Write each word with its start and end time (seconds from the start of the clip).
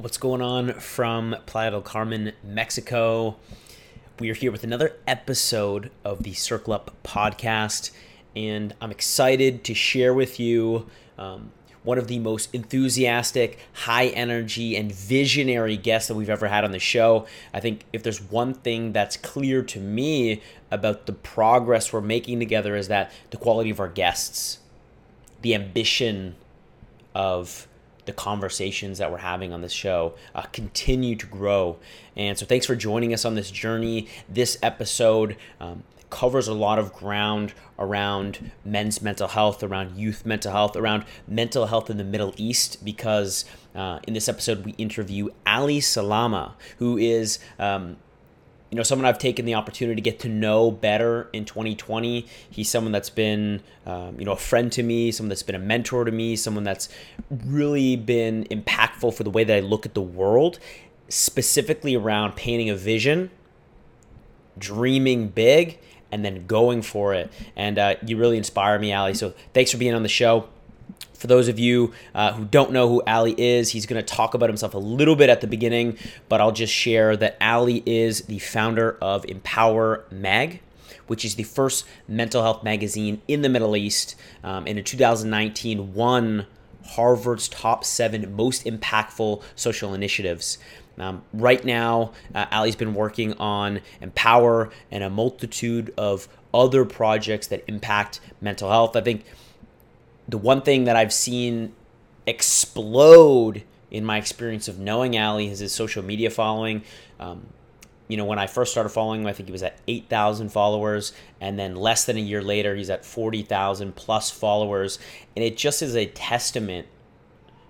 What's 0.00 0.16
going 0.16 0.40
on 0.40 0.72
from 0.80 1.36
Playa 1.44 1.72
del 1.72 1.82
Carmen, 1.82 2.32
Mexico? 2.42 3.36
We 4.18 4.30
are 4.30 4.34
here 4.34 4.50
with 4.50 4.64
another 4.64 4.96
episode 5.06 5.90
of 6.06 6.22
the 6.22 6.32
Circle 6.32 6.72
Up 6.72 6.96
podcast, 7.04 7.90
and 8.34 8.74
I'm 8.80 8.90
excited 8.90 9.62
to 9.64 9.74
share 9.74 10.14
with 10.14 10.40
you 10.40 10.86
um, 11.18 11.52
one 11.82 11.98
of 11.98 12.08
the 12.08 12.18
most 12.18 12.48
enthusiastic, 12.54 13.58
high 13.74 14.06
energy, 14.06 14.74
and 14.74 14.90
visionary 14.90 15.76
guests 15.76 16.08
that 16.08 16.14
we've 16.14 16.30
ever 16.30 16.48
had 16.48 16.64
on 16.64 16.70
the 16.70 16.78
show. 16.78 17.26
I 17.52 17.60
think 17.60 17.84
if 17.92 18.02
there's 18.02 18.22
one 18.22 18.54
thing 18.54 18.94
that's 18.94 19.18
clear 19.18 19.62
to 19.64 19.78
me 19.78 20.40
about 20.70 21.04
the 21.04 21.12
progress 21.12 21.92
we're 21.92 22.00
making 22.00 22.38
together, 22.38 22.74
is 22.74 22.88
that 22.88 23.12
the 23.32 23.36
quality 23.36 23.68
of 23.68 23.78
our 23.78 23.88
guests, 23.88 24.60
the 25.42 25.54
ambition 25.54 26.36
of 27.14 27.66
the 28.10 28.16
conversations 28.16 28.98
that 28.98 29.12
we're 29.12 29.18
having 29.18 29.52
on 29.52 29.60
this 29.60 29.72
show 29.72 30.14
uh, 30.34 30.42
continue 30.42 31.14
to 31.14 31.26
grow. 31.26 31.76
And 32.16 32.36
so, 32.36 32.44
thanks 32.44 32.66
for 32.66 32.74
joining 32.74 33.14
us 33.14 33.24
on 33.24 33.36
this 33.36 33.52
journey. 33.52 34.08
This 34.28 34.58
episode 34.64 35.36
um, 35.60 35.84
covers 36.10 36.48
a 36.48 36.54
lot 36.54 36.80
of 36.80 36.92
ground 36.92 37.54
around 37.78 38.50
men's 38.64 39.00
mental 39.00 39.28
health, 39.28 39.62
around 39.62 39.96
youth 39.96 40.26
mental 40.26 40.50
health, 40.50 40.74
around 40.74 41.04
mental 41.28 41.66
health 41.66 41.88
in 41.88 41.98
the 41.98 42.04
Middle 42.04 42.34
East, 42.36 42.84
because 42.84 43.44
uh, 43.76 44.00
in 44.08 44.14
this 44.14 44.28
episode, 44.28 44.64
we 44.64 44.72
interview 44.72 45.28
Ali 45.46 45.80
Salama, 45.80 46.56
who 46.78 46.98
is 46.98 47.38
um, 47.60 47.96
you 48.70 48.76
know, 48.76 48.84
someone 48.84 49.06
I've 49.06 49.18
taken 49.18 49.46
the 49.46 49.54
opportunity 49.54 49.96
to 49.96 50.00
get 50.00 50.20
to 50.20 50.28
know 50.28 50.70
better 50.70 51.28
in 51.32 51.44
2020. 51.44 52.26
He's 52.50 52.70
someone 52.70 52.92
that's 52.92 53.10
been, 53.10 53.62
um, 53.84 54.18
you 54.18 54.24
know, 54.24 54.32
a 54.32 54.36
friend 54.36 54.70
to 54.72 54.82
me, 54.82 55.10
someone 55.10 55.28
that's 55.28 55.42
been 55.42 55.56
a 55.56 55.60
mentor 55.60 56.04
to 56.04 56.12
me, 56.12 56.36
someone 56.36 56.62
that's 56.62 56.88
really 57.30 57.96
been 57.96 58.44
impactful 58.44 59.12
for 59.14 59.24
the 59.24 59.30
way 59.30 59.42
that 59.42 59.56
I 59.56 59.60
look 59.60 59.86
at 59.86 59.94
the 59.94 60.02
world, 60.02 60.60
specifically 61.08 61.96
around 61.96 62.36
painting 62.36 62.70
a 62.70 62.76
vision, 62.76 63.30
dreaming 64.56 65.28
big, 65.28 65.80
and 66.12 66.24
then 66.24 66.46
going 66.46 66.82
for 66.82 67.12
it. 67.12 67.32
And 67.56 67.76
uh, 67.76 67.96
you 68.06 68.16
really 68.16 68.36
inspire 68.36 68.78
me, 68.78 68.92
Ali. 68.92 69.14
So 69.14 69.34
thanks 69.52 69.72
for 69.72 69.78
being 69.78 69.94
on 69.94 70.04
the 70.04 70.08
show. 70.08 70.48
For 71.20 71.26
those 71.26 71.48
of 71.48 71.58
you 71.58 71.92
uh, 72.14 72.32
who 72.32 72.46
don't 72.46 72.72
know 72.72 72.88
who 72.88 73.02
Ali 73.06 73.34
is, 73.36 73.70
he's 73.70 73.84
going 73.84 74.02
to 74.02 74.14
talk 74.14 74.32
about 74.32 74.48
himself 74.48 74.72
a 74.72 74.78
little 74.78 75.16
bit 75.16 75.28
at 75.28 75.42
the 75.42 75.46
beginning, 75.46 75.98
but 76.30 76.40
I'll 76.40 76.50
just 76.50 76.72
share 76.72 77.14
that 77.18 77.36
Ali 77.42 77.82
is 77.84 78.22
the 78.22 78.38
founder 78.38 78.96
of 79.02 79.26
Empower 79.26 80.06
Mag, 80.10 80.62
which 81.08 81.26
is 81.26 81.34
the 81.34 81.42
first 81.42 81.84
mental 82.08 82.42
health 82.42 82.64
magazine 82.64 83.20
in 83.28 83.42
the 83.42 83.50
Middle 83.50 83.76
East. 83.76 84.14
Um, 84.42 84.66
and 84.66 84.78
in 84.78 84.84
2019, 84.84 85.92
won 85.92 86.46
Harvard's 86.86 87.50
top 87.50 87.84
seven 87.84 88.34
most 88.34 88.64
impactful 88.64 89.42
social 89.54 89.92
initiatives. 89.92 90.56
Um, 90.98 91.22
right 91.34 91.62
now, 91.62 92.12
uh, 92.34 92.46
Ali's 92.50 92.76
been 92.76 92.94
working 92.94 93.34
on 93.34 93.82
Empower 94.00 94.70
and 94.90 95.04
a 95.04 95.10
multitude 95.10 95.92
of 95.98 96.28
other 96.54 96.86
projects 96.86 97.46
that 97.48 97.62
impact 97.68 98.20
mental 98.40 98.70
health. 98.70 98.96
I 98.96 99.02
think 99.02 99.24
the 100.30 100.38
one 100.38 100.62
thing 100.62 100.84
that 100.84 100.96
I've 100.96 101.12
seen 101.12 101.74
explode 102.26 103.64
in 103.90 104.04
my 104.04 104.16
experience 104.16 104.68
of 104.68 104.78
knowing 104.78 105.18
Ali 105.18 105.48
is 105.48 105.58
his 105.58 105.72
social 105.72 106.04
media 106.04 106.30
following. 106.30 106.82
Um, 107.18 107.46
you 108.06 108.16
know, 108.16 108.24
when 108.24 108.38
I 108.38 108.46
first 108.46 108.72
started 108.72 108.90
following 108.90 109.22
him, 109.22 109.26
I 109.26 109.32
think 109.32 109.48
he 109.48 109.52
was 109.52 109.62
at 109.62 109.78
8,000 109.88 110.50
followers. 110.50 111.12
And 111.40 111.58
then 111.58 111.74
less 111.74 112.04
than 112.04 112.16
a 112.16 112.20
year 112.20 112.42
later, 112.42 112.74
he's 112.74 112.90
at 112.90 113.04
40,000 113.04 113.94
plus 113.94 114.30
followers. 114.30 114.98
And 115.36 115.44
it 115.44 115.56
just 115.56 115.82
is 115.82 115.96
a 115.96 116.06
testament. 116.06 116.86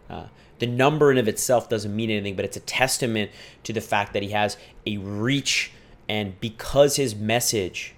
Uh, 0.09 0.27
the 0.59 0.67
number 0.67 1.11
in 1.11 1.19
of 1.19 1.29
itself 1.29 1.69
doesn't 1.69 1.95
mean 1.95 2.11
anything, 2.11 2.37
but 2.37 2.45
it's 2.45 2.57
a 2.57 2.61
testament 2.61 3.31
to 3.65 3.73
the 3.73 3.81
fact 3.81 4.13
that 4.13 4.23
he 4.23 4.31
has 4.31 4.57
a 4.87 4.99
reach. 4.99 5.73
And 6.09 6.39
because 6.41 6.97
his 6.97 7.15
message 7.15 7.95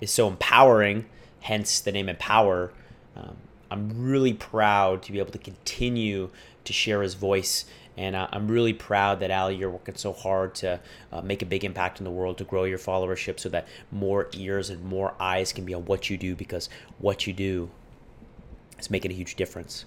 is 0.00 0.10
so 0.10 0.28
empowering, 0.28 1.06
hence 1.40 1.80
the 1.80 1.92
name 1.92 2.08
Empower, 2.08 2.72
um, 3.16 3.36
I'm 3.70 4.08
really 4.08 4.32
proud 4.32 5.02
to 5.04 5.12
be 5.12 5.18
able 5.18 5.32
to 5.32 5.38
continue 5.38 6.30
to 6.64 6.72
share 6.72 7.02
his 7.02 7.14
voice. 7.14 7.64
And 7.96 8.14
uh, 8.14 8.28
I'm 8.30 8.48
really 8.48 8.74
proud 8.74 9.20
that 9.20 9.30
Ali, 9.30 9.56
you're 9.56 9.70
working 9.70 9.96
so 9.96 10.12
hard 10.12 10.54
to 10.56 10.80
uh, 11.10 11.22
make 11.22 11.40
a 11.40 11.46
big 11.46 11.64
impact 11.64 11.98
in 11.98 12.04
the 12.04 12.10
world, 12.10 12.36
to 12.38 12.44
grow 12.44 12.64
your 12.64 12.78
followership 12.78 13.40
so 13.40 13.48
that 13.48 13.66
more 13.90 14.28
ears 14.34 14.68
and 14.68 14.84
more 14.84 15.14
eyes 15.18 15.52
can 15.52 15.64
be 15.64 15.72
on 15.72 15.86
what 15.86 16.10
you 16.10 16.18
do 16.18 16.36
because 16.36 16.68
what 16.98 17.26
you 17.26 17.32
do 17.32 17.70
is 18.78 18.90
making 18.90 19.10
a 19.10 19.14
huge 19.14 19.34
difference. 19.34 19.86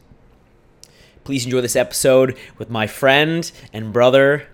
Please 1.24 1.46
enjoy 1.46 1.62
this 1.62 1.76
episode 1.76 2.38
with 2.58 2.70
my 2.72 2.88
friend 2.88 3.52
and 3.72 3.94
brother, 3.94 4.48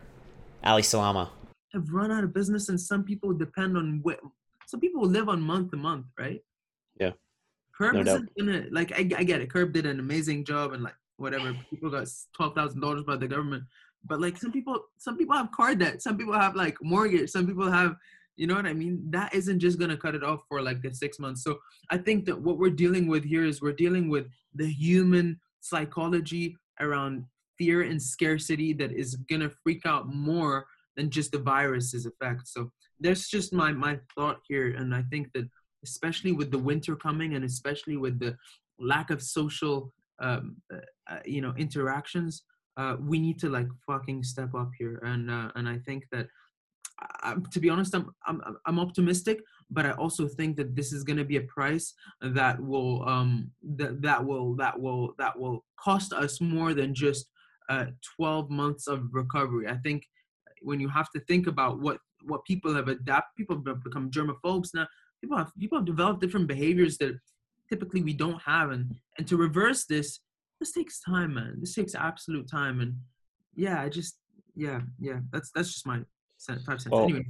Ali 0.63 0.81
Salama. 0.81 1.31
Have 1.73 1.89
run 1.89 2.11
out 2.11 2.23
of 2.23 2.33
business, 2.33 2.67
and 2.69 2.79
some 2.79 3.03
people 3.03 3.33
depend 3.33 3.77
on 3.77 3.99
what. 4.01 4.19
Some 4.67 4.79
people 4.79 5.03
live 5.03 5.29
on 5.29 5.41
month 5.41 5.71
to 5.71 5.77
month, 5.77 6.07
right? 6.17 6.41
Yeah. 6.99 7.11
Curb 7.77 7.95
no 7.95 8.01
isn't 8.01 8.29
gonna 8.37 8.65
like 8.71 8.91
I, 8.93 9.09
I 9.17 9.23
get 9.23 9.41
it. 9.41 9.51
Curb 9.51 9.73
did 9.73 9.85
an 9.85 9.99
amazing 9.99 10.45
job 10.45 10.73
and 10.73 10.83
like 10.83 10.95
whatever. 11.17 11.55
People 11.69 11.89
got 11.89 12.07
twelve 12.33 12.55
thousand 12.55 12.81
dollars 12.81 13.03
by 13.03 13.17
the 13.17 13.27
government, 13.27 13.63
but 14.05 14.21
like 14.21 14.37
some 14.37 14.51
people, 14.51 14.79
some 14.97 15.17
people 15.17 15.35
have 15.35 15.51
car 15.51 15.75
debt. 15.75 16.01
Some 16.01 16.17
people 16.17 16.33
have 16.33 16.55
like 16.55 16.77
mortgage. 16.81 17.29
Some 17.29 17.45
people 17.45 17.69
have, 17.69 17.95
you 18.37 18.47
know 18.47 18.55
what 18.55 18.65
I 18.65 18.73
mean. 18.73 19.03
That 19.09 19.33
isn't 19.33 19.59
just 19.59 19.79
gonna 19.79 19.97
cut 19.97 20.15
it 20.15 20.23
off 20.23 20.41
for 20.47 20.61
like 20.61 20.81
the 20.81 20.93
six 20.93 21.19
months. 21.19 21.43
So 21.43 21.59
I 21.89 21.97
think 21.97 22.25
that 22.25 22.39
what 22.39 22.57
we're 22.57 22.69
dealing 22.69 23.07
with 23.07 23.23
here 23.23 23.45
is 23.45 23.61
we're 23.61 23.73
dealing 23.73 24.09
with 24.09 24.27
the 24.53 24.67
human 24.67 25.39
psychology 25.61 26.57
around 26.79 27.25
fear 27.57 27.81
and 27.81 28.01
scarcity 28.01 28.73
that 28.73 28.91
is 28.91 29.15
gonna 29.29 29.49
freak 29.63 29.85
out 29.85 30.13
more 30.13 30.65
than 30.95 31.09
just 31.09 31.31
the 31.31 31.39
virus's 31.39 32.05
effect. 32.05 32.47
So 32.47 32.71
that's 33.01 33.29
just 33.29 33.51
my 33.51 33.71
my 33.73 33.99
thought 34.15 34.39
here, 34.47 34.75
and 34.75 34.95
I 34.95 35.03
think 35.03 35.33
that 35.33 35.49
especially 35.85 36.31
with 36.31 36.49
the 36.51 36.63
winter 36.69 36.95
coming 36.95 37.35
and 37.35 37.45
especially 37.45 37.97
with 37.97 38.19
the 38.19 38.35
lack 38.79 39.09
of 39.09 39.21
social 39.21 39.91
um, 40.19 40.57
uh, 40.73 40.77
uh, 41.11 41.19
you 41.25 41.41
know 41.41 41.53
interactions 41.57 42.43
uh, 42.77 42.95
we 42.99 43.19
need 43.19 43.39
to 43.39 43.49
like 43.49 43.67
fucking 43.87 44.21
step 44.23 44.53
up 44.53 44.71
here. 44.77 44.99
And 45.03 45.31
uh, 45.31 45.51
and 45.55 45.67
i 45.67 45.77
think 45.87 46.03
that 46.11 46.27
I, 46.99 47.35
to 47.51 47.59
be 47.59 47.69
honest 47.69 47.93
I'm, 47.93 48.07
I'm 48.25 48.39
i'm 48.65 48.79
optimistic 48.79 49.37
but 49.69 49.85
i 49.85 49.91
also 49.91 50.27
think 50.27 50.55
that 50.57 50.75
this 50.77 50.93
is 50.93 51.03
going 51.03 51.17
to 51.17 51.25
be 51.25 51.37
a 51.37 51.41
price 51.57 51.93
that 52.21 52.55
will 52.59 53.07
um 53.07 53.51
that 53.77 54.01
that 54.01 54.23
will 54.23 54.55
that 54.55 54.79
will 54.79 55.13
that 55.17 55.37
will 55.37 55.65
cost 55.87 56.13
us 56.13 56.39
more 56.39 56.73
than 56.73 56.95
just 56.95 57.25
uh 57.69 57.87
12 58.15 58.49
months 58.49 58.87
of 58.87 58.99
recovery. 59.11 59.67
I 59.67 59.77
think 59.77 60.07
when 60.61 60.79
you 60.79 60.89
have 60.89 61.09
to 61.11 61.19
think 61.21 61.47
about 61.47 61.79
what 61.79 61.99
what 62.23 62.45
people 62.45 62.73
have 62.73 62.87
adapted 62.87 63.35
people 63.37 63.61
have 63.67 63.83
become 63.83 64.09
germaphobes 64.09 64.69
now 64.73 64.87
people 65.25 65.37
have 65.37 65.51
people 65.59 65.77
have 65.77 65.85
developed 65.85 66.21
different 66.21 66.47
behaviors 66.47 66.97
that 66.99 67.19
typically 67.69 68.03
we 68.03 68.13
don't 68.13 68.41
have. 68.41 68.69
And 68.69 68.95
and 69.17 69.27
to 69.27 69.37
reverse 69.37 69.85
this 69.85 70.19
this 70.59 70.71
takes 70.71 70.99
time 71.01 71.33
man. 71.33 71.57
This 71.59 71.73
takes 71.73 71.95
absolute 71.95 72.47
time. 72.49 72.79
And 72.79 72.93
yeah 73.55 73.81
i 73.81 73.89
just 73.89 74.17
yeah 74.55 74.81
yeah. 74.99 75.19
That's 75.31 75.49
that's 75.55 75.73
just 75.73 75.87
my 75.87 75.99
five 76.39 76.79
cents. 76.81 76.89
Well, 76.89 77.03
anyway 77.03 77.25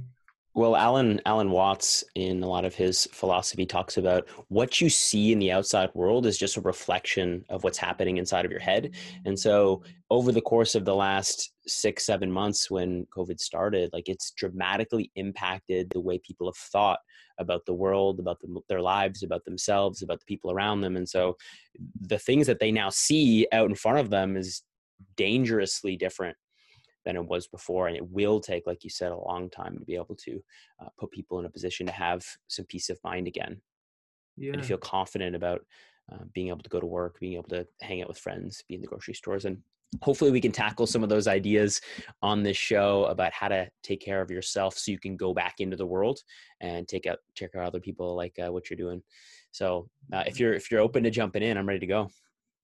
well, 0.56 0.74
Alan 0.74 1.20
Alan 1.26 1.50
Watts 1.50 2.02
in 2.14 2.42
a 2.42 2.48
lot 2.48 2.64
of 2.64 2.74
his 2.74 3.06
philosophy 3.12 3.66
talks 3.66 3.98
about 3.98 4.26
what 4.48 4.80
you 4.80 4.88
see 4.88 5.30
in 5.30 5.38
the 5.38 5.52
outside 5.52 5.90
world 5.92 6.24
is 6.24 6.38
just 6.38 6.56
a 6.56 6.62
reflection 6.62 7.44
of 7.50 7.62
what's 7.62 7.76
happening 7.76 8.16
inside 8.16 8.46
of 8.46 8.50
your 8.50 8.60
head. 8.60 8.84
Mm. 8.84 9.20
And 9.26 9.38
so 9.38 9.82
over 10.08 10.32
the 10.32 10.40
course 10.40 10.74
of 10.74 10.86
the 10.86 10.94
last 10.94 11.52
6 11.66 12.06
7 12.06 12.32
months 12.32 12.70
when 12.70 13.06
COVID 13.14 13.38
started, 13.38 13.90
like 13.92 14.08
it's 14.08 14.30
dramatically 14.30 15.12
impacted 15.14 15.90
the 15.90 16.00
way 16.00 16.18
people 16.20 16.46
have 16.46 16.56
thought 16.56 17.00
about 17.38 17.66
the 17.66 17.74
world, 17.74 18.18
about 18.18 18.40
the, 18.40 18.58
their 18.70 18.80
lives, 18.80 19.22
about 19.22 19.44
themselves, 19.44 20.00
about 20.00 20.20
the 20.20 20.26
people 20.26 20.50
around 20.50 20.80
them. 20.80 20.96
And 20.96 21.06
so 21.06 21.36
the 22.00 22.18
things 22.18 22.46
that 22.46 22.60
they 22.60 22.72
now 22.72 22.88
see 22.88 23.46
out 23.52 23.68
in 23.68 23.74
front 23.74 23.98
of 23.98 24.08
them 24.08 24.38
is 24.38 24.62
dangerously 25.18 25.96
different 25.96 26.38
than 27.06 27.16
it 27.16 27.24
was 27.24 27.46
before. 27.46 27.86
And 27.86 27.96
it 27.96 28.06
will 28.10 28.40
take, 28.40 28.66
like 28.66 28.84
you 28.84 28.90
said, 28.90 29.12
a 29.12 29.16
long 29.16 29.48
time 29.48 29.78
to 29.78 29.84
be 29.84 29.94
able 29.94 30.16
to 30.16 30.42
uh, 30.82 30.88
put 30.98 31.12
people 31.12 31.38
in 31.38 31.46
a 31.46 31.50
position 31.50 31.86
to 31.86 31.92
have 31.92 32.26
some 32.48 32.66
peace 32.66 32.90
of 32.90 32.98
mind 33.04 33.28
again 33.28 33.58
yeah. 34.36 34.52
and 34.52 34.60
to 34.60 34.68
feel 34.68 34.76
confident 34.76 35.34
about 35.36 35.64
uh, 36.12 36.24
being 36.34 36.48
able 36.48 36.62
to 36.62 36.68
go 36.68 36.80
to 36.80 36.86
work, 36.86 37.18
being 37.20 37.34
able 37.34 37.48
to 37.48 37.66
hang 37.80 38.02
out 38.02 38.08
with 38.08 38.18
friends, 38.18 38.62
be 38.68 38.74
in 38.74 38.80
the 38.80 38.86
grocery 38.86 39.14
stores. 39.14 39.44
And 39.44 39.58
hopefully 40.02 40.32
we 40.32 40.40
can 40.40 40.50
tackle 40.52 40.86
some 40.86 41.04
of 41.04 41.08
those 41.08 41.28
ideas 41.28 41.80
on 42.22 42.42
this 42.42 42.56
show 42.56 43.04
about 43.04 43.32
how 43.32 43.46
to 43.48 43.68
take 43.84 44.00
care 44.00 44.20
of 44.20 44.30
yourself 44.30 44.76
so 44.76 44.90
you 44.90 44.98
can 44.98 45.16
go 45.16 45.32
back 45.32 45.60
into 45.60 45.76
the 45.76 45.86
world 45.86 46.18
and 46.60 46.88
take 46.88 47.06
out 47.06 47.18
take 47.36 47.52
care 47.52 47.62
of 47.62 47.68
other 47.68 47.80
people 47.80 48.16
like 48.16 48.36
uh, 48.44 48.50
what 48.50 48.68
you're 48.68 48.76
doing 48.76 49.00
so 49.52 49.88
uh, 50.12 50.24
if 50.26 50.40
you're 50.40 50.52
if 50.52 50.70
you're 50.70 50.80
open 50.80 51.04
to 51.04 51.10
jumping 51.10 51.42
in 51.42 51.56
i'm 51.56 51.68
ready 51.68 51.78
to 51.78 51.86
go 51.86 52.10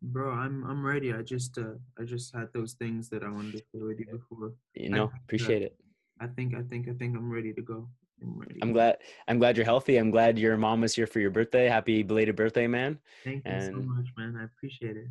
Bro, 0.03 0.33
I'm 0.33 0.65
I'm 0.65 0.85
ready. 0.85 1.13
I 1.13 1.23
just 1.23 1.57
uh 1.59 1.75
I 1.99 2.03
just 2.03 2.35
had 2.35 2.49
those 2.53 2.73
things 2.73 3.09
that 3.11 3.23
I 3.23 3.31
wanted 3.31 3.53
to 3.53 3.63
share 3.71 3.87
with 3.87 4.01
you 4.01 4.07
before. 4.07 4.53
You 4.75 4.91
know, 4.91 5.11
I, 5.15 5.19
appreciate 5.25 5.63
uh, 5.63 5.67
it. 5.67 5.77
I 6.21 6.27
think 6.27 6.55
I 6.55 6.63
think 6.63 6.89
I 6.89 6.93
think 6.95 7.17
I'm 7.17 7.31
ready 7.31 7.53
to 7.53 7.63
go. 7.63 7.89
I'm 8.21 8.37
ready. 8.37 8.59
I'm 8.63 8.73
glad 8.73 8.99
I'm 9.29 9.39
glad 9.39 9.57
you're 9.57 9.65
healthy. 9.65 9.99
I'm 9.99 10.11
glad 10.11 10.39
your 10.39 10.57
mom 10.57 10.81
was 10.81 10.95
here 10.95 11.07
for 11.07 11.21
your 11.21 11.31
birthday. 11.31 11.69
Happy 11.69 12.03
belated 12.03 12.35
birthday, 12.35 12.67
man. 12.67 12.99
Thank 13.23 13.45
you 13.45 13.53
and 13.53 13.75
so 13.75 13.81
much, 13.81 14.09
man. 14.17 14.37
I 14.41 14.45
appreciate 14.45 14.97
it. 14.97 15.07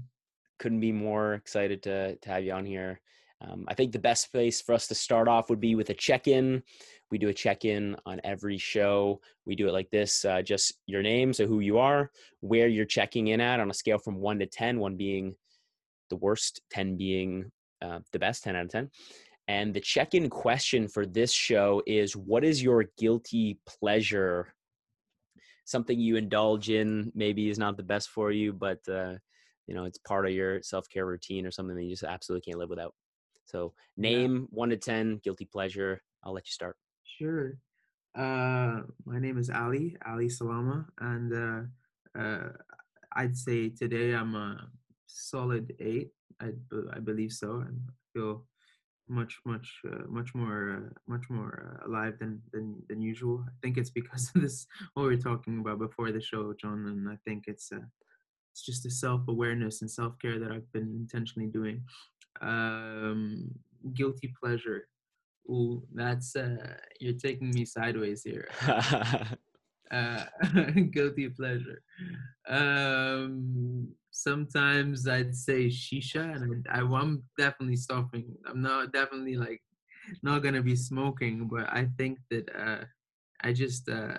Couldn't 0.59 0.81
be 0.81 0.91
more 0.91 1.35
excited 1.35 1.81
to 1.83 2.17
to 2.17 2.29
have 2.29 2.43
you 2.43 2.51
on 2.51 2.65
here. 2.65 2.99
Um, 3.41 3.65
I 3.67 3.73
think 3.73 3.91
the 3.91 3.99
best 3.99 4.31
place 4.31 4.61
for 4.61 4.73
us 4.73 4.87
to 4.87 4.95
start 4.95 5.27
off 5.27 5.49
would 5.49 5.59
be 5.59 5.75
with 5.75 5.89
a 5.89 5.93
check 5.93 6.27
in. 6.27 6.61
We 7.09 7.17
do 7.17 7.29
a 7.29 7.33
check 7.33 7.65
in 7.65 7.95
on 8.05 8.21
every 8.23 8.57
show. 8.57 9.19
We 9.45 9.55
do 9.55 9.67
it 9.67 9.73
like 9.73 9.89
this 9.89 10.23
uh, 10.25 10.41
just 10.41 10.73
your 10.85 11.01
name, 11.01 11.33
so 11.33 11.47
who 11.47 11.59
you 11.59 11.77
are, 11.77 12.11
where 12.41 12.67
you're 12.67 12.85
checking 12.85 13.27
in 13.27 13.41
at 13.41 13.59
on 13.59 13.71
a 13.71 13.73
scale 13.73 13.97
from 13.97 14.17
one 14.17 14.39
to 14.39 14.45
10, 14.45 14.79
one 14.79 14.95
being 14.95 15.35
the 16.09 16.15
worst, 16.17 16.61
10 16.71 16.97
being 16.97 17.51
uh, 17.81 17.99
the 18.11 18.19
best, 18.19 18.43
10 18.43 18.55
out 18.55 18.65
of 18.65 18.71
10. 18.71 18.89
And 19.47 19.73
the 19.73 19.81
check 19.81 20.13
in 20.13 20.29
question 20.29 20.87
for 20.87 21.05
this 21.05 21.33
show 21.33 21.81
is 21.87 22.15
what 22.15 22.43
is 22.43 22.61
your 22.61 22.85
guilty 22.97 23.59
pleasure? 23.65 24.53
Something 25.65 25.99
you 25.99 26.15
indulge 26.15 26.69
in, 26.69 27.11
maybe 27.15 27.49
is 27.49 27.57
not 27.57 27.75
the 27.75 27.83
best 27.83 28.09
for 28.09 28.31
you, 28.31 28.53
but 28.53 28.79
uh, 28.87 29.15
you 29.67 29.75
know 29.75 29.85
it's 29.85 29.97
part 29.99 30.25
of 30.25 30.33
your 30.33 30.61
self-care 30.61 31.05
routine 31.05 31.45
or 31.45 31.51
something 31.51 31.75
that 31.75 31.83
you 31.83 31.91
just 31.91 32.03
absolutely 32.03 32.43
can't 32.45 32.59
live 32.59 32.69
without 32.69 32.93
so 33.51 33.73
name 33.97 34.47
yeah. 34.51 34.57
1 34.59 34.69
to 34.69 34.77
10 34.77 35.21
guilty 35.23 35.45
pleasure 35.45 36.01
i'll 36.23 36.33
let 36.33 36.47
you 36.47 36.51
start 36.51 36.75
sure 37.03 37.57
uh 38.15 38.81
my 39.05 39.19
name 39.19 39.37
is 39.37 39.49
ali 39.49 39.97
ali 40.05 40.29
salama 40.29 40.85
and 40.99 41.33
uh 41.33 41.61
uh 42.19 42.49
i'd 43.17 43.35
say 43.35 43.69
today 43.69 44.13
i'm 44.13 44.35
a 44.35 44.67
solid 45.07 45.73
8 45.79 46.09
i, 46.41 46.47
I 46.93 46.99
believe 46.99 47.31
so 47.31 47.63
and 47.67 47.79
feel 48.13 48.45
much 49.07 49.39
much 49.45 49.81
uh, 49.91 50.07
much 50.07 50.33
more 50.33 50.61
uh, 50.77 50.89
much 51.05 51.29
more 51.29 51.53
uh, 51.67 51.87
alive 51.87 52.17
than, 52.19 52.41
than 52.53 52.81
than 52.87 53.01
usual 53.01 53.43
i 53.47 53.51
think 53.61 53.77
it's 53.77 53.89
because 53.89 54.31
of 54.35 54.41
this 54.41 54.67
what 54.93 55.03
we 55.03 55.09
were 55.09 55.21
talking 55.21 55.59
about 55.59 55.79
before 55.79 56.11
the 56.11 56.21
show 56.21 56.53
john 56.53 56.85
and 56.87 57.09
i 57.09 57.17
think 57.25 57.45
it's 57.47 57.71
uh, 57.73 57.85
it's 58.51 58.65
just 58.65 58.85
a 58.85 58.91
self-awareness 58.91 59.81
and 59.81 59.89
self-care 59.89 60.39
that 60.39 60.51
I've 60.51 60.71
been 60.73 60.93
intentionally 60.95 61.47
doing. 61.47 61.83
Um, 62.41 63.51
guilty 63.93 64.33
pleasure. 64.41 64.87
Ooh, 65.49 65.83
that's 65.93 66.35
uh, 66.35 66.75
you're 66.99 67.13
taking 67.13 67.51
me 67.51 67.65
sideways 67.65 68.23
here. 68.23 68.47
uh, 69.91 70.25
guilty 70.91 71.29
pleasure. 71.29 71.81
Um, 72.47 73.89
sometimes 74.11 75.07
I'd 75.07 75.35
say 75.35 75.67
shisha, 75.67 76.35
and 76.35 76.65
I, 76.69 76.79
am 76.79 77.23
definitely 77.37 77.77
stopping. 77.77 78.35
I'm 78.45 78.61
not 78.61 78.93
definitely 78.93 79.37
like 79.37 79.61
not 80.23 80.39
gonna 80.43 80.61
be 80.61 80.75
smoking, 80.75 81.47
but 81.47 81.67
I 81.69 81.87
think 81.97 82.19
that 82.29 82.49
uh, 82.55 82.85
I 83.43 83.53
just 83.53 83.89
uh, 83.89 84.17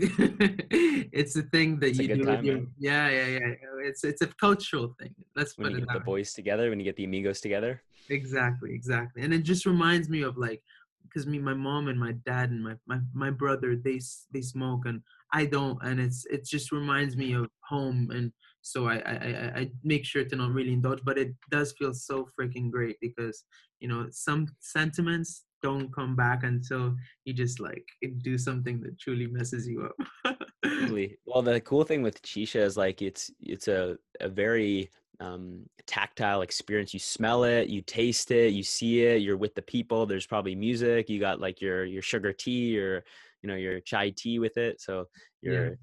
it's 1.12 1.36
a 1.36 1.42
thing 1.42 1.78
that 1.80 1.90
it's 1.90 1.98
you 1.98 2.08
do. 2.08 2.24
Time, 2.24 2.44
your, 2.44 2.60
yeah, 2.78 3.08
yeah, 3.08 3.26
yeah. 3.26 3.54
It's 3.84 4.04
it's 4.04 4.22
a 4.22 4.26
cultural 4.26 4.94
thing. 5.00 5.14
Let's 5.36 5.56
when 5.56 5.68
put 5.68 5.80
you 5.80 5.86
get 5.86 5.92
the 5.92 6.00
boys 6.00 6.32
together, 6.32 6.70
when 6.70 6.78
you 6.78 6.84
get 6.84 6.96
the 6.96 7.04
amigos 7.04 7.40
together. 7.40 7.82
Exactly, 8.10 8.74
exactly, 8.74 9.22
and 9.22 9.34
it 9.34 9.42
just 9.42 9.66
reminds 9.66 10.08
me 10.08 10.22
of 10.22 10.36
like 10.36 10.62
because 11.02 11.26
me, 11.26 11.38
my 11.38 11.54
mom 11.54 11.88
and 11.88 11.98
my 11.98 12.12
dad 12.26 12.50
and 12.50 12.62
my, 12.62 12.74
my 12.86 12.98
my 13.14 13.30
brother 13.30 13.76
they 13.76 14.00
they 14.32 14.42
smoke 14.42 14.86
and 14.86 15.02
I 15.32 15.46
don't, 15.46 15.78
and 15.82 16.00
it's 16.00 16.24
it 16.26 16.44
just 16.44 16.72
reminds 16.72 17.16
me 17.16 17.34
of 17.34 17.48
home, 17.68 18.10
and 18.12 18.32
so 18.62 18.86
I 18.86 18.96
I 18.96 19.52
I 19.60 19.70
make 19.84 20.04
sure 20.04 20.24
to 20.24 20.36
not 20.36 20.52
really 20.52 20.72
indulge, 20.72 21.00
but 21.04 21.18
it 21.18 21.34
does 21.50 21.72
feel 21.72 21.92
so 21.92 22.28
freaking 22.38 22.70
great 22.70 22.96
because 23.00 23.44
you 23.80 23.88
know 23.88 24.06
some 24.10 24.46
sentiments 24.60 25.44
don't 25.62 25.92
come 25.92 26.14
back 26.14 26.44
until 26.44 26.96
you 27.24 27.32
just 27.32 27.60
like 27.60 27.86
do 28.22 28.38
something 28.38 28.80
that 28.80 28.98
truly 28.98 29.26
messes 29.26 29.66
you 29.66 29.82
up. 29.84 30.36
well, 31.26 31.42
the 31.42 31.60
cool 31.60 31.84
thing 31.84 32.02
with 32.02 32.22
shisha 32.22 32.60
is 32.60 32.76
like 32.76 33.02
it's 33.02 33.30
it's 33.40 33.68
a 33.68 33.96
a 34.20 34.28
very 34.28 34.90
um, 35.20 35.64
tactile 35.86 36.42
experience. 36.42 36.94
You 36.94 37.00
smell 37.00 37.44
it, 37.44 37.68
you 37.68 37.82
taste 37.82 38.30
it, 38.30 38.52
you 38.52 38.62
see 38.62 39.02
it. 39.02 39.22
You're 39.22 39.36
with 39.36 39.54
the 39.54 39.62
people. 39.62 40.06
There's 40.06 40.26
probably 40.26 40.54
music. 40.54 41.08
You 41.08 41.18
got 41.18 41.40
like 41.40 41.60
your 41.60 41.84
your 41.84 42.02
sugar 42.02 42.32
tea 42.32 42.78
or 42.78 43.04
you 43.42 43.48
know 43.48 43.56
your 43.56 43.80
chai 43.80 44.10
tea 44.10 44.38
with 44.38 44.56
it. 44.56 44.80
So 44.80 45.06
your 45.42 45.70
yeah. 45.70 45.74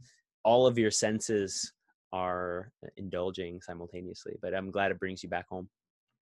all 0.43 0.67
of 0.67 0.77
your 0.77 0.91
senses 0.91 1.73
are 2.13 2.71
indulging 2.97 3.59
simultaneously. 3.61 4.37
But 4.41 4.55
I'm 4.55 4.71
glad 4.71 4.91
it 4.91 4.99
brings 4.99 5.21
you 5.21 5.29
back 5.29 5.47
home. 5.49 5.69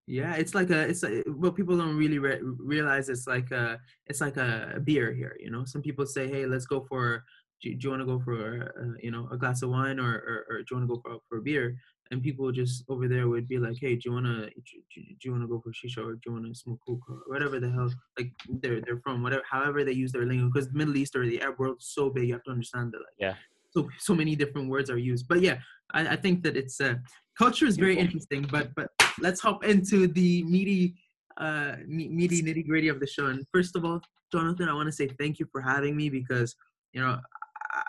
Yeah, 0.07 0.35
it's 0.35 0.53
like 0.53 0.69
a 0.69 0.81
it's 0.81 1.03
a, 1.03 1.23
what 1.31 1.55
people 1.55 1.77
don't 1.77 1.95
really 1.95 2.19
re- 2.19 2.41
realize. 2.41 3.07
It's 3.09 3.27
like 3.27 3.51
a 3.51 3.79
it's 4.07 4.21
like 4.21 4.37
a 4.37 4.81
beer 4.83 5.13
here. 5.13 5.37
You 5.39 5.49
know, 5.49 5.63
some 5.65 5.81
people 5.81 6.05
say, 6.05 6.27
"Hey, 6.27 6.45
let's 6.45 6.65
go 6.65 6.85
for. 6.89 7.23
Do, 7.61 7.73
do 7.73 7.79
you 7.79 7.89
want 7.91 8.01
to 8.01 8.05
go 8.05 8.19
for 8.19 8.73
uh, 8.77 8.97
you 9.01 9.11
know 9.11 9.29
a 9.31 9.37
glass 9.37 9.61
of 9.61 9.69
wine 9.69 9.99
or, 9.99 10.13
or, 10.13 10.45
or 10.49 10.57
do 10.57 10.65
you 10.69 10.77
want 10.77 10.89
to 10.89 10.95
go 10.95 11.01
for 11.01 11.19
for 11.29 11.37
a 11.37 11.41
beer?" 11.41 11.75
And 12.11 12.21
people 12.21 12.51
just 12.51 12.83
over 12.89 13.07
there 13.07 13.29
would 13.29 13.47
be 13.47 13.59
like, 13.59 13.77
"Hey, 13.79 13.95
do 13.95 14.01
you 14.05 14.11
wanna 14.11 14.49
do, 14.49 14.75
do 14.95 15.23
you 15.23 15.31
wanna 15.31 15.47
go 15.47 15.61
for 15.61 15.71
shisha 15.71 16.05
or 16.05 16.15
do 16.15 16.21
you 16.25 16.33
wanna 16.33 16.53
smoke 16.53 16.81
hookah 16.85 17.13
or 17.13 17.21
whatever 17.27 17.61
the 17.61 17.71
hell 17.71 17.89
like 18.19 18.31
they're 18.61 18.81
they're 18.81 18.99
from 18.99 19.23
whatever 19.23 19.43
however 19.49 19.85
they 19.85 19.93
use 19.93 20.11
their 20.11 20.25
lingo 20.25 20.47
because 20.47 20.67
the 20.67 20.77
Middle 20.77 20.97
East 20.97 21.15
or 21.15 21.25
the 21.25 21.41
Arab 21.41 21.59
world 21.59 21.77
is 21.79 21.87
so 21.87 22.09
big 22.09 22.27
you 22.27 22.33
have 22.33 22.43
to 22.43 22.51
understand 22.51 22.91
that 22.91 22.99
like 22.99 23.17
yeah 23.17 23.35
so 23.73 23.89
so 23.97 24.13
many 24.13 24.35
different 24.35 24.69
words 24.69 24.89
are 24.89 24.97
used. 24.97 25.27
But 25.27 25.41
yeah, 25.41 25.57
I, 25.93 26.09
I 26.09 26.15
think 26.15 26.43
that 26.43 26.55
it's 26.55 26.79
uh, 26.79 26.95
culture 27.37 27.65
is 27.65 27.77
very 27.77 27.97
interesting. 27.97 28.43
But 28.51 28.73
but 28.75 28.89
let's 29.23 29.41
hop 29.41 29.63
into 29.63 30.07
the 30.07 30.43
meaty 30.43 30.95
uh 31.37 31.73
meaty 31.87 32.43
nitty 32.43 32.67
gritty 32.67 32.89
of 32.89 32.99
the 32.99 33.07
show. 33.07 33.25
And 33.27 33.43
first 33.53 33.75
of 33.75 33.85
all, 33.85 33.99
Jonathan, 34.31 34.69
I 34.69 34.73
want 34.73 34.87
to 34.87 34.97
say 34.99 35.07
thank 35.19 35.39
you 35.39 35.47
for 35.51 35.61
having 35.61 35.95
me 35.95 36.09
because 36.09 36.55
you 36.93 37.01
know 37.01 37.17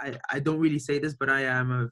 I 0.05 0.17
I 0.31 0.39
don't 0.39 0.61
really 0.65 0.79
say 0.89 0.99
this, 0.99 1.15
but 1.21 1.29
I 1.29 1.43
am 1.43 1.71
a 1.81 1.83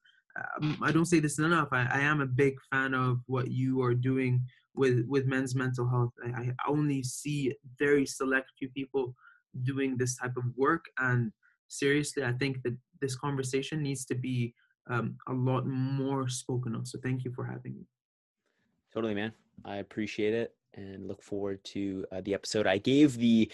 um, 0.41 0.79
I 0.83 0.93
don't 0.93 1.13
say 1.13 1.21
this 1.21 1.39
enough. 1.39 1.69
I, 1.73 1.83
I 1.99 2.01
am 2.01 2.21
a 2.21 2.27
big 2.27 2.55
fan 2.71 2.95
of 2.95 3.19
what 3.27 3.51
you 3.51 3.83
are 3.83 3.95
doing 3.95 4.43
with 4.75 5.05
with 5.07 5.27
men's 5.27 5.55
mental 5.55 5.87
health. 5.89 6.13
I, 6.25 6.29
I 6.49 6.53
only 6.69 7.03
see 7.03 7.53
very 7.79 8.07
select 8.07 8.47
few 8.59 8.71
people 8.71 9.15
doing 9.63 9.99
this 9.99 10.17
type 10.17 10.37
of 10.37 10.45
work, 10.57 10.85
and 10.99 11.33
seriously, 11.69 12.25
I 12.25 12.33
think 12.33 12.63
that 12.65 12.77
this 13.01 13.17
conversation 13.17 13.83
needs 13.83 14.05
to 14.07 14.15
be 14.15 14.55
um, 14.89 15.17
a 15.29 15.33
lot 15.33 15.67
more 15.67 16.29
spoken 16.29 16.75
of. 16.75 16.87
So 16.87 16.99
thank 17.03 17.25
you 17.25 17.33
for 17.35 17.45
having 17.45 17.75
me. 17.75 17.87
Totally, 18.93 19.15
man. 19.15 19.33
I 19.65 19.77
appreciate 19.77 20.35
it 20.35 20.55
and 20.75 21.07
look 21.07 21.23
forward 21.23 21.63
to 21.65 22.05
uh, 22.13 22.21
the 22.23 22.35
episode. 22.35 22.67
I 22.67 22.79
gave 22.79 23.17
the 23.17 23.51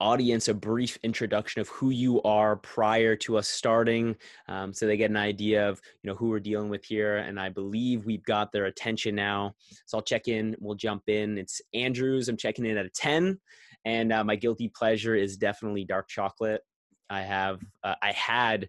audience 0.00 0.48
a 0.48 0.54
brief 0.54 0.98
introduction 1.02 1.60
of 1.60 1.68
who 1.68 1.90
you 1.90 2.22
are 2.22 2.56
prior 2.56 3.16
to 3.16 3.36
us 3.36 3.48
starting, 3.48 4.16
um, 4.48 4.72
so 4.72 4.86
they 4.86 4.96
get 4.96 5.10
an 5.10 5.16
idea 5.16 5.68
of 5.68 5.80
you 6.02 6.08
know 6.08 6.16
who 6.16 6.28
we're 6.28 6.40
dealing 6.40 6.70
with 6.70 6.84
here. 6.84 7.18
And 7.18 7.38
I 7.38 7.48
believe 7.50 8.04
we've 8.04 8.24
got 8.24 8.52
their 8.52 8.66
attention 8.66 9.14
now. 9.14 9.54
So 9.86 9.98
I'll 9.98 10.02
check 10.02 10.28
in. 10.28 10.56
We'll 10.60 10.76
jump 10.76 11.04
in. 11.08 11.38
It's 11.38 11.60
Andrews. 11.74 12.28
I'm 12.28 12.36
checking 12.36 12.66
in 12.66 12.76
at 12.76 12.86
a 12.86 12.90
ten, 12.90 13.38
and 13.84 14.12
uh, 14.12 14.24
my 14.24 14.36
guilty 14.36 14.68
pleasure 14.68 15.14
is 15.14 15.36
definitely 15.36 15.84
dark 15.84 16.08
chocolate. 16.08 16.62
I 17.08 17.22
have 17.22 17.60
uh, 17.84 17.96
I 18.02 18.12
had 18.12 18.68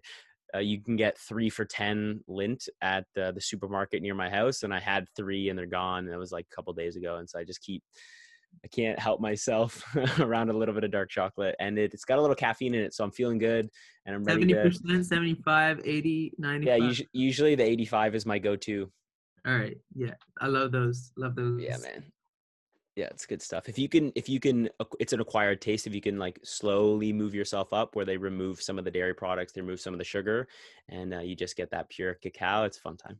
uh, 0.54 0.58
you 0.58 0.80
can 0.80 0.96
get 0.96 1.18
three 1.18 1.48
for 1.48 1.64
10 1.64 2.20
lint 2.28 2.68
at 2.80 3.04
the, 3.14 3.32
the 3.32 3.40
supermarket 3.40 4.02
near 4.02 4.14
my 4.14 4.28
house. 4.28 4.62
And 4.62 4.74
I 4.74 4.80
had 4.80 5.06
three 5.16 5.48
and 5.48 5.58
they're 5.58 5.66
gone. 5.66 6.04
And 6.04 6.14
it 6.14 6.18
was 6.18 6.32
like 6.32 6.46
a 6.50 6.54
couple 6.54 6.72
days 6.72 6.96
ago. 6.96 7.16
And 7.16 7.28
so 7.28 7.38
I 7.38 7.44
just 7.44 7.62
keep, 7.62 7.82
I 8.64 8.68
can't 8.68 8.98
help 8.98 9.20
myself 9.20 9.82
around 10.20 10.50
a 10.50 10.52
little 10.52 10.74
bit 10.74 10.84
of 10.84 10.90
dark 10.90 11.10
chocolate. 11.10 11.56
And 11.58 11.78
it, 11.78 11.92
has 11.92 12.04
got 12.04 12.18
a 12.18 12.20
little 12.20 12.36
caffeine 12.36 12.74
in 12.74 12.82
it. 12.82 12.94
So 12.94 13.02
I'm 13.04 13.10
feeling 13.10 13.38
good 13.38 13.68
and 14.04 14.14
I'm 14.14 14.24
ready 14.24 14.44
70%, 14.44 14.88
to. 14.88 15.04
75, 15.04 15.80
80, 15.84 16.32
95. 16.38 16.66
Yeah, 16.66 16.86
usually, 16.86 17.08
usually 17.12 17.54
the 17.54 17.64
85 17.64 18.14
is 18.14 18.26
my 18.26 18.38
go 18.38 18.56
to. 18.56 18.90
All 19.46 19.56
right. 19.56 19.78
Yeah. 19.94 20.14
I 20.40 20.46
love 20.48 20.70
those. 20.70 21.12
Love 21.16 21.34
those. 21.34 21.60
Yeah, 21.60 21.78
man 21.78 22.11
yeah 22.96 23.06
it's 23.06 23.26
good 23.26 23.42
stuff. 23.42 23.68
If 23.68 23.78
you 23.78 23.88
can 23.88 24.12
if 24.14 24.28
you 24.28 24.40
can 24.40 24.68
it's 25.00 25.12
an 25.12 25.20
acquired 25.20 25.60
taste 25.60 25.86
if 25.86 25.94
you 25.94 26.00
can 26.00 26.18
like 26.18 26.38
slowly 26.42 27.12
move 27.12 27.34
yourself 27.34 27.72
up 27.72 27.96
where 27.96 28.04
they 28.04 28.16
remove 28.16 28.60
some 28.60 28.78
of 28.78 28.84
the 28.84 28.90
dairy 28.90 29.14
products 29.14 29.52
they 29.52 29.60
remove 29.60 29.80
some 29.80 29.94
of 29.94 29.98
the 29.98 30.04
sugar 30.04 30.48
and 30.88 31.14
uh, 31.14 31.20
you 31.20 31.34
just 31.34 31.56
get 31.56 31.70
that 31.70 31.88
pure 31.88 32.14
cacao 32.14 32.64
it's 32.64 32.78
fun 32.78 32.96
time 32.96 33.18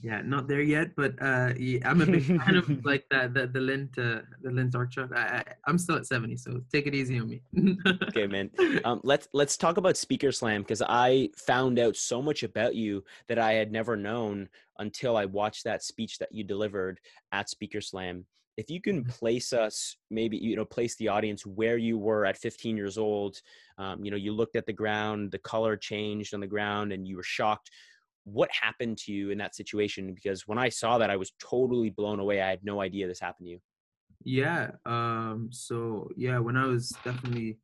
yeah 0.00 0.20
not 0.22 0.46
there 0.46 0.60
yet 0.60 0.94
but 0.94 1.14
uh 1.22 1.52
yeah, 1.56 1.78
i'm 1.88 2.00
a 2.02 2.06
big 2.06 2.24
fan 2.42 2.56
of 2.56 2.84
like 2.84 3.04
that 3.10 3.32
the, 3.32 3.46
the 3.46 3.58
Lindt 3.58 3.98
uh, 3.98 4.22
the 4.42 4.50
Lindt 4.50 4.70
dark 4.70 4.90
chocolate 4.90 5.18
I, 5.18 5.42
I, 5.66 5.70
am 5.70 5.78
still 5.78 5.96
at 5.96 6.06
70 6.06 6.36
so 6.36 6.60
take 6.72 6.86
it 6.86 6.94
easy 6.94 7.18
on 7.18 7.28
me. 7.28 7.40
Okay 8.08 8.26
man. 8.26 8.50
Um 8.84 9.00
let's 9.04 9.28
let's 9.32 9.56
talk 9.56 9.78
about 9.78 9.96
speaker 9.96 10.32
slam 10.32 10.62
because 10.62 10.82
i 10.82 11.30
found 11.36 11.78
out 11.78 11.96
so 11.96 12.20
much 12.20 12.42
about 12.42 12.74
you 12.74 13.04
that 13.28 13.38
i 13.38 13.52
had 13.52 13.72
never 13.72 13.96
known 13.96 14.48
until 14.78 15.16
i 15.16 15.24
watched 15.24 15.64
that 15.64 15.82
speech 15.82 16.18
that 16.18 16.32
you 16.32 16.44
delivered 16.44 17.00
at 17.32 17.48
speaker 17.48 17.80
slam. 17.80 18.26
If 18.58 18.70
you 18.70 18.80
can 18.80 19.04
place 19.04 19.52
us 19.52 19.96
maybe 20.10 20.36
you 20.36 20.56
know 20.56 20.64
place 20.64 20.96
the 20.96 21.08
audience 21.08 21.46
where 21.46 21.78
you 21.78 21.98
were 21.98 22.26
at 22.26 22.38
15 22.38 22.76
years 22.76 22.98
old 22.98 23.40
um, 23.78 24.04
you 24.04 24.10
know 24.10 24.16
you 24.16 24.32
looked 24.32 24.56
at 24.56 24.66
the 24.66 24.72
ground 24.72 25.30
the 25.30 25.38
color 25.38 25.76
changed 25.76 26.34
on 26.34 26.40
the 26.40 26.46
ground 26.46 26.92
and 26.92 27.06
you 27.06 27.16
were 27.16 27.22
shocked 27.22 27.70
what 28.26 28.50
happened 28.50 28.98
to 28.98 29.12
you 29.12 29.30
in 29.30 29.38
that 29.38 29.54
situation 29.54 30.12
because 30.14 30.46
when 30.46 30.58
i 30.58 30.68
saw 30.68 30.98
that 30.98 31.10
i 31.10 31.16
was 31.16 31.32
totally 31.40 31.90
blown 31.90 32.20
away 32.20 32.40
i 32.40 32.48
had 32.48 32.64
no 32.64 32.80
idea 32.80 33.06
this 33.06 33.20
happened 33.20 33.46
to 33.46 33.52
you 33.52 33.60
yeah 34.24 34.70
um 34.84 35.48
so 35.52 36.08
yeah 36.16 36.38
when 36.38 36.56
i 36.56 36.66
was 36.66 36.90
definitely 37.04 37.58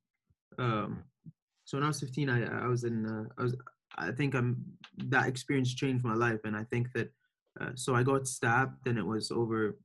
um 0.58 1.02
so 1.64 1.76
when 1.76 1.84
i 1.84 1.88
was 1.88 2.00
15 2.00 2.30
i 2.30 2.64
i 2.64 2.66
was 2.66 2.84
in 2.84 3.06
uh, 3.06 3.24
i 3.38 3.42
was 3.42 3.56
i 3.98 4.10
think 4.12 4.34
i'm 4.34 4.56
that 5.06 5.26
experience 5.26 5.74
changed 5.74 6.04
my 6.04 6.14
life 6.14 6.40
and 6.44 6.56
i 6.56 6.64
think 6.64 6.92
that 6.92 7.10
uh, 7.60 7.70
so 7.74 7.94
i 7.94 8.02
got 8.02 8.26
stabbed 8.26 8.86
and 8.86 8.98
it 8.98 9.06
was 9.06 9.30
over 9.30 9.76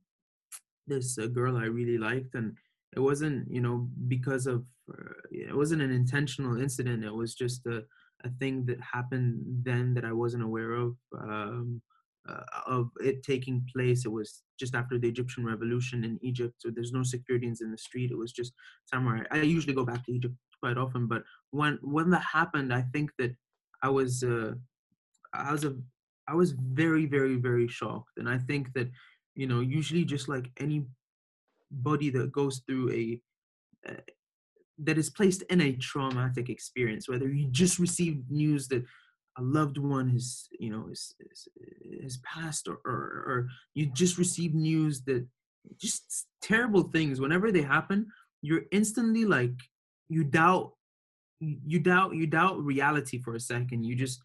this 0.88 1.18
uh, 1.18 1.26
girl 1.26 1.56
I 1.56 1.66
really 1.66 1.98
liked, 1.98 2.34
and 2.34 2.56
it 2.96 3.00
wasn't 3.00 3.50
you 3.50 3.60
know 3.60 3.88
because 4.08 4.46
of 4.46 4.64
uh, 4.90 5.12
it 5.30 5.54
wasn't 5.54 5.82
an 5.82 5.92
intentional 5.92 6.60
incident. 6.60 7.04
It 7.04 7.14
was 7.14 7.34
just 7.34 7.66
a 7.66 7.84
a 8.24 8.30
thing 8.40 8.66
that 8.66 8.80
happened 8.80 9.42
then 9.62 9.94
that 9.94 10.04
I 10.04 10.12
wasn't 10.12 10.42
aware 10.42 10.72
of. 10.72 10.96
Um, 11.18 11.82
uh, 12.28 12.42
of 12.66 12.90
it 13.00 13.22
taking 13.22 13.66
place. 13.74 14.04
It 14.04 14.12
was 14.12 14.42
just 14.58 14.74
after 14.74 14.98
the 14.98 15.08
Egyptian 15.08 15.44
revolution 15.44 16.04
in 16.04 16.18
Egypt, 16.22 16.54
so 16.58 16.70
there's 16.70 16.92
no 16.92 17.02
securities 17.02 17.60
in 17.60 17.70
the 17.70 17.78
street. 17.78 18.10
It 18.10 18.18
was 18.18 18.32
just 18.32 18.52
somewhere. 18.84 19.26
I 19.30 19.42
usually 19.42 19.74
go 19.74 19.84
back 19.84 20.04
to 20.04 20.12
Egypt 20.12 20.34
quite 20.60 20.76
often, 20.76 21.06
but 21.06 21.22
when 21.50 21.78
when 21.82 22.10
that 22.10 22.24
happened, 22.30 22.72
I 22.72 22.82
think 22.92 23.10
that 23.18 23.34
I 23.82 23.88
was 23.88 24.22
uh, 24.22 24.52
I 25.32 25.52
was 25.52 25.64
a 25.64 25.76
I 26.26 26.34
was 26.34 26.52
very 26.52 27.06
very 27.06 27.36
very 27.36 27.68
shocked, 27.68 28.18
and 28.18 28.28
I 28.28 28.38
think 28.38 28.72
that 28.74 28.90
you 29.34 29.46
know 29.46 29.60
usually 29.60 30.04
just 30.04 30.28
like 30.28 30.50
anybody 30.58 32.10
that 32.10 32.32
goes 32.32 32.62
through 32.66 32.90
a 32.92 33.20
that 34.84 34.98
is 34.98 35.10
placed 35.10 35.42
in 35.50 35.60
a 35.60 35.72
traumatic 35.72 36.48
experience, 36.48 37.08
whether 37.08 37.28
you 37.28 37.48
just 37.50 37.78
received 37.78 38.30
news 38.30 38.68
that 38.68 38.84
a 39.38 39.42
loved 39.42 39.78
one 39.78 40.08
has 40.08 40.48
you 40.58 40.68
know 40.68 40.88
is, 40.90 41.14
is, 41.30 41.48
is 41.84 42.18
passed 42.24 42.66
or, 42.66 42.80
or, 42.84 42.92
or 43.26 43.48
you 43.74 43.86
just 43.86 44.18
received 44.18 44.54
news 44.54 45.02
that 45.02 45.24
just 45.76 46.26
terrible 46.42 46.82
things 46.82 47.20
whenever 47.20 47.52
they 47.52 47.62
happen 47.62 48.06
you're 48.42 48.62
instantly 48.72 49.24
like 49.24 49.52
you 50.08 50.24
doubt 50.24 50.72
you 51.40 51.78
doubt 51.78 52.14
you 52.14 52.26
doubt 52.26 52.58
reality 52.58 53.20
for 53.20 53.34
a 53.34 53.40
second. 53.40 53.84
You 53.84 53.94
just 53.94 54.20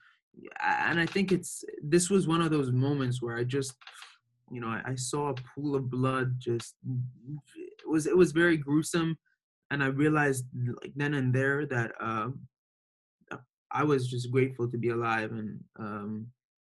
and 0.63 0.99
i 0.99 1.05
think 1.05 1.31
it's 1.31 1.63
this 1.83 2.09
was 2.09 2.27
one 2.27 2.41
of 2.41 2.49
those 2.49 2.71
moments 2.71 3.21
where 3.21 3.37
i 3.37 3.43
just 3.43 3.75
you 4.51 4.59
know 4.59 4.67
i, 4.67 4.81
I 4.83 4.95
saw 4.95 5.29
a 5.29 5.35
pool 5.35 5.75
of 5.75 5.91
blood 5.91 6.39
just 6.39 6.73
it 7.55 7.87
was 7.87 8.07
it 8.07 8.17
was 8.17 8.31
very 8.31 8.57
gruesome 8.57 9.15
and 9.73 9.83
i 9.83 9.87
realized 9.87 10.45
like 10.81 10.93
then 10.95 11.15
and 11.15 11.33
there 11.35 11.65
that 11.67 11.91
um 12.01 12.47
I 13.71 13.83
was 13.83 14.07
just 14.09 14.31
grateful 14.31 14.69
to 14.69 14.77
be 14.77 14.89
alive, 14.89 15.31
and 15.31 15.63
um, 15.77 16.27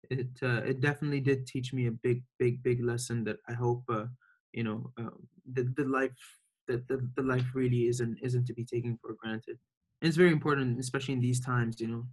it 0.10 0.28
uh, 0.44 0.62
it 0.66 0.82
definitely 0.82 1.22
did 1.22 1.48
teach 1.48 1.74
me 1.74 1.88
a 1.88 1.92
big, 1.92 2.24
big, 2.38 2.62
big 2.62 2.84
lesson 2.84 3.24
that 3.24 3.38
I 3.48 3.54
hope 3.54 3.84
uh, 3.90 4.08
you 4.52 4.64
know 4.64 4.92
uh, 5.00 5.16
the 5.54 5.64
the 5.78 5.86
life 5.86 6.20
that 6.68 6.88
the, 6.88 7.10
the 7.16 7.24
life 7.24 7.56
really 7.56 7.88
isn't 7.88 8.20
isn't 8.22 8.46
to 8.48 8.54
be 8.54 8.66
taken 8.66 8.98
for 9.02 9.16
granted. 9.16 9.58
And 10.02 10.08
it's 10.10 10.18
very 10.18 10.32
important, 10.32 10.80
especially 10.80 11.14
in 11.14 11.22
these 11.22 11.40
times, 11.40 11.80
you 11.80 11.88
know. 11.88 12.08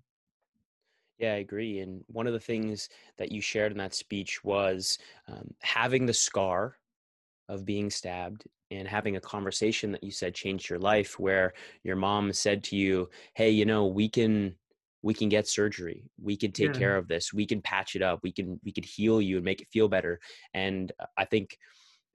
Yeah, 1.19 1.33
I 1.33 1.37
agree. 1.37 1.81
And 1.81 2.05
one 2.09 2.27
of 2.27 2.35
the 2.35 2.41
things 2.41 2.89
that 3.17 3.33
you 3.33 3.41
shared 3.41 3.73
in 3.73 3.79
that 3.79 3.95
speech 3.95 4.45
was 4.45 4.99
um, 5.27 5.55
having 5.63 6.07
the 6.07 6.13
scar 6.13 6.77
of 7.49 7.65
being 7.65 7.91
stabbed 7.91 8.47
and 8.71 8.89
having 8.89 9.17
a 9.17 9.21
conversation 9.21 9.93
that 9.93 10.03
you 10.03 10.11
said 10.11 10.35
changed 10.35 10.69
your 10.69 10.79
life, 10.79 11.19
where 11.19 11.53
your 11.85 11.97
mom 11.97 12.33
said 12.33 12.65
to 12.65 12.77
you, 12.77 13.09
Hey, 13.35 13.51
you 13.51 13.65
know, 13.65 13.87
we 13.87 14.09
can 14.09 14.55
we 15.03 15.15
can 15.15 15.29
get 15.29 15.47
surgery. 15.47 16.03
We 16.21 16.37
can 16.37 16.51
take 16.51 16.75
yeah. 16.75 16.81
care 16.81 16.97
of 16.97 17.07
this. 17.07 17.33
We 17.33 17.47
can 17.47 17.63
patch 17.63 17.95
it 17.95 18.03
up. 18.03 18.21
We 18.23 18.33
can 18.33 18.59
we 18.65 18.73
could 18.73 18.85
heal 18.85 19.21
you 19.21 19.37
and 19.37 19.45
make 19.45 19.61
it 19.61 19.69
feel 19.73 19.89
better. 19.89 20.21
And 20.55 20.91
uh, 20.99 21.07
i 21.17 21.25
think 21.25 21.59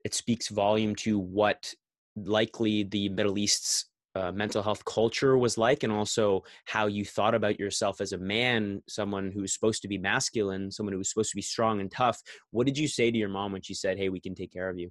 it 0.04 0.14
speaks 0.14 0.48
volume 0.48 0.94
to 0.96 1.18
what 1.18 1.72
likely 2.16 2.82
the 2.84 3.08
middle 3.08 3.38
east's 3.38 3.86
uh, 4.14 4.30
mental 4.30 4.62
health 4.62 4.84
culture 4.84 5.38
was 5.38 5.56
like 5.56 5.84
and 5.84 5.92
also 5.92 6.42
how 6.66 6.86
you 6.86 7.02
thought 7.02 7.34
about 7.34 7.58
yourself 7.58 8.02
as 8.02 8.12
a 8.12 8.18
man 8.18 8.82
someone 8.86 9.32
who's 9.32 9.54
supposed 9.54 9.80
to 9.80 9.88
be 9.88 9.96
masculine 9.96 10.70
someone 10.70 10.92
who's 10.92 11.08
supposed 11.08 11.30
to 11.30 11.36
be 11.36 11.42
strong 11.42 11.80
and 11.80 11.90
tough. 11.90 12.20
What 12.50 12.66
did 12.66 12.76
you 12.76 12.88
say 12.88 13.10
to 13.10 13.16
your 13.16 13.30
mom 13.30 13.52
when 13.52 13.62
she 13.62 13.74
said 13.74 13.96
hey 13.96 14.10
we 14.10 14.20
can 14.20 14.34
take 14.34 14.52
care 14.52 14.68
of 14.68 14.78
you 14.78 14.90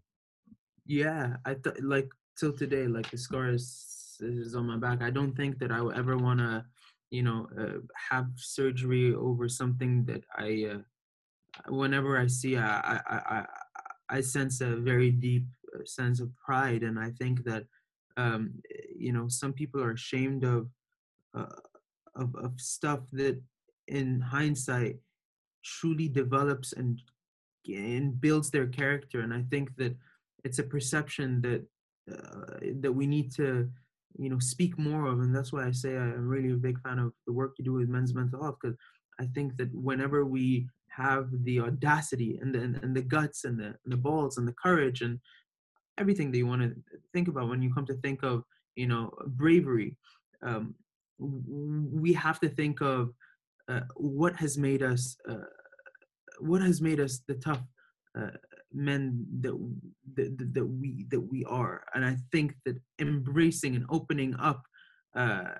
yeah 1.00 1.26
i 1.46 1.54
thought 1.54 1.82
like 1.82 2.10
till 2.38 2.54
today 2.54 2.86
like 2.88 3.10
the 3.12 3.18
scar 3.18 3.50
is, 3.50 3.66
is 4.22 4.56
on 4.56 4.66
my 4.68 4.78
back. 4.78 5.02
I 5.02 5.10
don't 5.10 5.36
think 5.36 5.60
that 5.60 5.72
i 5.72 5.82
would 5.82 5.98
ever 5.98 6.16
want 6.18 6.40
to 6.40 6.66
you 7.12 7.22
know 7.22 7.48
uh, 7.60 7.80
have 8.10 8.28
surgery 8.38 9.14
over 9.14 9.48
something 9.48 10.06
that 10.06 10.24
I 10.36 10.72
uh, 10.74 11.72
whenever 11.72 12.18
I 12.18 12.28
see 12.28 12.58
I, 12.58 12.96
I 12.96 13.16
I 13.38 13.46
I 14.10 14.22
sense 14.22 14.62
a 14.62 14.78
very 14.78 15.12
deep 15.12 15.46
uh, 15.76 15.84
sense 15.86 16.20
of 16.20 16.36
pride 16.38 16.84
and 16.84 16.98
I 16.98 17.12
think 17.12 17.44
that 17.44 17.66
um, 18.18 18.54
you 18.98 19.12
know 19.12 19.28
some 19.28 19.54
people 19.54 19.84
are 19.84 19.92
ashamed 19.92 20.44
of 20.46 20.70
uh, 21.38 21.60
of 22.16 22.34
of 22.36 22.54
stuff 22.60 23.02
that 23.12 23.40
in 23.88 24.22
hindsight 24.22 24.96
truly 25.64 26.08
develops 26.08 26.72
and 26.74 27.02
and 27.68 28.20
builds 28.20 28.50
their 28.50 28.68
character 28.68 29.20
and 29.20 29.34
I 29.34 29.44
think 29.52 29.76
that 29.76 29.96
it's 30.44 30.60
a 30.60 30.64
perception 30.64 31.42
that 31.42 31.66
uh, 32.12 32.60
that 32.80 32.92
we 32.92 33.06
need 33.06 33.32
to 33.32 33.70
you 34.18 34.30
know 34.30 34.40
speak 34.40 34.78
more 34.78 35.06
of 35.08 35.20
and 35.20 35.36
that's 35.36 35.54
why 35.54 35.66
i 35.66 35.72
say 35.72 35.96
i'm 35.96 36.28
really 36.28 36.52
a 36.52 36.56
big 36.56 36.80
fan 36.82 37.00
of 37.00 37.14
the 37.28 37.34
work 37.34 37.54
you 37.58 37.66
do 37.66 37.74
with 37.74 37.88
men's 37.88 38.14
mental 38.14 38.42
health 38.42 38.58
because 38.62 38.78
i 39.20 39.26
think 39.34 39.56
that 39.58 39.74
whenever 39.74 40.26
we 40.26 40.68
have 40.90 41.30
the 41.44 41.60
audacity 41.60 42.38
and 42.42 42.54
the, 42.54 42.60
and 42.60 42.96
the 42.96 43.02
guts 43.02 43.46
and 43.46 43.58
the, 43.58 43.68
and 43.68 43.94
the 43.94 43.98
balls 43.98 44.38
and 44.38 44.48
the 44.48 44.56
courage 44.62 45.02
and 45.02 45.20
everything 45.98 46.32
that 46.32 46.38
you 46.38 46.48
want 46.48 46.62
to 46.62 46.76
think 47.14 47.28
about 47.28 47.48
when 47.48 47.62
you 47.62 47.74
come 47.74 47.86
to 47.86 47.94
think 47.96 48.24
of 48.24 48.44
you 48.76 48.88
know 48.88 49.12
bravery 49.28 49.96
um, 50.44 50.74
we 51.20 52.12
have 52.12 52.40
to 52.40 52.50
think 52.50 52.82
of 52.82 53.12
uh, 53.70 53.82
what 53.96 54.36
has 54.36 54.58
made 54.58 54.82
us 54.82 55.16
uh, 55.30 55.46
what 56.40 56.62
has 56.62 56.82
made 56.82 57.00
us 57.00 57.22
the 57.28 57.36
tough 57.36 57.62
uh, 58.20 58.32
men 58.74 59.26
that, 59.42 59.54
that 60.16 60.54
that 60.54 60.66
we 60.66 61.06
that 61.10 61.22
we 61.22 61.44
are. 61.46 61.84
And 61.94 62.06
i 62.06 62.16
think 62.32 62.54
that 62.66 62.78
embracing 63.00 63.76
and 63.76 63.86
opening 63.90 64.36
up 64.40 64.64
uh, 65.16 65.56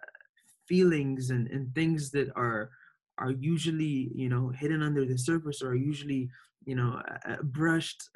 feelings 0.68 1.30
and, 1.30 1.48
and 1.48 1.74
things 1.76 2.12
that 2.12 2.30
are 2.36 2.70
are 3.18 3.32
usually 3.32 4.12
you 4.16 4.30
know 4.30 4.50
hidden 4.50 4.82
under 4.82 5.06
the 5.06 5.18
surface 5.18 5.62
or 5.62 5.70
are 5.70 5.76
usually 5.76 6.30
you 6.66 6.76
know 6.76 7.02
uh, 7.28 7.42
brushed 7.44 8.10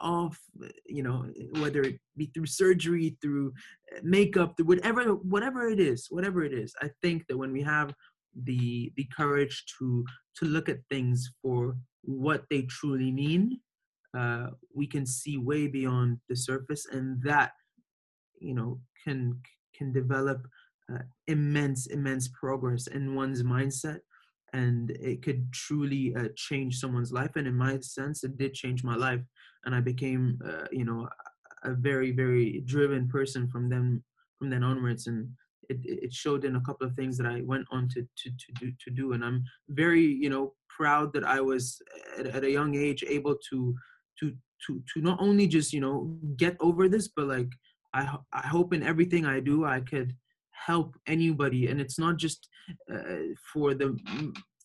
off 0.00 0.38
you 0.86 1.02
know 1.02 1.26
whether 1.60 1.82
it 1.82 1.98
be 2.16 2.26
through 2.26 2.46
surgery 2.46 3.16
through 3.22 3.52
makeup 4.02 4.54
through 4.56 4.66
whatever 4.66 5.14
whatever 5.34 5.68
it 5.68 5.80
is 5.80 6.06
whatever 6.10 6.44
it 6.44 6.52
is 6.52 6.74
i 6.82 6.90
think 7.02 7.26
that 7.26 7.38
when 7.38 7.52
we 7.52 7.62
have 7.62 7.94
the 8.44 8.92
the 8.96 9.06
courage 9.16 9.64
to 9.78 10.04
to 10.36 10.44
look 10.44 10.68
at 10.68 10.78
things 10.90 11.30
for 11.40 11.76
what 12.02 12.44
they 12.50 12.62
truly 12.62 13.10
mean 13.12 13.58
uh, 14.16 14.46
we 14.74 14.86
can 14.86 15.06
see 15.06 15.38
way 15.38 15.66
beyond 15.66 16.18
the 16.28 16.36
surface 16.36 16.86
and 16.90 17.22
that 17.22 17.52
you 18.40 18.54
know 18.54 18.78
can 19.02 19.38
can 19.76 19.92
develop 19.92 20.46
uh, 20.92 21.02
immense 21.26 21.86
immense 21.86 22.28
progress 22.28 22.86
in 22.88 23.14
one's 23.14 23.42
mindset 23.42 24.00
and 24.52 24.92
it 24.92 25.22
could 25.22 25.52
truly 25.52 26.14
uh, 26.16 26.28
change 26.36 26.78
someone's 26.78 27.12
life 27.12 27.32
and 27.36 27.46
in 27.46 27.56
my 27.56 27.78
sense 27.80 28.22
it 28.22 28.36
did 28.38 28.54
change 28.54 28.84
my 28.84 28.94
life 28.94 29.20
and 29.64 29.74
i 29.74 29.80
became 29.80 30.38
uh, 30.46 30.66
you 30.70 30.84
know 30.84 31.08
a 31.64 31.72
very 31.72 32.12
very 32.12 32.62
driven 32.66 33.08
person 33.08 33.48
from 33.48 33.68
then 33.68 34.02
from 34.38 34.50
then 34.50 34.62
onwards 34.62 35.06
and 35.06 35.28
it, 35.70 35.78
it 35.82 36.12
showed 36.12 36.44
in 36.44 36.56
a 36.56 36.60
couple 36.60 36.86
of 36.86 36.94
things 36.94 37.16
that 37.16 37.26
I 37.26 37.40
went 37.42 37.66
on 37.70 37.88
to, 37.90 38.02
to, 38.02 38.30
to 38.30 38.52
do 38.60 38.72
to 38.84 38.90
do 38.90 39.12
and 39.12 39.24
I'm 39.24 39.44
very 39.70 40.02
you 40.02 40.28
know 40.28 40.52
proud 40.68 41.12
that 41.14 41.24
I 41.24 41.40
was 41.40 41.80
at, 42.18 42.26
at 42.26 42.44
a 42.44 42.50
young 42.50 42.74
age 42.74 43.04
able 43.06 43.36
to 43.50 43.74
to 44.20 44.32
to 44.66 44.82
to 44.92 45.00
not 45.00 45.20
only 45.20 45.46
just 45.46 45.72
you 45.72 45.80
know 45.80 46.16
get 46.36 46.56
over 46.60 46.88
this 46.88 47.08
but 47.08 47.26
like 47.26 47.48
i 47.92 48.16
i 48.32 48.46
hope 48.46 48.72
in 48.72 48.82
everything 48.82 49.26
i 49.26 49.40
do 49.40 49.64
i 49.64 49.80
could 49.80 50.14
help 50.54 50.96
anybody. 51.06 51.68
And 51.68 51.80
it's 51.80 51.98
not 51.98 52.16
just 52.16 52.48
uh, 52.92 53.34
for 53.52 53.74
the 53.74 53.98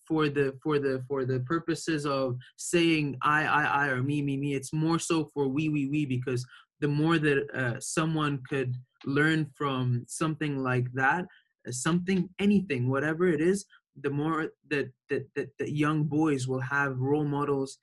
for 0.07 0.29
the 0.29 0.55
for 0.63 0.79
the 0.79 1.03
for 1.07 1.25
the 1.25 1.39
purposes 1.41 2.05
of 2.05 2.35
saying 2.57 3.17
i 3.21 3.45
i 3.45 3.63
i 3.83 3.87
or 3.87 4.01
me 4.01 4.21
me 4.21 4.37
me. 4.37 4.53
It's 4.53 4.73
more 4.73 4.99
so 4.99 5.25
for 5.33 5.47
we 5.47 5.69
we 5.69 5.87
we 5.89 6.05
because 6.05 6.45
the 6.79 6.87
more 6.87 7.17
that 7.19 7.39
uh, 7.53 7.79
someone 7.79 8.41
could 8.49 8.75
learn 9.05 9.47
from 9.55 10.05
something 10.07 10.63
like 10.63 10.87
that 10.93 11.25
uh, 11.67 11.71
something 11.71 12.29
anything 12.39 12.89
whatever 12.89 13.27
it 13.27 13.41
is 13.41 13.65
the 14.01 14.09
more 14.09 14.49
that, 14.69 14.91
that 15.09 15.23
that 15.35 15.49
that 15.59 15.71
young 15.71 16.03
boys 16.03 16.47
will 16.47 16.59
have 16.59 16.99
role 16.99 17.25
models 17.25 17.77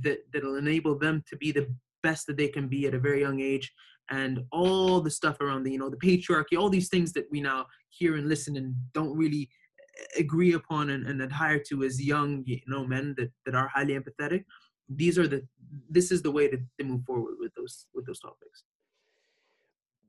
that 0.00 0.18
that'll 0.32 0.56
enable 0.56 0.98
them 0.98 1.22
to 1.28 1.36
be 1.36 1.52
the 1.52 1.68
best 2.02 2.26
that 2.26 2.36
they 2.36 2.48
can 2.48 2.68
be 2.68 2.86
at 2.86 2.94
a 2.94 2.98
very 2.98 3.20
young 3.20 3.40
age. 3.40 3.72
And 4.10 4.44
all 4.52 5.00
the 5.00 5.10
stuff 5.10 5.40
around 5.40 5.64
the 5.64 5.72
you 5.72 5.78
know 5.78 5.90
the 5.90 5.96
patriarchy 5.98 6.58
all 6.58 6.70
these 6.70 6.88
things 6.88 7.12
that 7.12 7.26
we 7.30 7.42
now 7.42 7.66
hear 7.90 8.16
and 8.16 8.26
listen 8.26 8.56
and 8.56 8.74
don't 8.94 9.14
really 9.16 9.50
agree 10.16 10.54
upon 10.54 10.90
and, 10.90 11.06
and 11.06 11.20
adhere 11.20 11.60
to 11.68 11.84
as 11.84 12.02
young 12.02 12.42
you 12.46 12.58
know 12.68 12.86
men 12.86 13.14
that, 13.18 13.30
that 13.44 13.54
are 13.54 13.68
highly 13.68 13.98
empathetic 13.98 14.44
these 14.88 15.18
are 15.18 15.28
the 15.28 15.46
this 15.90 16.10
is 16.10 16.22
the 16.22 16.30
way 16.30 16.48
to, 16.48 16.56
to 16.78 16.84
move 16.84 17.04
forward 17.04 17.34
with 17.38 17.52
those 17.54 17.86
with 17.94 18.06
those 18.06 18.20
topics. 18.20 18.64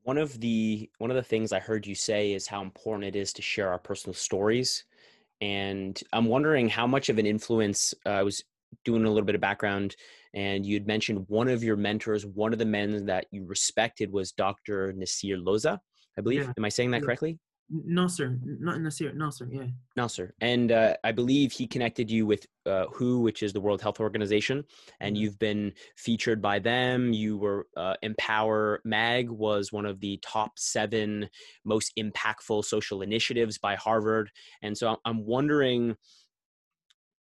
One 0.02 0.18
of 0.18 0.40
the 0.40 0.90
one 0.98 1.10
of 1.10 1.16
the 1.16 1.22
things 1.22 1.52
i 1.52 1.58
heard 1.58 1.86
you 1.86 1.94
say 1.94 2.32
is 2.32 2.46
how 2.46 2.62
important 2.62 3.04
it 3.04 3.16
is 3.16 3.32
to 3.34 3.42
share 3.42 3.70
our 3.70 3.78
personal 3.78 4.14
stories. 4.14 4.84
And 5.42 6.00
i'm 6.12 6.26
wondering 6.26 6.68
how 6.68 6.86
much 6.86 7.08
of 7.08 7.18
an 7.18 7.26
influence 7.26 7.94
uh, 8.06 8.10
i 8.10 8.22
was 8.22 8.42
doing 8.84 9.04
a 9.04 9.08
little 9.08 9.24
bit 9.24 9.34
of 9.34 9.40
background, 9.40 9.96
and 10.34 10.64
you'd 10.64 10.86
mentioned 10.86 11.24
one 11.28 11.48
of 11.48 11.62
your 11.62 11.76
mentors, 11.76 12.24
one 12.26 12.52
of 12.52 12.58
the 12.58 12.64
men 12.64 13.06
that 13.06 13.26
you 13.30 13.44
respected 13.44 14.12
was 14.12 14.32
Dr. 14.32 14.92
Nasir 14.92 15.36
Loza, 15.36 15.78
I 16.18 16.20
believe. 16.20 16.42
Yeah. 16.42 16.52
Am 16.56 16.64
I 16.64 16.68
saying 16.68 16.90
that 16.92 17.02
correctly? 17.02 17.38
Nasser, 17.70 18.36
not 18.42 18.80
Nasir, 18.80 19.12
Nasser, 19.12 19.48
yeah. 19.50 19.66
Nasser. 19.96 20.34
And 20.40 20.72
uh, 20.72 20.96
I 21.04 21.12
believe 21.12 21.52
he 21.52 21.68
connected 21.68 22.10
you 22.10 22.26
with 22.26 22.44
uh, 22.66 22.86
WHO, 22.92 23.20
which 23.20 23.44
is 23.44 23.52
the 23.52 23.60
World 23.60 23.80
Health 23.80 24.00
Organization, 24.00 24.64
and 24.98 25.14
mm-hmm. 25.14 25.22
you've 25.22 25.38
been 25.38 25.72
featured 25.96 26.42
by 26.42 26.58
them. 26.58 27.12
You 27.12 27.38
were 27.38 27.68
uh, 27.76 27.94
Empower 28.02 28.80
Mag 28.84 29.30
was 29.30 29.72
one 29.72 29.86
of 29.86 30.00
the 30.00 30.18
top 30.18 30.58
seven 30.58 31.28
most 31.64 31.92
impactful 31.96 32.64
social 32.64 33.02
initiatives 33.02 33.56
by 33.56 33.76
Harvard. 33.76 34.30
And 34.62 34.76
so 34.76 34.96
I'm 35.04 35.24
wondering 35.24 35.94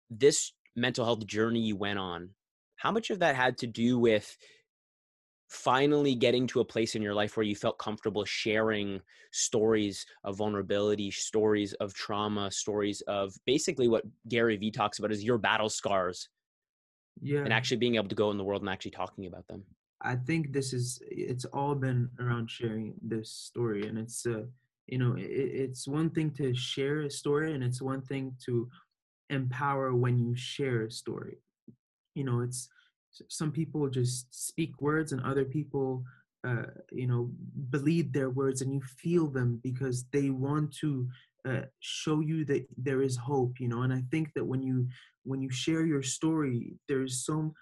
this 0.10 0.54
mental 0.80 1.06
health 1.06 1.26
journey 1.26 1.60
you 1.60 1.76
went 1.76 2.00
on, 2.00 2.30
how 2.78 2.92
much 2.92 3.10
of 3.10 3.20
that 3.20 3.36
had 3.36 3.58
to 3.60 3.68
do 3.68 4.00
with 4.00 4.38
finally 5.50 6.14
getting 6.14 6.46
to 6.46 6.60
a 6.60 6.66
place 6.66 6.96
in 6.96 7.02
your 7.02 7.14
life 7.14 7.36
where 7.36 7.46
you 7.46 7.56
felt 7.56 7.80
comfortable 7.80 8.24
sharing 8.24 9.02
stories 9.32 10.06
of 10.24 10.38
vulnerability, 10.38 11.10
stories 11.10 11.74
of 11.74 11.94
trauma, 11.94 12.52
stories 12.52 13.02
of 13.08 13.34
basically 13.46 13.88
what 13.88 14.04
Gary 14.28 14.58
Vee 14.58 14.72
talks 14.72 15.00
about 15.00 15.12
is 15.12 15.24
your 15.24 15.38
battle 15.38 15.70
scars. 15.70 16.30
Yeah. 17.22 17.42
And 17.42 17.52
actually 17.52 17.78
being 17.78 17.96
able 17.96 18.08
to 18.10 18.16
go 18.16 18.32
in 18.32 18.38
the 18.38 18.44
world 18.44 18.62
and 18.62 18.70
actually 18.70 18.92
talking 18.92 19.26
about 19.26 19.48
them. 19.48 19.64
I 20.02 20.16
think 20.16 20.54
this 20.54 20.72
is 20.72 21.02
it's 21.10 21.46
all 21.46 21.76
been 21.76 22.10
around 22.20 22.50
sharing 22.50 22.94
this 23.02 23.32
story 23.32 23.88
and 23.88 23.98
it's 23.98 24.26
uh 24.26 24.44
you 24.88 24.98
know 24.98 25.16
it, 25.16 25.24
it's 25.24 25.88
one 25.88 26.10
thing 26.10 26.32
to 26.36 26.56
share 26.56 27.02
a 27.02 27.10
story 27.10 27.54
and 27.54 27.64
it's 27.64 27.82
one 27.82 28.02
thing 28.02 28.34
to 28.46 28.70
empower 29.30 29.94
when 29.96 30.18
you 30.20 30.36
share 30.36 30.84
a 30.84 30.92
story. 30.92 31.38
You 32.16 32.24
know 32.24 32.42
it's 32.42 32.70
some 33.28 33.52
people 33.52 33.90
just 33.90 34.28
speak 34.32 34.82
words 34.82 35.12
and 35.12 35.22
other 35.22 35.46
people 35.46 36.04
uh, 36.48 36.68
you 36.92 37.08
know 37.08 37.30
believe 37.70 38.14
their 38.14 38.30
words 38.30 38.62
and 38.62 38.74
you 38.74 38.82
feel 38.82 39.28
them 39.28 39.60
because 39.64 40.06
they 40.14 40.30
want 40.30 40.74
to 40.74 41.08
uh, 41.48 41.62
show 41.80 42.20
you 42.20 42.46
that 42.46 42.66
there 42.78 43.02
is 43.02 43.18
hope 43.18 43.60
you 43.60 43.68
know? 43.68 43.82
And 43.82 43.92
i 43.92 44.04
think 44.12 44.30
that 44.36 44.46
when 44.46 44.62
you 44.62 44.88
when 45.24 45.42
you 45.42 45.50
share 45.50 45.86
your 45.86 46.04
story 46.04 46.76
there's 46.88 47.26
so 47.26 47.54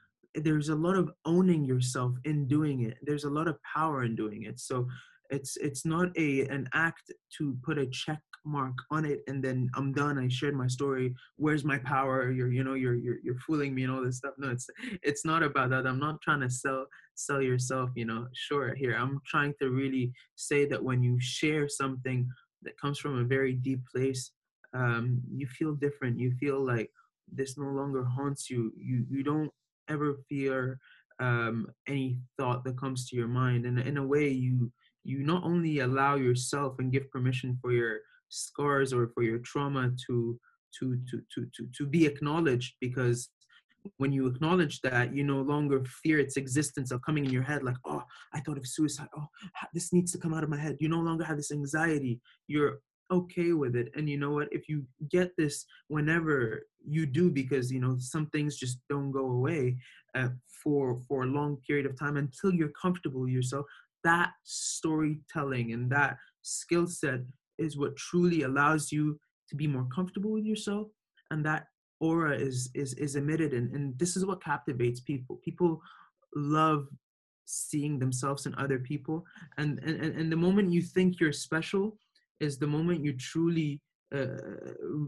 there's 0.44 0.70
a 0.70 0.76
lot 0.76 0.96
of 0.96 1.12
owning 1.26 1.66
yourself 1.66 2.14
in 2.26 2.48
doing 2.48 2.82
it. 2.82 2.98
There's 3.02 3.24
a 3.24 3.30
lot 3.30 3.48
of 3.48 3.58
power 3.64 4.04
in 4.04 4.16
doing 4.16 4.44
it. 4.44 4.60
So 4.60 4.88
it's 5.30 5.58
it's 5.58 5.86
not 5.86 6.10
a 6.18 6.48
an 6.48 6.70
act 6.74 7.12
to 7.38 7.58
put 7.64 7.78
a 7.78 7.88
check 7.88 8.20
mark 8.48 8.76
on 8.92 9.06
it 9.06 9.22
and 9.28 9.44
then 9.44 9.70
i'm 9.76 9.92
done 9.92 10.18
i 10.18 10.28
shared 10.28 10.56
my 10.56 10.68
story 10.68 11.14
where's 11.38 11.64
my 11.64 11.78
power? 11.80 12.32
You're 12.32 12.52
you 12.52 12.64
know 12.64 12.74
you're 12.74 12.96
you're, 12.96 13.20
you're 13.24 13.40
fooling 13.40 13.74
me 13.74 13.84
and 13.84 13.92
all 13.92 14.04
this 14.04 14.18
stuff. 14.18 14.34
No 14.38 14.50
it's 14.50 14.70
it's 15.04 15.26
not 15.26 15.44
about 15.44 15.70
that. 15.70 15.88
I'm 15.88 16.00
not 16.00 16.22
trying 16.22 16.42
to 16.42 16.50
sell 16.50 16.86
sell 17.16 17.42
yourself 17.42 17.90
you 17.96 18.06
know. 18.06 18.28
Sure 18.34 18.76
here 18.76 18.96
i'm 19.00 19.20
trying 19.26 19.54
to 19.62 19.70
really 19.70 20.12
say 20.36 20.66
that 20.66 20.84
when 20.84 21.02
you 21.02 21.20
share 21.20 21.68
something 21.70 22.28
that 22.64 22.80
comes 22.80 23.00
from 23.00 23.20
a 23.20 23.24
very 23.24 23.54
deep 23.54 23.82
place 23.94 24.32
um 24.74 25.22
you 25.32 25.48
feel 25.48 25.74
different. 25.74 26.20
You 26.20 26.32
feel 26.40 26.60
like 26.60 26.92
this 27.32 27.58
no 27.58 27.70
longer 27.70 28.04
haunts 28.04 28.50
you. 28.50 28.74
You 28.78 29.06
you 29.10 29.24
don't 29.24 29.52
ever 29.90 30.20
fear 30.30 30.80
um 31.20 31.68
any 31.88 32.20
thought 32.38 32.64
that 32.64 32.78
comes 32.78 33.10
to 33.10 33.16
your 33.16 33.28
mind. 33.28 33.66
And 33.66 33.80
in 33.80 33.98
a 33.98 34.06
way 34.06 34.28
you 34.30 34.72
you 35.04 35.20
not 35.24 35.44
only 35.44 35.80
allow 35.80 36.16
yourself 36.16 36.80
and 36.80 36.92
give 36.92 37.10
permission 37.10 37.58
for 37.62 37.72
your 37.72 38.00
scars 38.30 38.94
or 38.94 39.08
for 39.14 39.24
your 39.24 39.40
trauma 39.40 39.92
to 40.08 40.40
to 40.80 41.00
to 41.10 41.22
to 41.34 41.48
to, 41.56 41.68
to 41.78 41.86
be 41.86 42.06
acknowledged 42.06 42.76
because 42.82 43.30
when 43.98 44.12
you 44.12 44.28
acknowledge 44.28 44.82
that 44.82 45.16
you 45.16 45.24
no 45.24 45.40
longer 45.42 45.82
fear 46.04 46.20
its 46.20 46.36
existence 46.36 46.92
of 46.92 47.02
coming 47.04 47.24
in 47.24 47.32
your 47.32 47.44
head 47.44 47.64
like 47.64 47.78
oh 47.86 48.04
i 48.34 48.40
thought 48.42 48.58
of 48.58 48.68
suicide. 48.68 49.08
Oh 49.18 49.28
this 49.74 49.94
needs 49.94 50.12
to 50.12 50.18
come 50.18 50.34
out 50.34 50.44
of 50.44 50.50
my 50.50 50.58
head. 50.58 50.78
You 50.80 50.90
no 50.90 51.00
longer 51.00 51.24
have 51.24 51.38
this 51.38 51.52
anxiety. 51.52 52.20
You're 52.48 52.80
okay 53.12 53.54
with 53.54 53.76
it. 53.76 53.90
And 53.96 54.10
you 54.10 54.18
know 54.18 54.32
what? 54.32 54.50
If 54.52 54.68
you 54.68 54.86
get 55.10 55.32
this 55.38 55.66
whenever 55.88 56.64
you 56.86 57.06
do 57.06 57.30
because 57.30 57.72
you 57.72 57.80
know 57.80 57.96
some 58.00 58.28
things 58.28 58.58
just 58.58 58.80
don't 58.90 59.12
go 59.12 59.32
away 59.32 59.78
uh, 60.16 60.30
for 60.64 61.00
for 61.08 61.24
a 61.24 61.28
long 61.28 61.58
period 61.68 61.86
of 61.86 61.98
time 61.98 62.18
until 62.18 62.54
you're 62.54 62.72
comfortable 62.82 63.22
with 63.22 63.32
yourself 63.32 63.66
that 64.04 64.32
storytelling 64.44 65.74
and 65.74 65.92
that 65.92 66.18
skill 66.42 66.88
set 66.88 67.20
is 67.58 67.78
what 67.78 67.96
truly 67.96 68.44
allows 68.44 68.92
you 68.92 69.20
to 69.50 69.56
be 69.56 69.68
more 69.68 69.88
comfortable 69.94 70.32
with 70.32 70.46
yourself 70.46 70.88
and 71.32 71.46
that 71.46 71.66
aura 72.00 72.36
is 72.36 72.70
is 72.76 72.94
is 72.96 73.16
emitted 73.16 73.54
and, 73.54 73.74
and 73.74 73.98
this 73.98 74.16
is 74.16 74.26
what 74.26 74.44
captivates 74.44 75.00
people. 75.00 75.40
People 75.44 75.82
love 76.36 76.88
seeing 77.46 77.98
themselves 77.98 78.46
in 78.46 78.54
other 78.56 78.80
people 78.80 79.26
and 79.58 79.80
and, 79.80 80.02
and 80.02 80.32
the 80.32 80.36
moment 80.36 80.72
you 80.72 80.82
think 80.82 81.20
you're 81.20 81.32
special 81.32 81.98
is 82.40 82.58
the 82.58 82.68
moment 82.68 83.04
you 83.04 83.14
truly 83.14 83.82
uh, 84.14 84.38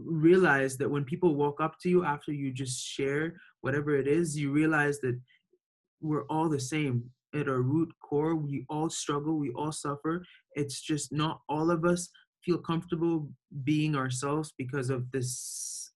realize 0.04 0.76
that 0.76 0.90
when 0.90 1.04
people 1.04 1.34
walk 1.34 1.60
up 1.60 1.78
to 1.80 1.88
you 1.88 2.04
after 2.04 2.32
you 2.32 2.52
just 2.52 2.82
share 2.84 3.34
whatever 3.60 3.94
it 3.94 4.08
is 4.08 4.36
you 4.36 4.50
realize 4.50 4.98
that 5.00 5.18
we're 6.00 6.24
all 6.26 6.48
the 6.48 6.60
same 6.60 7.10
at 7.34 7.48
our 7.48 7.62
root 7.62 7.92
core. 8.00 8.34
We 8.34 8.64
all 8.68 8.90
struggle 8.90 9.38
we 9.38 9.50
all 9.50 9.72
suffer. 9.72 10.24
It's 10.54 10.80
just 10.80 11.12
not 11.12 11.40
all 11.48 11.70
of 11.70 11.84
us 11.84 12.08
feel 12.44 12.58
comfortable 12.58 13.28
being 13.64 13.94
ourselves 13.94 14.52
because 14.56 14.90
of 14.90 15.10
this 15.12 15.90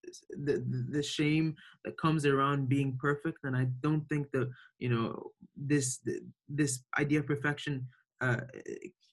the 0.45 0.65
the 0.91 1.03
shame 1.03 1.55
that 1.85 1.97
comes 1.99 2.27
around 2.27 2.69
being 2.69 2.97
perfect. 3.01 3.39
And 3.45 3.57
i 3.57 3.67
don't 3.81 4.07
think 4.09 4.31
that 4.33 4.49
you 4.79 4.89
know 4.89 5.31
this 5.57 6.01
this 6.49 6.81
idea 6.99 7.21
of 7.21 7.27
perfection 7.27 7.87
uh, 8.21 8.41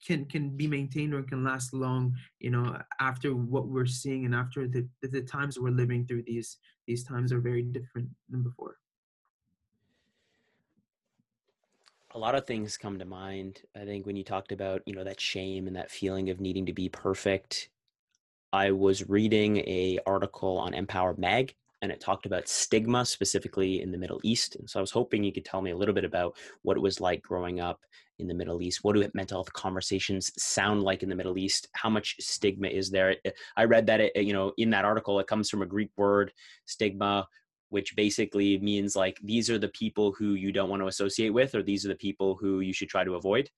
can 0.06 0.26
can 0.26 0.56
be 0.56 0.67
maintained 0.67 1.13
or 1.13 1.24
can 1.24 1.44
last 1.44 1.74
long 1.74 2.13
you 2.39 2.50
know 2.50 2.78
after 3.00 3.36
what 3.36 3.67
we're 3.67 3.86
seeing 3.86 4.26
and 4.26 4.34
after 4.34 4.67
the 4.67 4.88
the 5.02 5.22
times 5.22 5.60
we're 5.60 5.70
living 5.70 6.06
through 6.06 6.24
these 6.26 6.58
these 6.88 7.04
times 7.04 7.32
are 7.32 7.39
very 7.39 7.62
different 7.62 8.08
than 8.30 8.41
before 8.44 8.76
a 12.13 12.19
lot 12.19 12.36
of 12.36 12.45
things 12.45 12.78
come 12.78 13.00
to 13.00 13.06
mind. 13.06 13.62
I 13.76 13.86
think 13.86 14.06
when 14.06 14.15
you 14.15 14.24
talked 14.24 14.52
about, 14.52 14.82
you 14.86 14.93
know, 14.93 15.04
that 15.04 15.21
shame 15.21 15.67
and 15.67 15.76
that 15.76 15.91
feeling 15.91 16.30
of 16.30 16.39
needing 16.39 16.65
to 16.65 16.74
be 16.74 16.89
perfect, 16.89 17.69
I 18.52 18.71
was 18.71 19.08
reading 19.08 19.58
a 19.58 20.00
article 20.06 20.58
on 20.58 20.74
Empower 20.74 21.15
Mag 21.17 21.56
and 21.82 21.91
it 21.91 22.00
talked 22.00 22.26
about 22.26 22.47
stigma 22.47 23.06
specifically 23.06 23.82
in 23.82 23.91
the 23.91 23.97
Middle 23.97 24.19
East. 24.24 24.56
And 24.56 24.69
so 24.69 24.80
I 24.80 24.82
was 24.82 24.91
hoping 24.91 25.24
you 25.24 25.32
could 25.32 25.45
tell 25.45 25.62
me 25.62 25.71
a 25.71 25.78
little 25.78 25.95
bit 25.95 26.04
about 26.04 26.38
what 26.62 26.78
it 26.78 26.82
was 26.82 27.02
like 27.02 27.24
growing 27.24 27.60
up 27.60 27.80
in 28.19 28.28
the 28.28 28.36
Middle 28.36 28.62
East. 28.62 28.84
What 28.84 28.95
do 28.95 29.10
mental 29.13 29.38
health 29.38 29.52
conversations 29.54 30.32
sound 30.38 30.84
like 30.84 31.02
in 31.02 31.10
the 31.10 31.15
Middle 31.15 31.38
East? 31.39 31.69
How 31.74 31.89
much 31.89 32.17
stigma 32.19 32.67
is 32.67 32.91
there? 32.91 33.15
Eh, 33.26 33.32
I 33.58 33.63
read 33.63 33.88
that 33.88 34.00
it, 34.00 34.12
eh, 34.15 34.19
you 34.21 34.34
know, 34.34 34.54
in 34.58 34.69
that 34.71 34.86
article, 34.86 35.19
it 35.19 35.28
comes 35.28 35.50
from 35.50 35.63
a 35.63 35.65
Greek 35.65 35.89
word, 35.97 36.32
stigma, 36.65 37.28
which 37.71 37.95
basically 37.95 38.60
means 38.60 38.95
like 38.95 39.17
these 39.23 39.49
are 39.49 39.57
the 39.57 39.69
people 39.69 40.12
who 40.12 40.34
you 40.34 40.51
don't 40.51 40.69
want 40.69 40.81
to 40.81 40.88
associate 40.88 41.31
with, 41.31 41.55
or 41.55 41.63
these 41.63 41.86
are 41.86 41.89
the 41.89 41.95
people 41.95 42.36
who 42.36 42.60
you 42.60 42.73
should 42.73 42.89
try 42.89 43.03
to 43.03 43.15
avoid. 43.15 43.49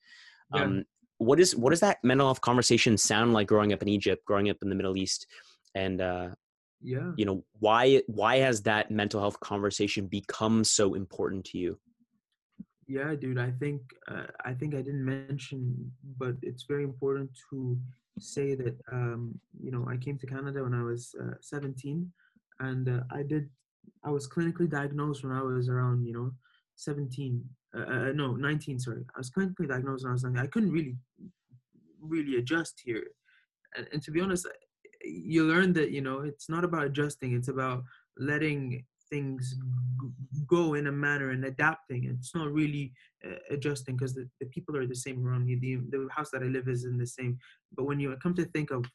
Yeah. 0.54 0.64
Um, 0.64 0.86
what 1.18 1.40
is 1.40 1.56
what 1.56 1.72
does 1.72 1.80
that 1.80 1.98
mental 2.04 2.28
health 2.28 2.42
conversation 2.42 2.98
sound 2.98 3.34
like 3.34 3.48
growing 3.48 3.74
up 3.74 3.82
in 3.82 3.88
Egypt, 3.88 4.24
growing 4.26 4.50
up 4.50 4.58
in 4.62 4.70
the 4.70 4.76
Middle 4.76 4.98
East, 4.98 5.28
and 5.76 6.00
uh, 6.02 6.30
yeah, 6.82 7.12
you 7.16 7.26
know 7.26 7.44
why 7.60 8.02
why 8.08 8.38
has 8.38 8.62
that 8.64 8.92
mental 8.92 9.20
health 9.20 9.40
conversation 9.40 10.08
become 10.08 10.64
so 10.64 10.94
important 10.94 11.46
to 11.46 11.58
you? 11.58 11.80
Yeah, 12.88 13.16
dude, 13.16 13.40
I 13.40 13.52
think 13.52 13.82
uh, 14.08 14.28
I 14.46 14.54
think 14.54 14.76
I 14.76 14.82
didn't 14.82 15.06
mention, 15.06 15.92
but 16.18 16.36
it's 16.42 16.64
very 16.64 16.84
important 16.84 17.32
to 17.50 17.80
say 18.20 18.54
that 18.56 18.76
um, 18.92 19.40
you 19.60 19.72
know 19.72 19.88
I 19.90 19.98
came 19.98 20.18
to 20.20 20.28
Canada 20.28 20.64
when 20.64 20.74
I 20.74 20.84
was 20.84 21.16
uh, 21.20 21.36
17, 21.42 22.12
and 22.60 22.90
uh, 22.90 23.04
I 23.12 23.24
did 23.24 23.50
I 24.04 24.10
was 24.10 24.28
clinically 24.28 24.70
diagnosed 24.70 25.24
when 25.24 25.34
I 25.34 25.42
was 25.42 25.70
around, 25.70 26.06
you 26.06 26.14
know, 26.14 26.32
17. 26.76 27.44
Uh, 27.76 27.82
uh, 27.82 28.12
no, 28.14 28.36
19. 28.36 28.80
Sorry, 28.80 29.04
I 29.16 29.20
was 29.20 29.32
clinically 29.32 29.68
diagnosed 29.68 30.04
when 30.04 30.12
I 30.12 30.14
was 30.14 30.24
young. 30.24 30.38
I 30.38 30.48
couldn't 30.48 30.72
really, 30.72 30.96
really 32.02 32.38
adjust 32.38 32.82
here. 32.84 33.04
And, 33.76 33.88
and 33.94 34.02
to 34.04 34.12
be 34.12 34.22
honest, 34.22 34.48
you 35.04 35.46
learn 35.46 35.74
that 35.74 35.92
you 35.92 36.02
know 36.02 36.22
it's 36.22 36.50
not 36.50 36.64
about 36.64 36.86
adjusting. 36.86 37.34
It's 37.34 37.48
about 37.48 37.84
letting 38.18 38.86
things 39.10 39.56
go 40.48 40.74
in 40.74 40.88
a 40.88 40.92
manner 40.92 41.32
and 41.32 41.46
adapting. 41.46 42.06
It's 42.06 42.34
not 42.34 42.52
really 42.52 42.94
uh, 43.26 43.36
adjusting 43.52 43.96
because 43.96 44.14
the, 44.14 44.28
the 44.40 44.48
people 44.48 44.76
are 44.76 44.88
the 44.88 44.96
same 44.96 45.26
around 45.26 45.46
me. 45.46 45.56
The, 45.56 45.76
the 45.90 46.08
house 46.12 46.30
that 46.32 46.42
I 46.42 46.48
live 46.48 46.68
is 46.68 46.86
in 46.86 46.98
the 46.98 47.08
same. 47.08 47.38
But 47.76 47.86
when 47.86 48.00
you 48.00 48.16
come 48.22 48.34
to 48.36 48.46
think 48.46 48.72
of 48.72 48.86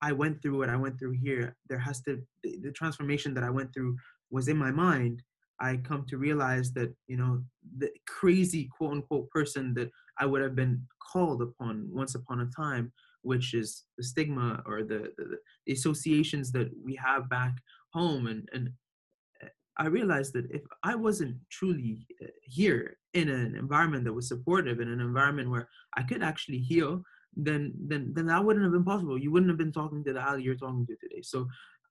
I 0.00 0.12
went 0.12 0.40
through 0.40 0.58
what 0.58 0.68
I 0.68 0.76
went 0.76 0.98
through 0.98 1.12
here, 1.12 1.56
there 1.68 1.78
has 1.78 2.00
to 2.02 2.22
the 2.44 2.72
transformation 2.72 3.34
that 3.34 3.44
I 3.44 3.50
went 3.50 3.72
through 3.74 3.96
was 4.30 4.48
in 4.48 4.56
my 4.56 4.70
mind. 4.70 5.22
I 5.60 5.78
come 5.78 6.04
to 6.06 6.18
realize 6.18 6.72
that 6.74 6.94
you 7.08 7.16
know 7.16 7.42
the 7.78 7.90
crazy 8.06 8.68
quote 8.76 8.92
unquote 8.92 9.28
person 9.30 9.74
that 9.74 9.90
I 10.18 10.26
would 10.26 10.42
have 10.42 10.54
been 10.54 10.82
called 11.12 11.42
upon 11.42 11.88
once 11.90 12.14
upon 12.14 12.40
a 12.40 12.50
time, 12.56 12.92
which 13.22 13.54
is 13.54 13.84
the 13.96 14.04
stigma 14.04 14.62
or 14.66 14.82
the 14.82 15.12
the, 15.16 15.38
the 15.66 15.72
associations 15.72 16.52
that 16.52 16.70
we 16.84 16.94
have 16.94 17.28
back 17.28 17.54
home, 17.92 18.26
and 18.28 18.48
and 18.52 18.70
I 19.78 19.86
realized 19.86 20.32
that 20.34 20.50
if 20.50 20.62
I 20.82 20.96
wasn't 20.96 21.36
truly 21.50 22.06
uh, 22.22 22.26
here 22.42 22.98
in 23.14 23.28
an 23.28 23.54
environment 23.54 24.04
that 24.04 24.12
was 24.12 24.28
supportive, 24.28 24.80
in 24.80 24.88
an 24.88 25.00
environment 25.00 25.50
where 25.50 25.68
I 25.96 26.02
could 26.02 26.22
actually 26.22 26.58
heal, 26.58 27.02
then 27.36 27.72
then 27.78 28.12
then 28.14 28.26
that 28.26 28.44
wouldn't 28.44 28.64
have 28.64 28.72
been 28.72 28.84
possible. 28.84 29.18
You 29.18 29.30
wouldn't 29.30 29.50
have 29.50 29.58
been 29.58 29.72
talking 29.72 30.02
to 30.04 30.12
the 30.12 30.26
Ali 30.26 30.42
you're 30.42 30.54
talking 30.54 30.86
to 30.86 30.96
today. 30.96 31.22
So 31.22 31.46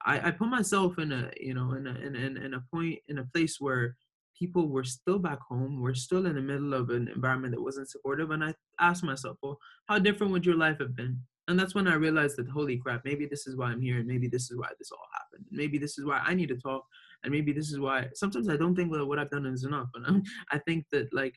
I, 0.05 0.27
I 0.27 0.31
put 0.31 0.49
myself 0.49 0.99
in 0.99 1.11
a 1.11 1.31
you 1.39 1.53
know 1.53 1.73
in 1.73 1.87
a 1.87 1.95
in, 1.95 2.15
in, 2.15 2.37
in 2.37 2.53
a 2.53 2.63
point 2.71 2.99
in 3.07 3.19
a 3.19 3.25
place 3.33 3.57
where 3.59 3.95
people 4.37 4.67
were 4.67 4.83
still 4.83 5.19
back 5.19 5.39
home. 5.39 5.81
We're 5.81 5.95
still 5.95 6.25
in 6.25 6.35
the 6.35 6.41
middle 6.41 6.73
of 6.73 6.89
an 6.89 7.09
environment 7.13 7.53
that 7.55 7.61
wasn't 7.61 7.89
supportive. 7.89 8.31
And 8.31 8.43
I 8.43 8.53
asked 8.79 9.03
myself, 9.03 9.37
well, 9.41 9.57
how 9.87 9.99
different 9.99 10.31
would 10.33 10.45
your 10.45 10.55
life 10.55 10.77
have 10.79 10.95
been? 10.95 11.19
And 11.47 11.57
that's 11.57 11.73
when 11.73 11.87
I 11.87 11.95
realized 11.95 12.37
that, 12.37 12.49
holy 12.49 12.77
crap, 12.77 13.05
maybe 13.05 13.25
this 13.25 13.47
is 13.47 13.55
why 13.55 13.67
I'm 13.67 13.81
here. 13.81 13.97
And 13.97 14.07
maybe 14.07 14.27
this 14.27 14.51
is 14.51 14.57
why 14.57 14.67
this 14.77 14.91
all 14.91 15.07
happened. 15.13 15.45
Maybe 15.49 15.77
this 15.77 15.97
is 15.97 16.05
why 16.05 16.19
I 16.19 16.33
need 16.33 16.49
to 16.49 16.57
talk. 16.57 16.85
And 17.23 17.31
maybe 17.31 17.53
this 17.53 17.71
is 17.71 17.79
why 17.79 18.07
sometimes 18.13 18.49
I 18.49 18.57
don't 18.57 18.75
think 18.75 18.91
that 18.91 19.05
what 19.05 19.17
I've 19.17 19.29
done 19.29 19.45
is 19.45 19.63
enough. 19.63 19.87
And 19.95 20.25
I 20.51 20.59
think 20.59 20.85
that, 20.91 21.13
like, 21.13 21.35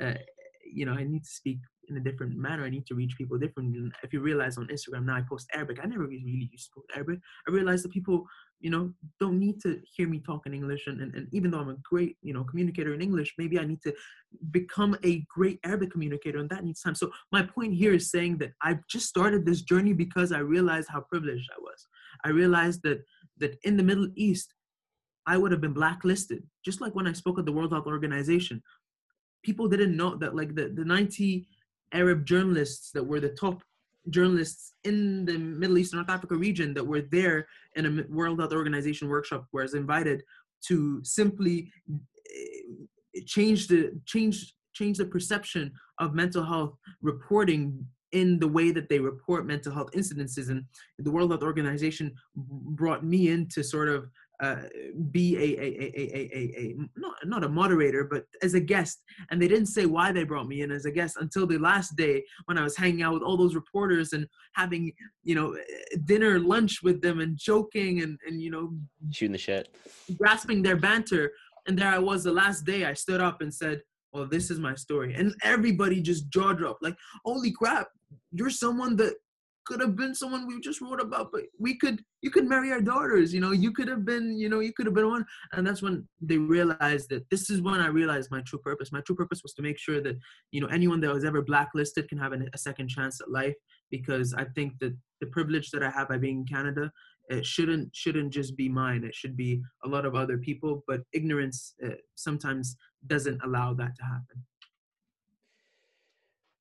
uh, 0.00 0.14
you 0.70 0.84
know, 0.84 0.92
I 0.92 1.04
need 1.04 1.24
to 1.24 1.30
speak 1.30 1.58
in 1.92 2.00
a 2.00 2.04
different 2.04 2.36
manner. 2.36 2.64
I 2.64 2.70
need 2.70 2.86
to 2.86 2.94
reach 2.94 3.16
people 3.16 3.38
differently. 3.38 3.90
If 4.02 4.12
you 4.12 4.20
realize 4.20 4.58
on 4.58 4.68
Instagram 4.68 5.04
now 5.04 5.16
I 5.16 5.22
post 5.22 5.48
Arabic, 5.54 5.78
I 5.82 5.86
never 5.86 6.06
really 6.06 6.48
used 6.50 6.66
to 6.66 6.80
post 6.80 6.88
Arabic. 6.94 7.20
I 7.46 7.52
realized 7.52 7.84
that 7.84 7.92
people, 7.92 8.26
you 8.60 8.70
know, 8.70 8.92
don't 9.20 9.38
need 9.38 9.60
to 9.62 9.80
hear 9.94 10.08
me 10.08 10.20
talk 10.20 10.46
in 10.46 10.54
English. 10.54 10.86
And, 10.86 11.00
and, 11.00 11.14
and 11.14 11.28
even 11.32 11.50
though 11.50 11.60
I'm 11.60 11.68
a 11.68 11.76
great, 11.82 12.16
you 12.22 12.32
know, 12.32 12.44
communicator 12.44 12.94
in 12.94 13.02
English, 13.02 13.34
maybe 13.38 13.58
I 13.58 13.64
need 13.64 13.82
to 13.82 13.94
become 14.50 14.96
a 15.04 15.24
great 15.28 15.60
Arabic 15.64 15.90
communicator 15.90 16.38
and 16.38 16.50
that 16.50 16.64
needs 16.64 16.82
time. 16.82 16.94
So 16.94 17.10
my 17.30 17.42
point 17.42 17.74
here 17.74 17.94
is 17.94 18.10
saying 18.10 18.38
that 18.38 18.52
I've 18.62 18.86
just 18.88 19.06
started 19.06 19.44
this 19.44 19.62
journey 19.62 19.92
because 19.92 20.32
I 20.32 20.38
realized 20.38 20.88
how 20.90 21.00
privileged 21.00 21.50
I 21.52 21.60
was. 21.60 21.86
I 22.24 22.30
realized 22.30 22.80
that 22.84 23.02
that 23.38 23.58
in 23.64 23.76
the 23.76 23.82
Middle 23.82 24.08
East, 24.14 24.54
I 25.26 25.36
would 25.36 25.52
have 25.52 25.60
been 25.60 25.72
blacklisted. 25.72 26.42
Just 26.64 26.80
like 26.80 26.94
when 26.94 27.06
I 27.06 27.12
spoke 27.12 27.38
at 27.38 27.46
the 27.46 27.52
World 27.52 27.72
Health 27.72 27.86
Organization, 27.86 28.62
people 29.42 29.68
didn't 29.68 29.96
know 29.96 30.16
that 30.16 30.34
like 30.34 30.54
the, 30.54 30.68
the 30.68 30.84
90 30.84 31.46
Arab 31.92 32.24
journalists 32.24 32.90
that 32.92 33.04
were 33.04 33.20
the 33.20 33.30
top 33.30 33.62
journalists 34.10 34.72
in 34.84 35.24
the 35.24 35.38
Middle 35.38 35.78
East 35.78 35.92
and 35.92 35.98
North 35.98 36.10
Africa 36.10 36.34
region 36.34 36.74
that 36.74 36.86
were 36.86 37.02
there 37.02 37.46
in 37.76 37.86
a 37.86 38.04
World 38.12 38.40
Health 38.40 38.52
Organization 38.52 39.08
workshop 39.08 39.46
was 39.52 39.74
invited 39.74 40.22
to 40.66 41.02
simply 41.04 41.70
eh, 41.88 43.20
change 43.26 43.68
the 43.68 43.92
change 44.06 44.54
change 44.74 44.96
the 44.98 45.04
perception 45.04 45.70
of 45.98 46.14
mental 46.14 46.42
health 46.44 46.74
reporting 47.02 47.86
in 48.12 48.38
the 48.38 48.48
way 48.48 48.70
that 48.70 48.88
they 48.88 48.98
report 48.98 49.46
mental 49.46 49.72
health 49.72 49.90
incidences. 49.92 50.50
And 50.50 50.64
the 50.98 51.10
world 51.10 51.30
health 51.30 51.42
organization 51.42 52.14
brought 52.34 53.04
me 53.04 53.28
in 53.28 53.48
to 53.48 53.62
sort 53.62 53.88
of 53.88 54.08
uh, 54.42 54.56
be 55.12 55.36
a, 55.36 55.40
a, 55.40 55.68
a, 55.70 55.92
a, 55.96 56.30
a, 56.34 56.58
a, 56.58 56.76
not, 56.96 57.14
not 57.24 57.44
a 57.44 57.48
moderator, 57.48 58.02
but 58.10 58.24
as 58.42 58.54
a 58.54 58.60
guest. 58.60 59.02
And 59.30 59.40
they 59.40 59.46
didn't 59.46 59.66
say 59.66 59.86
why 59.86 60.10
they 60.10 60.24
brought 60.24 60.48
me 60.48 60.62
in 60.62 60.72
as 60.72 60.84
a 60.84 60.90
guest 60.90 61.16
until 61.20 61.46
the 61.46 61.58
last 61.58 61.94
day 61.96 62.24
when 62.46 62.58
I 62.58 62.64
was 62.64 62.76
hanging 62.76 63.02
out 63.02 63.14
with 63.14 63.22
all 63.22 63.36
those 63.36 63.54
reporters 63.54 64.12
and 64.12 64.26
having, 64.54 64.92
you 65.22 65.36
know, 65.36 65.56
dinner, 66.06 66.40
lunch 66.40 66.82
with 66.82 67.00
them 67.00 67.20
and 67.20 67.38
joking 67.38 68.02
and, 68.02 68.18
and 68.26 68.42
you 68.42 68.50
know, 68.50 68.74
shooting 69.12 69.32
the 69.32 69.38
shit, 69.38 69.74
grasping 70.18 70.60
their 70.60 70.76
banter. 70.76 71.30
And 71.68 71.78
there 71.78 71.88
I 71.88 72.00
was 72.00 72.24
the 72.24 72.32
last 72.32 72.64
day. 72.64 72.84
I 72.84 72.94
stood 72.94 73.20
up 73.20 73.42
and 73.42 73.54
said, 73.54 73.80
well, 74.12 74.26
this 74.26 74.50
is 74.50 74.58
my 74.58 74.74
story. 74.74 75.14
And 75.14 75.34
everybody 75.44 76.02
just 76.02 76.28
jaw 76.30 76.52
dropped 76.52 76.82
like, 76.82 76.96
holy 77.24 77.52
crap, 77.52 77.86
you're 78.32 78.50
someone 78.50 78.96
that 78.96 79.14
could 79.64 79.80
have 79.80 79.96
been 79.96 80.14
someone 80.14 80.46
we 80.46 80.60
just 80.60 80.80
wrote 80.80 81.00
about, 81.00 81.30
but 81.32 81.42
we 81.58 81.76
could 81.76 82.02
you 82.20 82.30
could 82.30 82.48
marry 82.48 82.70
our 82.70 82.80
daughters, 82.80 83.34
you 83.34 83.40
know, 83.40 83.50
you 83.50 83.72
could 83.72 83.88
have 83.88 84.04
been, 84.04 84.36
you 84.36 84.48
know, 84.48 84.60
you 84.60 84.72
could 84.72 84.86
have 84.86 84.94
been 84.94 85.08
one. 85.08 85.24
And 85.52 85.66
that's 85.66 85.82
when 85.82 86.06
they 86.20 86.38
realized 86.38 87.08
that 87.10 87.28
this 87.30 87.50
is 87.50 87.60
when 87.60 87.80
I 87.80 87.88
realized 87.88 88.30
my 88.30 88.40
true 88.42 88.60
purpose. 88.60 88.92
My 88.92 89.00
true 89.00 89.16
purpose 89.16 89.42
was 89.42 89.54
to 89.54 89.62
make 89.62 89.78
sure 89.78 90.00
that, 90.00 90.16
you 90.52 90.60
know, 90.60 90.68
anyone 90.68 91.00
that 91.00 91.12
was 91.12 91.24
ever 91.24 91.42
blacklisted 91.42 92.08
can 92.08 92.18
have 92.18 92.32
a 92.32 92.58
second 92.58 92.88
chance 92.88 93.20
at 93.20 93.30
life. 93.30 93.56
Because 93.90 94.32
I 94.34 94.44
think 94.54 94.78
that 94.80 94.96
the 95.20 95.26
privilege 95.26 95.70
that 95.70 95.82
I 95.82 95.90
have 95.90 96.08
by 96.08 96.16
being 96.18 96.38
in 96.38 96.46
Canada 96.46 96.90
it 97.28 97.46
shouldn't 97.46 97.94
shouldn't 97.94 98.32
just 98.32 98.56
be 98.56 98.68
mine. 98.68 99.04
It 99.04 99.14
should 99.14 99.36
be 99.36 99.62
a 99.84 99.88
lot 99.88 100.04
of 100.04 100.14
other 100.14 100.38
people. 100.38 100.84
But 100.86 101.02
ignorance 101.12 101.74
uh, 101.84 101.90
sometimes 102.14 102.76
doesn't 103.06 103.40
allow 103.44 103.74
that 103.74 103.96
to 103.96 104.02
happen. 104.02 104.44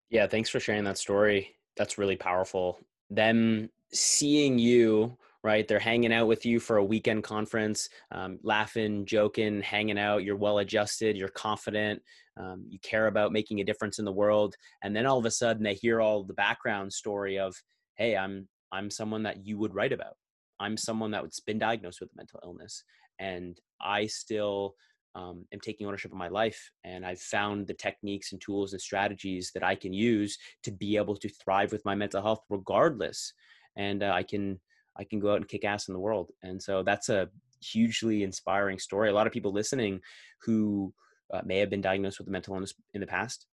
Yeah 0.10 0.28
thanks 0.28 0.50
for 0.50 0.60
sharing 0.60 0.84
that 0.86 0.98
story. 0.98 1.56
That's 1.78 1.98
really 1.98 2.16
powerful 2.16 2.80
them 3.12 3.70
seeing 3.92 4.58
you 4.58 5.18
right? 5.44 5.68
They're 5.68 5.80
hanging 5.80 6.14
out 6.14 6.28
with 6.28 6.46
you 6.46 6.60
for 6.60 6.78
a 6.78 6.84
weekend 6.84 7.24
conference 7.24 7.90
um, 8.12 8.40
laughing 8.44 9.06
joking 9.06 9.62
hanging 9.62 9.98
out. 9.98 10.24
You're 10.24 10.36
well 10.36 10.60
adjusted. 10.60 11.18
You're 11.18 11.30
confident. 11.30 12.02
Um, 12.38 12.66
you 12.70 12.80
care 12.80 13.08
about 13.08 13.32
making 13.32 13.60
a 13.60 13.64
difference 13.64 14.00
in 14.00 14.06
the 14.06 14.12
world. 14.12 14.56
And 14.84 14.96
then 14.96 15.06
all 15.06 15.18
of 15.18 15.26
a 15.26 15.32
sudden 15.32 15.64
they 15.64 15.74
hear 15.74 16.00
all 16.00 16.24
the 16.24 16.34
background 16.34 16.94
story 16.94 17.38
of 17.38 17.56
hey 17.96 18.16
i'm 18.16 18.48
i'm 18.72 18.90
someone 18.90 19.24
that 19.24 19.46
you 19.46 19.58
would 19.58 19.76
write 19.76 19.94
about. 19.94 20.16
I'm 20.60 20.78
someone 20.78 21.12
that's 21.12 21.40
been 21.40 21.60
diagnosed 21.60 22.02
with 22.02 22.12
a 22.14 22.18
mental 22.18 22.40
illness. 22.44 22.84
And 23.20 23.60
i 23.82 24.06
still 24.06 24.76
um, 25.16 25.46
am 25.52 25.60
taking 25.60 25.88
ownership 25.88 26.12
of 26.12 26.18
my 26.18 26.28
life 26.28 26.72
and 26.84 27.06
i've 27.06 27.20
found 27.20 27.68
the 27.68 27.74
techniques 27.74 28.32
and 28.32 28.42
tools 28.42 28.74
and 28.74 28.82
strategies 28.82 29.52
that 29.54 29.64
i 29.64 29.76
can 29.76 29.94
use 29.94 30.38
to 30.64 30.72
be 30.72 30.98
able 30.98 31.16
to 31.16 31.30
thrive 31.30 31.72
with 31.72 31.84
my 31.86 31.96
mental 31.96 32.22
health 32.22 32.42
regardless 32.50 33.34
and 33.76 34.04
uh, 34.04 34.12
i 34.14 34.24
can 34.24 34.60
i 34.98 35.04
can 35.04 35.20
go 35.20 35.32
out 35.32 35.38
and 35.38 35.48
kick 35.48 35.66
ass 35.66 35.88
in 35.88 35.94
the 35.94 36.00
world 36.00 36.32
and 36.44 36.62
so 36.62 36.84
that's 36.84 37.10
a 37.10 37.30
hugely 37.62 38.24
inspiring 38.24 38.80
story. 38.80 39.10
A 39.10 39.14
lot 39.14 39.28
of 39.28 39.34
people 39.34 39.54
listening 39.54 40.02
who 40.44 40.94
uh, 41.34 41.42
may 41.46 41.60
have 41.60 41.70
been 41.70 41.82
diagnosed 41.82 42.20
with 42.20 42.28
a 42.28 42.32
mental 42.32 42.56
illness 42.56 42.74
in 42.94 43.02
the 43.02 43.08
past 43.08 43.48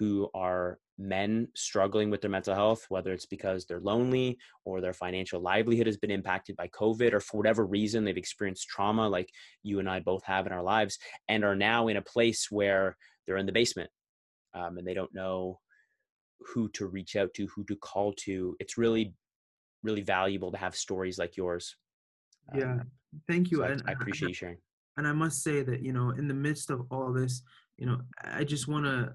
who 0.00 0.30
are 0.32 0.78
men 0.98 1.46
struggling 1.54 2.08
with 2.08 2.22
their 2.22 2.30
mental 2.30 2.54
health, 2.54 2.86
whether 2.88 3.12
it's 3.12 3.26
because 3.26 3.66
they're 3.66 3.80
lonely 3.80 4.38
or 4.64 4.80
their 4.80 4.94
financial 4.94 5.42
livelihood 5.42 5.86
has 5.86 5.98
been 5.98 6.10
impacted 6.10 6.56
by 6.56 6.68
COVID 6.68 7.12
or 7.12 7.20
for 7.20 7.36
whatever 7.36 7.66
reason 7.66 8.02
they've 8.02 8.16
experienced 8.16 8.66
trauma 8.66 9.06
like 9.06 9.28
you 9.62 9.78
and 9.78 9.90
I 9.90 10.00
both 10.00 10.24
have 10.24 10.46
in 10.46 10.52
our 10.52 10.62
lives 10.62 10.98
and 11.28 11.44
are 11.44 11.54
now 11.54 11.88
in 11.88 11.98
a 11.98 12.02
place 12.02 12.46
where 12.50 12.96
they're 13.26 13.36
in 13.36 13.44
the 13.44 13.52
basement 13.52 13.90
um, 14.54 14.78
and 14.78 14.86
they 14.86 14.94
don't 14.94 15.14
know 15.14 15.60
who 16.54 16.70
to 16.70 16.86
reach 16.86 17.14
out 17.14 17.34
to, 17.34 17.46
who 17.54 17.62
to 17.64 17.76
call 17.76 18.14
to. 18.20 18.56
It's 18.58 18.78
really, 18.78 19.12
really 19.82 20.00
valuable 20.00 20.50
to 20.50 20.56
have 20.58 20.74
stories 20.74 21.18
like 21.18 21.36
yours. 21.36 21.76
Yeah, 22.56 22.72
um, 22.72 22.90
thank 23.28 23.50
you. 23.50 23.58
So 23.58 23.64
I, 23.64 23.76
I 23.86 23.92
appreciate 23.92 24.28
you 24.28 24.34
sharing. 24.34 24.56
And 24.96 25.06
I 25.06 25.12
must 25.12 25.42
say 25.42 25.62
that, 25.62 25.82
you 25.82 25.92
know, 25.92 26.10
in 26.10 26.26
the 26.26 26.34
midst 26.34 26.70
of 26.70 26.86
all 26.90 27.12
this, 27.12 27.42
you 27.76 27.86
know, 27.86 28.00
I 28.22 28.44
just 28.44 28.66
want 28.66 28.84
to 28.84 29.14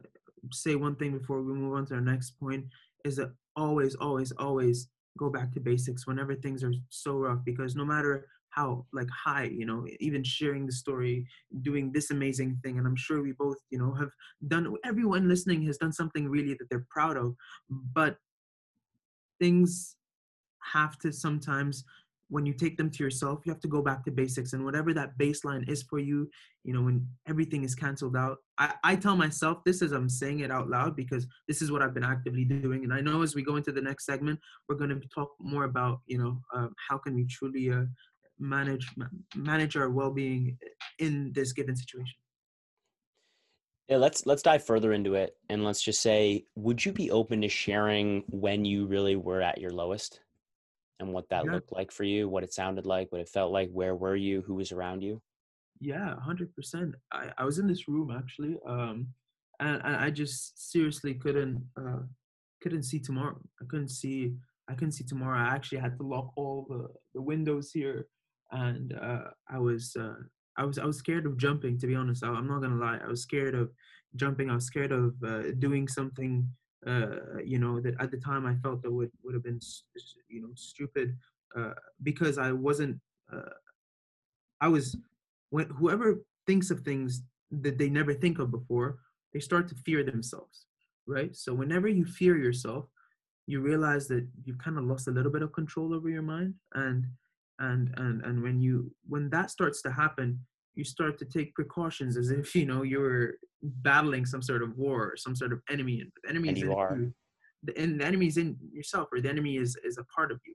say 0.52 0.76
one 0.76 0.96
thing 0.96 1.18
before 1.18 1.42
we 1.42 1.54
move 1.54 1.76
on 1.76 1.86
to 1.88 1.96
our 1.96 2.02
next 2.02 2.32
point 2.40 2.66
is 3.04 3.16
that 3.18 3.32
always, 3.56 3.96
always, 3.96 4.32
always 4.34 4.90
go 5.18 5.30
back 5.30 5.52
to 5.54 5.60
basics 5.60 6.06
whenever 6.06 6.36
things 6.36 6.64
are 6.64 6.74
so 6.90 7.18
rough 7.18 7.40
because 7.46 7.76
no 7.76 7.86
matter 7.86 8.28
how 8.50 8.86
like 8.94 9.10
high 9.10 9.44
you 9.44 9.66
know 9.66 9.86
even 10.00 10.24
sharing 10.24 10.66
the 10.66 10.72
story 10.72 11.26
doing 11.62 11.92
this 11.92 12.12
amazing 12.12 12.58
thing 12.64 12.78
and 12.78 12.88
i'm 12.88 12.96
sure 12.96 13.22
we 13.22 13.34
both 13.34 13.58
you 13.70 13.78
know 13.78 13.94
have 13.94 14.10
done 14.48 14.74
everyone 14.86 15.28
listening 15.28 15.62
has 15.62 15.78
done 15.78 15.92
something 15.92 16.30
really 16.30 16.54
that 16.54 16.70
they're 16.70 16.86
proud 16.90 17.18
of 17.18 17.36
but 17.70 18.18
things 19.40 19.98
have 20.74 20.98
to 20.98 21.12
sometimes 21.12 21.84
when 22.30 22.46
you 22.46 22.54
take 22.54 22.76
them 22.78 22.90
to 22.90 23.04
yourself, 23.04 23.42
you 23.46 23.52
have 23.52 23.62
to 23.62 23.68
go 23.68 23.82
back 23.82 24.04
to 24.04 24.12
basics 24.12 24.54
and 24.54 24.66
whatever 24.66 24.94
that 24.94 25.18
baseline 25.18 25.68
is 25.70 25.84
for 25.84 26.00
you, 26.00 26.30
you 26.64 26.74
know, 26.74 26.82
when 26.82 27.08
everything 27.28 27.64
is 27.64 27.76
canceled 27.76 28.18
out. 28.18 28.38
I, 28.58 28.74
I 28.84 28.96
tell 28.96 29.16
myself 29.16 29.64
this 29.64 29.82
as 29.82 29.92
I'm 29.92 30.10
saying 30.10 30.40
it 30.40 30.52
out 30.52 30.70
loud 30.70 30.96
because 30.96 31.28
this 31.48 31.62
is 31.62 31.72
what 31.72 31.82
I've 31.82 31.94
been 31.94 32.04
actively 32.04 32.44
doing. 32.44 32.84
And 32.84 32.94
I 32.94 33.02
know 33.02 33.22
as 33.22 33.36
we 33.36 33.44
go 33.44 33.58
into 33.58 33.72
the 33.72 33.82
next 33.82 34.06
segment, 34.06 34.40
we're 34.68 34.76
going 34.76 34.90
to 34.90 35.02
talk 35.14 35.30
more 35.40 35.66
about, 35.66 36.00
you 36.08 36.18
know, 36.18 36.42
uh, 36.56 36.68
how 36.90 36.98
can 36.98 37.14
we 37.14 37.26
truly 37.26 37.72
uh, 37.72 37.84
manage 38.40 38.90
manage 39.36 39.78
our 39.78 39.90
well-being 39.90 40.58
in 41.00 41.32
this 41.34 41.54
given 41.54 41.76
situation. 41.76 42.16
Yeah, 43.88 43.98
let's 43.98 44.26
let's 44.26 44.42
dive 44.42 44.66
further 44.66 44.94
into 44.94 45.14
it 45.14 45.38
and 45.50 45.64
let's 45.64 45.82
just 45.82 46.02
say, 46.02 46.46
would 46.56 46.84
you 46.84 46.92
be 46.92 47.12
open 47.12 47.42
to 47.42 47.50
sharing 47.50 48.24
when 48.30 48.66
you 48.66 48.88
really 48.88 49.16
were 49.16 49.42
at 49.42 49.60
your 49.60 49.72
lowest? 49.72 50.22
And 51.00 51.12
what 51.12 51.30
that 51.30 51.46
yeah. 51.46 51.52
looked 51.52 51.72
like 51.72 51.92
for 51.92 52.04
you, 52.04 52.30
what 52.30 52.44
it 52.44 52.54
sounded 52.54 52.86
like, 52.86 53.12
what 53.12 53.22
it 53.22 53.30
felt 53.30 53.52
like, 53.52 53.70
where 53.72 53.96
were 53.96 54.16
you, 54.16 54.42
who 54.42 54.56
was 54.56 54.72
around 54.72 55.02
you? 55.02 55.22
Yeah, 55.80 56.16
hundred 56.20 56.56
percent. 56.56 56.96
I, 57.12 57.32
I 57.38 57.44
was 57.44 57.60
in 57.60 57.68
this 57.68 57.88
room 57.88 58.12
actually, 58.16 58.58
um, 58.66 59.08
and, 59.60 59.82
and 59.84 59.96
I 59.96 60.10
just 60.10 60.72
seriously 60.72 61.14
couldn't 61.16 61.64
uh, 61.78 62.04
couldn't 62.62 62.84
see 62.84 63.00
tomorrow. 63.00 63.38
I 63.62 63.66
couldn't 63.70 63.90
see 63.90 64.36
I 64.70 64.74
couldn't 64.74 64.94
see 64.94 65.04
tomorrow. 65.04 65.38
I 65.38 65.54
actually 65.54 65.80
had 65.80 65.98
to 65.98 66.04
lock 66.04 66.32
all 66.36 66.66
the, 66.70 66.88
the 67.14 67.22
windows 67.22 67.72
here, 67.72 68.08
and 68.52 68.94
uh, 68.94 69.30
I 69.50 69.60
was 69.60 69.96
uh, 70.00 70.16
I 70.58 70.64
was 70.64 70.80
I 70.80 70.86
was 70.86 70.98
scared 70.98 71.26
of 71.26 71.38
jumping. 71.38 71.78
To 71.80 71.88
be 71.88 71.96
honest, 71.96 72.24
I, 72.24 72.30
am 72.30 72.48
not 72.48 72.62
gonna 72.62 72.76
lie. 72.76 73.00
I 73.04 73.08
was 73.08 73.22
scared 73.22 73.54
of 73.54 73.72
jumping. 74.16 74.50
I 74.50 74.56
was 74.56 74.66
scared 74.66 74.92
of 74.92 75.14
uh, 75.24 75.52
doing 75.60 75.88
something 75.88 76.48
uh, 76.86 77.40
you 77.44 77.60
know 77.60 77.80
that 77.80 77.96
at 78.00 78.12
the 78.12 78.18
time 78.18 78.46
I 78.46 78.56
felt 78.56 78.82
that 78.84 78.92
would 78.92 79.12
would 79.24 79.34
have 79.34 79.44
been 79.44 79.60
you 80.30 80.42
know 80.42 80.52
stupid 80.56 81.18
uh, 81.56 81.74
because 82.04 82.38
I 82.38 82.52
wasn't 82.52 83.00
uh, 83.32 83.56
I 84.62 84.68
was 84.68 84.96
when 85.50 85.70
whoever 85.70 86.22
thinks 86.48 86.70
of 86.72 86.82
things 86.82 87.24
that 87.52 87.78
they 87.78 87.90
never 87.90 88.14
think 88.14 88.40
of 88.40 88.52
before, 88.52 88.98
they 89.34 89.40
start 89.40 89.68
to 89.70 89.76
fear 89.76 90.04
themselves, 90.04 90.66
right? 91.08 91.36
So 91.36 91.54
whenever 91.54 91.88
you 91.88 92.06
fear 92.06 92.38
yourself, 92.38 92.86
you 93.48 93.62
realize 93.62 94.08
that 94.08 94.28
you've 94.44 94.58
kind 94.58 94.78
of 94.78 94.86
lost 94.86 95.08
a 95.08 95.12
little 95.12 95.32
bit 95.32 95.42
of 95.42 95.54
control 95.54 95.94
over 95.94 96.10
your 96.10 96.22
mind 96.22 96.56
and 96.74 97.06
and 97.60 97.94
and 97.98 98.24
and 98.24 98.42
when 98.42 98.60
you 98.60 98.92
when 99.08 99.30
that 99.30 99.50
starts 99.50 99.82
to 99.82 99.92
happen 99.92 100.40
you 100.74 100.84
start 100.84 101.18
to 101.18 101.26
take 101.26 101.54
precautions 101.56 102.18
as 102.18 102.32
if 102.32 102.54
you 102.54 102.66
know 102.66 102.82
you're 102.82 103.36
battling 103.82 104.26
some 104.26 104.42
sort 104.42 104.62
of 104.62 104.78
war 104.78 105.12
or 105.12 105.18
some 105.18 105.36
sort 105.36 105.54
of 105.54 105.62
enemy 105.70 106.02
and 106.02 106.12
the 106.24 106.30
enemy 106.30 106.50
and 106.50 106.58
is 106.58 106.64
you 106.64 106.72
in 106.72 106.78
are. 106.78 106.98
you. 106.98 107.14
The, 107.64 107.78
and 107.78 108.00
the 108.00 108.06
enemy 108.06 108.28
is 108.28 108.38
in 108.38 108.58
yourself 108.72 109.10
or 109.12 109.22
the 109.22 109.30
enemy 109.30 109.58
is 109.58 109.78
is 109.84 109.98
a 109.98 110.04
part 110.06 110.32
of 110.32 110.40
you 110.46 110.54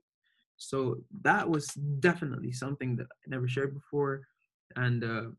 so 0.57 0.97
that 1.23 1.49
was 1.49 1.67
definitely 1.99 2.51
something 2.51 2.95
that 2.95 3.07
i 3.11 3.25
never 3.27 3.47
shared 3.47 3.73
before 3.73 4.21
and 4.75 5.03
uh 5.03 5.29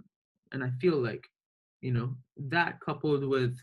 and 0.53 0.63
i 0.63 0.71
feel 0.81 0.97
like 0.97 1.25
you 1.81 1.93
know 1.93 2.15
that 2.37 2.81
coupled 2.81 3.25
with 3.25 3.57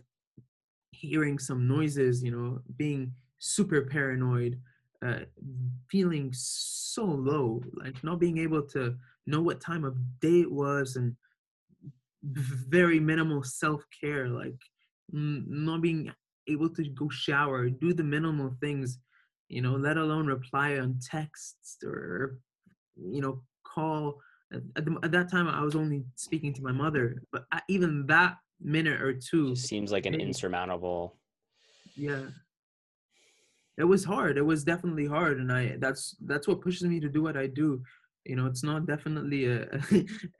hearing 0.91 1.37
some 1.37 1.67
noises 1.67 2.23
you 2.23 2.31
know 2.31 2.59
being 2.77 3.11
super 3.39 3.81
paranoid 3.81 4.59
uh, 5.05 5.19
feeling 5.89 6.29
so 6.33 7.03
low, 7.03 7.61
like 7.73 8.03
not 8.03 8.19
being 8.19 8.37
able 8.37 8.61
to 8.61 8.95
know 9.27 9.41
what 9.41 9.61
time 9.61 9.85
of 9.85 9.95
day 10.19 10.41
it 10.41 10.51
was, 10.51 10.95
and 10.95 11.15
very 12.23 12.99
minimal 12.99 13.43
self 13.43 13.83
care, 13.99 14.27
like 14.27 14.55
not 15.11 15.81
being 15.81 16.11
able 16.47 16.69
to 16.69 16.83
go 16.89 17.09
shower, 17.09 17.69
do 17.69 17.93
the 17.93 18.03
minimal 18.03 18.55
things, 18.61 18.99
you 19.47 19.61
know, 19.61 19.75
let 19.75 19.97
alone 19.97 20.27
reply 20.27 20.77
on 20.77 20.99
texts 21.03 21.77
or, 21.83 22.37
you 22.95 23.21
know, 23.21 23.41
call. 23.65 24.19
At, 24.51 24.85
the, 24.85 24.97
at 25.03 25.11
that 25.11 25.29
time, 25.29 25.47
I 25.47 25.61
was 25.61 25.75
only 25.75 26.03
speaking 26.15 26.53
to 26.55 26.63
my 26.63 26.71
mother, 26.71 27.21
but 27.31 27.45
even 27.67 28.07
that 28.07 28.37
minute 28.59 28.99
or 28.99 29.13
two 29.13 29.51
Just 29.51 29.67
seems 29.67 29.91
like 29.91 30.05
an 30.05 30.15
insurmountable. 30.15 31.17
Yeah, 31.95 32.25
it 33.79 33.85
was 33.85 34.03
hard 34.03 34.37
it 34.37 34.45
was 34.45 34.63
definitely 34.63 35.07
hard 35.07 35.39
and 35.39 35.51
i 35.51 35.75
that's 35.79 36.15
that's 36.25 36.47
what 36.47 36.61
pushes 36.61 36.83
me 36.83 36.99
to 36.99 37.09
do 37.09 37.23
what 37.23 37.37
i 37.37 37.47
do 37.47 37.81
you 38.25 38.35
know 38.35 38.45
it's 38.45 38.63
not 38.63 38.85
definitely 38.85 39.45
a, 39.45 39.81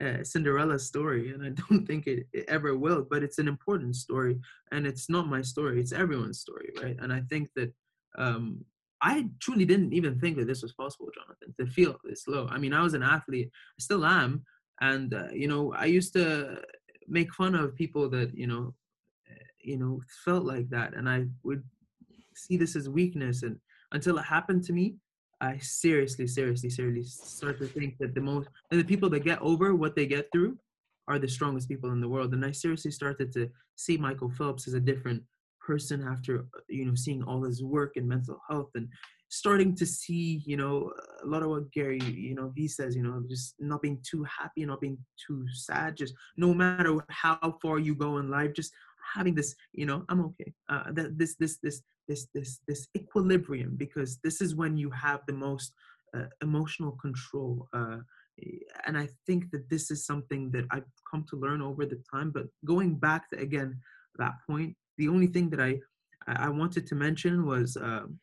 a 0.00 0.24
cinderella 0.24 0.78
story 0.78 1.32
and 1.32 1.44
i 1.44 1.48
don't 1.48 1.86
think 1.86 2.06
it, 2.06 2.26
it, 2.32 2.44
ever 2.48 2.76
will 2.76 3.06
but 3.08 3.22
it's 3.22 3.38
an 3.38 3.48
important 3.48 3.96
story 3.96 4.38
and 4.72 4.86
it's 4.86 5.08
not 5.08 5.26
my 5.26 5.42
story 5.42 5.80
it's 5.80 5.92
everyone's 5.92 6.40
story 6.40 6.70
right 6.82 6.96
and 7.00 7.12
i 7.12 7.20
think 7.30 7.48
that 7.56 7.72
um 8.18 8.64
i 9.02 9.26
truly 9.40 9.64
didn't 9.64 9.92
even 9.92 10.18
think 10.18 10.36
that 10.36 10.46
this 10.46 10.62
was 10.62 10.72
possible 10.72 11.08
jonathan 11.14 11.54
to 11.58 11.66
feel 11.66 11.96
this 12.04 12.28
low 12.28 12.46
i 12.50 12.58
mean 12.58 12.72
i 12.72 12.82
was 12.82 12.94
an 12.94 13.02
athlete 13.02 13.50
i 13.52 13.80
still 13.80 14.04
am 14.04 14.42
and 14.80 15.14
uh, 15.14 15.28
you 15.32 15.48
know 15.48 15.72
i 15.74 15.84
used 15.84 16.12
to 16.12 16.58
make 17.08 17.32
fun 17.34 17.54
of 17.54 17.74
people 17.74 18.08
that 18.08 18.36
you 18.36 18.46
know 18.46 18.74
eh, 19.30 19.44
you 19.60 19.78
know 19.78 20.00
felt 20.24 20.44
like 20.44 20.68
that 20.68 20.94
and 20.94 21.08
i 21.08 21.24
would 21.42 21.62
see 22.40 22.56
this 22.56 22.76
as 22.76 22.88
weakness. 22.88 23.42
And 23.42 23.56
until 23.92 24.18
it 24.18 24.24
happened 24.24 24.64
to 24.64 24.72
me, 24.72 24.96
I 25.40 25.58
seriously, 25.58 26.26
seriously, 26.26 26.70
seriously 26.70 27.04
start 27.04 27.58
to 27.58 27.66
think 27.66 27.96
that 27.98 28.14
the 28.14 28.20
most 28.20 28.48
and 28.70 28.78
the 28.78 28.84
people 28.84 29.08
that 29.10 29.24
get 29.24 29.40
over 29.40 29.74
what 29.74 29.96
they 29.96 30.06
get 30.06 30.28
through 30.32 30.58
are 31.08 31.18
the 31.18 31.28
strongest 31.28 31.68
people 31.68 31.90
in 31.92 32.00
the 32.00 32.08
world. 32.08 32.34
And 32.34 32.44
I 32.44 32.52
seriously 32.52 32.90
started 32.90 33.32
to 33.32 33.48
see 33.76 33.96
Michael 33.96 34.30
Phelps 34.30 34.68
as 34.68 34.74
a 34.74 34.80
different 34.80 35.22
person 35.60 36.06
after 36.06 36.46
you 36.68 36.84
know 36.84 36.94
seeing 36.94 37.22
all 37.22 37.42
his 37.42 37.62
work 37.62 37.96
in 37.96 38.08
mental 38.08 38.40
health 38.48 38.70
and 38.74 38.88
starting 39.28 39.74
to 39.76 39.86
see 39.86 40.42
you 40.44 40.56
know 40.56 40.92
a 41.22 41.26
lot 41.26 41.42
of 41.42 41.50
what 41.50 41.70
Gary 41.70 42.00
you 42.02 42.34
know 42.34 42.52
he 42.56 42.66
says 42.66 42.96
you 42.96 43.02
know 43.02 43.22
just 43.28 43.54
not 43.60 43.82
being 43.82 43.98
too 44.02 44.24
happy, 44.24 44.64
not 44.66 44.80
being 44.80 44.98
too 45.26 45.46
sad, 45.52 45.96
just 45.96 46.14
no 46.36 46.52
matter 46.52 46.98
how 47.08 47.56
far 47.62 47.78
you 47.78 47.94
go 47.94 48.18
in 48.18 48.28
life, 48.28 48.52
just 48.52 48.72
having 49.14 49.34
this 49.34 49.54
you 49.72 49.86
know 49.86 50.04
I'm 50.08 50.20
okay. 50.26 50.52
Uh, 50.68 50.92
that 50.92 51.18
this 51.18 51.36
this 51.36 51.58
this 51.58 51.82
this 52.10 52.26
this 52.34 52.58
this 52.66 52.88
equilibrium 52.96 53.76
because 53.76 54.18
this 54.24 54.40
is 54.40 54.54
when 54.54 54.76
you 54.76 54.90
have 54.90 55.20
the 55.26 55.32
most 55.32 55.72
uh, 56.16 56.26
emotional 56.42 56.92
control 56.92 57.68
uh, 57.72 57.98
and 58.86 58.98
i 58.98 59.08
think 59.26 59.50
that 59.52 59.68
this 59.68 59.90
is 59.90 60.04
something 60.04 60.50
that 60.50 60.64
i've 60.72 60.90
come 61.10 61.24
to 61.30 61.36
learn 61.36 61.62
over 61.62 61.84
the 61.86 62.00
time 62.12 62.30
but 62.30 62.46
going 62.64 62.94
back 62.94 63.28
to 63.30 63.38
again 63.38 63.78
that 64.18 64.34
point 64.48 64.74
the 64.98 65.08
only 65.08 65.26
thing 65.26 65.48
that 65.50 65.60
i 65.60 65.78
i 66.26 66.48
wanted 66.48 66.86
to 66.86 66.94
mention 66.94 67.46
was 67.46 67.76
um, 67.76 68.18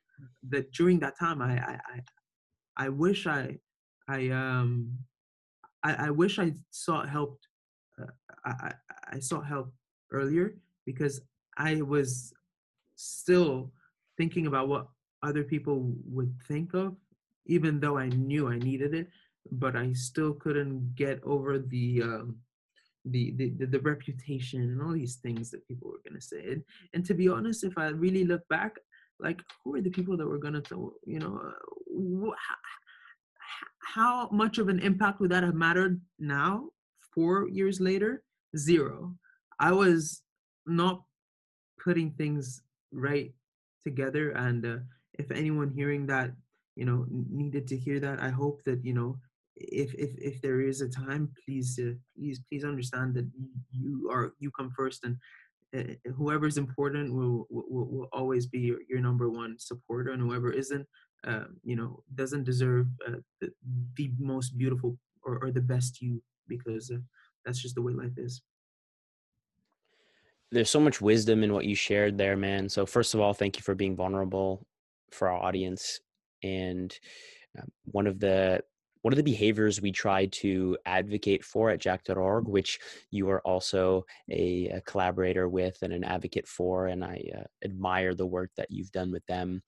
that 0.50 0.72
during 0.72 1.00
that 1.00 1.18
time 1.18 1.42
i 1.42 1.54
i 1.72 1.80
i, 1.94 2.86
I 2.86 2.90
wish 2.90 3.26
i 3.28 3.58
i 4.10 4.30
um 4.30 4.98
I, 5.84 6.08
I 6.08 6.10
wish 6.10 6.40
i 6.40 6.52
sought 6.72 7.08
help 7.08 7.40
uh, 8.02 8.12
I, 8.46 8.52
I 8.68 8.74
i 9.16 9.20
sought 9.20 9.46
help 9.46 9.72
earlier 10.12 10.56
because 10.88 11.16
i 11.58 11.72
was 11.94 12.34
still 12.96 13.72
thinking 14.18 14.48
about 14.48 14.68
what 14.68 14.88
other 15.24 15.44
people 15.44 15.94
would 16.06 16.34
think 16.48 16.74
of, 16.74 16.96
even 17.46 17.80
though 17.80 17.98
I 17.98 18.10
knew 18.10 18.50
I 18.50 18.58
needed 18.58 18.94
it, 18.94 19.08
but 19.52 19.76
I 19.76 19.94
still 19.94 20.34
couldn't 20.34 20.96
get 20.96 21.22
over 21.24 21.60
the 21.60 22.02
um, 22.04 22.38
the, 23.06 23.32
the, 23.38 23.50
the 23.52 23.66
the 23.68 23.80
reputation 23.80 24.62
and 24.62 24.82
all 24.82 24.94
these 24.94 25.16
things 25.16 25.50
that 25.52 25.68
people 25.68 25.90
were 25.90 26.02
gonna 26.08 26.22
say. 26.22 26.52
And, 26.52 26.64
and 26.94 27.06
to 27.06 27.14
be 27.14 27.30
honest, 27.30 27.64
if 27.64 27.78
I 27.78 27.88
really 27.88 28.26
look 28.26 28.46
back, 28.50 28.76
like 29.20 29.42
who 29.64 29.76
are 29.76 29.82
the 29.82 29.90
people 29.90 30.18
that 30.18 30.28
were 30.28 30.38
gonna 30.38 30.62
you 31.06 31.20
know 31.20 31.42
uh, 31.42 32.32
how 33.80 34.30
much 34.32 34.58
of 34.58 34.68
an 34.68 34.80
impact 34.80 35.22
would 35.22 35.32
that 35.32 35.44
have 35.44 35.56
mattered 35.56 36.02
now 36.20 36.70
four 37.14 37.48
years 37.50 37.80
later 37.80 38.22
zero 38.56 39.16
i 39.60 39.72
was 39.72 40.22
not 40.68 41.04
putting 41.84 42.12
things 42.12 42.62
right 42.92 43.32
together 43.84 44.32
and 44.32 44.66
uh, 44.66 44.78
if 45.14 45.32
anyone 45.32 45.70
hearing 45.70 46.06
that 46.06 46.32
you 46.76 46.86
know 46.86 47.06
needed 47.10 47.68
to 47.68 47.78
hear 47.78 48.00
that 48.00 48.22
i 48.22 48.30
hope 48.30 48.62
that 48.66 48.84
you 48.84 48.94
know 48.94 49.18
if 49.56 49.94
if 49.96 50.12
if 50.18 50.42
there 50.42 50.62
is 50.62 50.82
a 50.82 50.90
time 50.90 51.32
please 51.44 51.80
uh, 51.82 51.94
please 52.16 52.40
please 52.50 52.64
understand 52.64 53.16
that 53.16 53.28
you 53.72 54.10
are 54.12 54.34
you 54.40 54.52
come 54.52 54.72
first 54.76 55.04
and 55.04 55.18
uh, 55.76 55.94
whoever's 56.16 56.58
important 56.58 57.14
will, 57.14 57.48
will 57.50 57.88
will 57.94 58.10
always 58.14 58.46
be 58.46 58.60
your, 58.60 58.80
your 58.90 59.02
number 59.02 59.30
one 59.30 59.56
supporter 59.58 60.12
and 60.12 60.22
whoever 60.22 60.52
isn't 60.52 60.86
uh, 61.26 61.46
you 61.64 61.76
know 61.76 62.04
doesn't 62.16 62.44
deserve 62.44 62.88
uh, 63.08 63.20
the, 63.42 63.52
the 63.96 64.12
most 64.20 64.58
beautiful 64.58 64.98
or, 65.24 65.40
or 65.44 65.52
the 65.52 65.62
best 65.62 66.02
you 66.02 66.22
because 66.48 66.92
uh, 66.92 66.98
that's 67.44 67.62
just 67.62 67.76
the 67.76 67.82
way 67.82 67.94
life 67.94 68.18
is 68.18 68.42
there's 70.52 70.70
so 70.70 70.80
much 70.80 71.02
wisdom 71.02 71.44
in 71.44 71.54
what 71.54 71.66
you 71.66 71.76
shared 71.76 72.18
there, 72.18 72.38
man. 72.38 72.70
So 72.70 72.86
first 72.86 73.14
of 73.14 73.20
all, 73.20 73.34
thank 73.34 73.58
you 73.58 73.64
for 73.64 73.76
being 73.76 73.96
vulnerable 73.96 74.66
for 75.12 75.30
our 75.30 75.44
audience. 75.44 76.00
And 76.44 76.94
um, 77.58 77.68
one 77.86 78.08
of 78.08 78.20
the 78.20 78.62
one 79.02 79.14
of 79.14 79.18
the 79.18 79.24
behaviors 79.24 79.80
we 79.80 79.92
try 79.92 80.26
to 80.26 80.78
advocate 80.86 81.44
for 81.44 81.70
at 81.70 81.80
jack.org, 81.80 82.46
which 82.46 82.80
you 83.10 83.30
are 83.30 83.42
also 83.42 84.04
a, 84.30 84.68
a 84.68 84.82
collaborator 84.82 85.48
with 85.48 85.78
and 85.82 85.94
an 85.94 86.04
advocate 86.04 86.48
for, 86.48 86.88
and 86.88 87.06
I 87.06 87.24
uh, 87.34 87.44
admire 87.64 88.16
the 88.16 88.26
work 88.26 88.52
that 88.58 88.70
you've 88.70 88.92
done 88.92 89.12
with 89.12 89.26
them, 89.28 89.62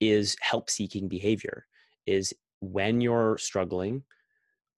is 0.00 0.36
help 0.40 0.70
seeking 0.70 1.08
behavior. 1.08 1.66
Is 2.06 2.32
when 2.60 3.00
you're 3.00 3.38
struggling, 3.38 4.02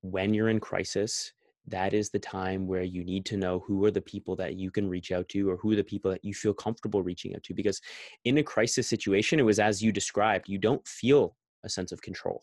when 0.02 0.34
you're 0.34 0.50
in 0.50 0.60
crisis, 0.60 1.32
that 1.70 1.92
is 1.92 2.10
the 2.10 2.18
time 2.18 2.66
where 2.66 2.82
you 2.82 3.04
need 3.04 3.24
to 3.26 3.36
know 3.36 3.60
who 3.66 3.84
are 3.84 3.90
the 3.90 4.00
people 4.00 4.36
that 4.36 4.54
you 4.54 4.70
can 4.70 4.88
reach 4.88 5.12
out 5.12 5.28
to 5.28 5.48
or 5.48 5.56
who 5.56 5.72
are 5.72 5.76
the 5.76 5.84
people 5.84 6.10
that 6.10 6.24
you 6.24 6.34
feel 6.34 6.54
comfortable 6.54 7.02
reaching 7.02 7.34
out 7.34 7.42
to 7.42 7.54
because 7.54 7.80
in 8.24 8.38
a 8.38 8.42
crisis 8.42 8.88
situation 8.88 9.38
it 9.38 9.44
was 9.44 9.58
as 9.58 9.82
you 9.82 9.92
described 9.92 10.48
you 10.48 10.58
don't 10.58 10.86
feel 10.86 11.36
a 11.64 11.68
sense 11.68 11.92
of 11.92 12.02
control. 12.02 12.42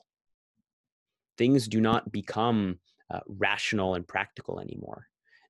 Things 1.37 1.67
do 1.67 1.81
not 1.81 2.11
become 2.11 2.79
uh, 3.13 3.19
rational 3.27 3.95
and 3.95 4.07
practical 4.07 4.59
anymore. 4.59 5.07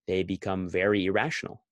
They 0.08 0.24
become 0.24 0.70
very 0.70 1.06
irrational 1.06 1.65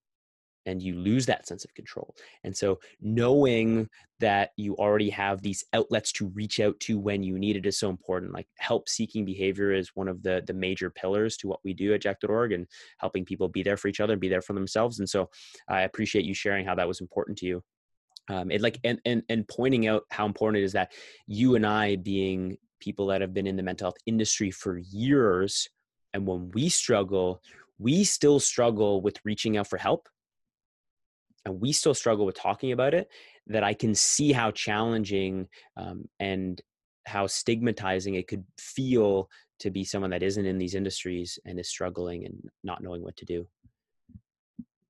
and 0.65 0.81
you 0.81 0.95
lose 0.95 1.25
that 1.25 1.47
sense 1.47 1.65
of 1.65 1.73
control. 1.73 2.15
And 2.43 2.55
so 2.55 2.79
knowing 3.01 3.89
that 4.19 4.51
you 4.55 4.75
already 4.75 5.09
have 5.09 5.41
these 5.41 5.65
outlets 5.73 6.11
to 6.13 6.27
reach 6.29 6.59
out 6.59 6.79
to 6.79 6.97
when 6.97 7.23
you 7.23 7.37
need 7.37 7.57
it 7.57 7.65
is 7.65 7.77
so 7.77 7.89
important. 7.89 8.33
Like 8.33 8.47
help 8.57 8.87
seeking 8.87 9.25
behavior 9.25 9.73
is 9.73 9.91
one 9.95 10.07
of 10.07 10.23
the 10.23 10.41
the 10.47 10.53
major 10.53 10.89
pillars 10.89 11.35
to 11.37 11.47
what 11.47 11.59
we 11.63 11.73
do 11.73 11.93
at 11.93 12.01
Jack.org 12.01 12.53
and 12.53 12.65
helping 12.99 13.25
people 13.25 13.49
be 13.49 13.63
there 13.63 13.77
for 13.77 13.89
each 13.89 13.99
other 13.99 14.13
and 14.13 14.21
be 14.21 14.29
there 14.29 14.41
for 14.41 14.53
themselves. 14.53 14.99
And 14.99 15.09
so 15.09 15.29
I 15.67 15.81
appreciate 15.81 16.25
you 16.25 16.33
sharing 16.33 16.65
how 16.65 16.75
that 16.75 16.87
was 16.87 17.01
important 17.01 17.37
to 17.39 17.45
you. 17.45 17.63
Um, 18.29 18.49
it 18.51 18.61
like 18.61 18.79
and, 18.85 19.01
and 19.05 19.23
and 19.27 19.45
pointing 19.45 19.87
out 19.87 20.03
how 20.09 20.25
important 20.25 20.61
it 20.61 20.65
is 20.65 20.73
that 20.73 20.93
you 21.27 21.55
and 21.55 21.65
I 21.65 21.97
being 21.97 22.57
people 22.79 23.07
that 23.07 23.19
have 23.19 23.33
been 23.33 23.47
in 23.47 23.57
the 23.57 23.63
mental 23.63 23.87
health 23.87 23.97
industry 24.05 24.51
for 24.51 24.77
years 24.77 25.67
and 26.13 26.25
when 26.25 26.51
we 26.51 26.69
struggle 26.69 27.41
we 27.79 28.03
still 28.03 28.39
struggle 28.39 29.01
with 29.01 29.19
reaching 29.25 29.57
out 29.57 29.67
for 29.67 29.77
help 29.77 30.07
and 31.45 31.59
we 31.59 31.71
still 31.71 31.93
struggle 31.93 32.25
with 32.25 32.35
talking 32.35 32.71
about 32.71 32.93
it 32.93 33.07
that 33.47 33.63
i 33.63 33.73
can 33.73 33.93
see 33.93 34.31
how 34.31 34.51
challenging 34.51 35.47
um, 35.77 36.07
and 36.19 36.61
how 37.05 37.27
stigmatizing 37.27 38.15
it 38.15 38.27
could 38.27 38.45
feel 38.57 39.29
to 39.59 39.69
be 39.69 39.83
someone 39.83 40.11
that 40.11 40.23
isn't 40.23 40.45
in 40.45 40.57
these 40.57 40.75
industries 40.75 41.39
and 41.45 41.59
is 41.59 41.69
struggling 41.69 42.25
and 42.25 42.49
not 42.63 42.81
knowing 42.81 43.01
what 43.01 43.15
to 43.17 43.25
do. 43.25 43.47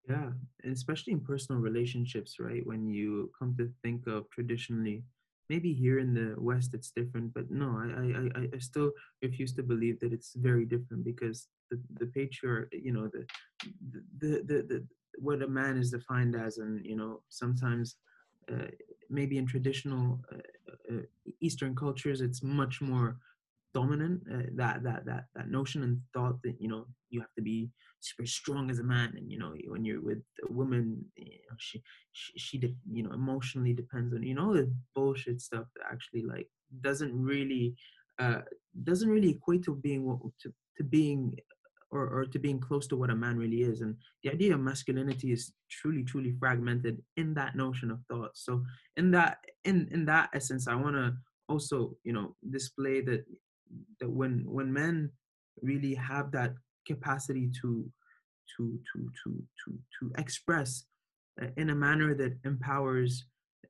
Yeah 0.08 0.32
and 0.64 0.74
especially 0.74 1.14
in 1.14 1.22
personal 1.22 1.62
relationships 1.62 2.38
right 2.40 2.66
when 2.66 2.90
you 2.90 3.32
come 3.38 3.56
to 3.58 3.72
think 3.82 4.06
of 4.08 4.30
traditionally 4.32 5.04
maybe 5.50 5.74
here 5.74 6.00
in 6.00 6.14
the 6.14 6.36
west 6.38 6.74
it's 6.74 6.92
different 6.92 7.34
but 7.34 7.50
no 7.50 7.70
i 7.84 8.42
i 8.42 8.46
i 8.54 8.60
still 8.60 8.92
refuse 9.22 9.54
to 9.54 9.64
believe 9.64 10.00
that 10.00 10.12
it's 10.12 10.34
very 10.36 10.66
different 10.66 11.06
because 11.06 11.48
the 11.72 11.80
the 12.00 12.08
patriarch 12.08 12.70
you 12.72 12.92
know 12.92 13.08
the 13.08 13.26
the 14.20 14.44
the, 14.50 14.58
the 14.70 14.88
what 15.24 15.42
a 15.42 15.48
man 15.48 15.78
is 15.78 15.92
defined 15.92 16.36
as 16.36 16.58
and 16.58 16.86
you 16.86 16.96
know 16.96 17.22
sometimes 17.30 17.98
uh, 18.52 18.68
maybe 19.10 19.38
in 19.38 19.46
traditional 19.46 20.20
uh, 20.34 20.94
uh, 20.94 21.02
eastern 21.40 21.76
cultures 21.76 22.22
it's 22.22 22.44
much 22.44 22.82
more 22.82 23.18
dominant 23.74 24.22
uh, 24.32 24.44
that 24.56 24.84
that 24.84 25.06
that 25.06 25.26
that 25.36 25.50
notion 25.50 25.84
and 25.84 26.00
thought 26.14 26.42
that 26.44 26.56
you 26.60 26.68
know 26.68 26.86
you 27.10 27.20
have 27.20 27.34
to 27.36 27.42
be 27.42 27.70
super 28.00 28.26
strong 28.26 28.70
as 28.70 28.80
a 28.80 28.84
man. 28.84 29.14
And 29.18 29.32
you 29.32 29.40
know 29.40 29.56
when 29.68 29.84
you're 29.84 30.02
with 30.02 30.22
a 30.48 30.52
woman 30.52 31.04
you 31.16 31.26
know, 31.26 31.56
she 31.58 31.82
she, 32.12 32.32
she 32.38 32.58
de- 32.58 32.76
you 32.92 33.04
know 33.04 33.14
emotionally 33.14 33.74
depends 33.74 34.14
on 34.14 34.24
you 34.24 34.36
know 34.36 34.54
the 34.54 34.72
bullshit 34.96 35.42
stuff 35.42 35.66
that 35.76 35.86
actually 35.92 36.24
like 36.24 36.48
doesn't 36.82 37.14
really 37.14 37.76
uh 38.20 38.42
doesn't 38.84 39.10
really 39.10 39.32
equate 39.32 39.64
to 39.64 39.76
being 39.76 40.04
to, 40.42 40.54
to 40.78 40.84
being 40.84 41.36
or, 41.94 42.08
or 42.08 42.26
to 42.26 42.40
being 42.40 42.60
close 42.60 42.88
to 42.88 42.98
what 42.98 43.10
a 43.12 43.16
man 43.16 43.38
really 43.38 43.62
is. 43.62 43.82
And 43.82 43.96
the 44.24 44.32
idea 44.32 44.54
of 44.56 44.60
masculinity 44.60 45.32
is 45.32 45.54
truly 45.70 46.04
truly 46.04 46.34
fragmented 46.40 47.02
in 47.18 47.34
that 47.36 47.56
notion 47.56 47.92
of 47.92 48.00
thought. 48.10 48.32
So 48.34 48.64
in 48.98 49.12
that 49.12 49.38
in 49.66 49.88
in 49.92 50.06
that 50.06 50.30
essence 50.34 50.68
i 50.68 50.76
want 50.76 50.96
to 50.96 51.14
also 51.48 51.96
you 52.04 52.14
know 52.14 52.36
display 52.50 53.02
that 53.02 53.24
that 54.00 54.10
when 54.10 54.44
when 54.46 54.72
men 54.72 55.10
really 55.62 55.94
have 55.96 56.32
that 56.32 56.54
capacity 56.88 57.50
to 57.62 57.90
to 58.56 58.80
to 58.92 59.10
to 59.24 59.44
to 59.66 59.80
to 60.00 60.12
express 60.18 60.86
uh, 61.42 61.48
in 61.58 61.70
a 61.70 61.76
manner 61.76 62.14
that 62.14 62.38
empowers 62.46 63.26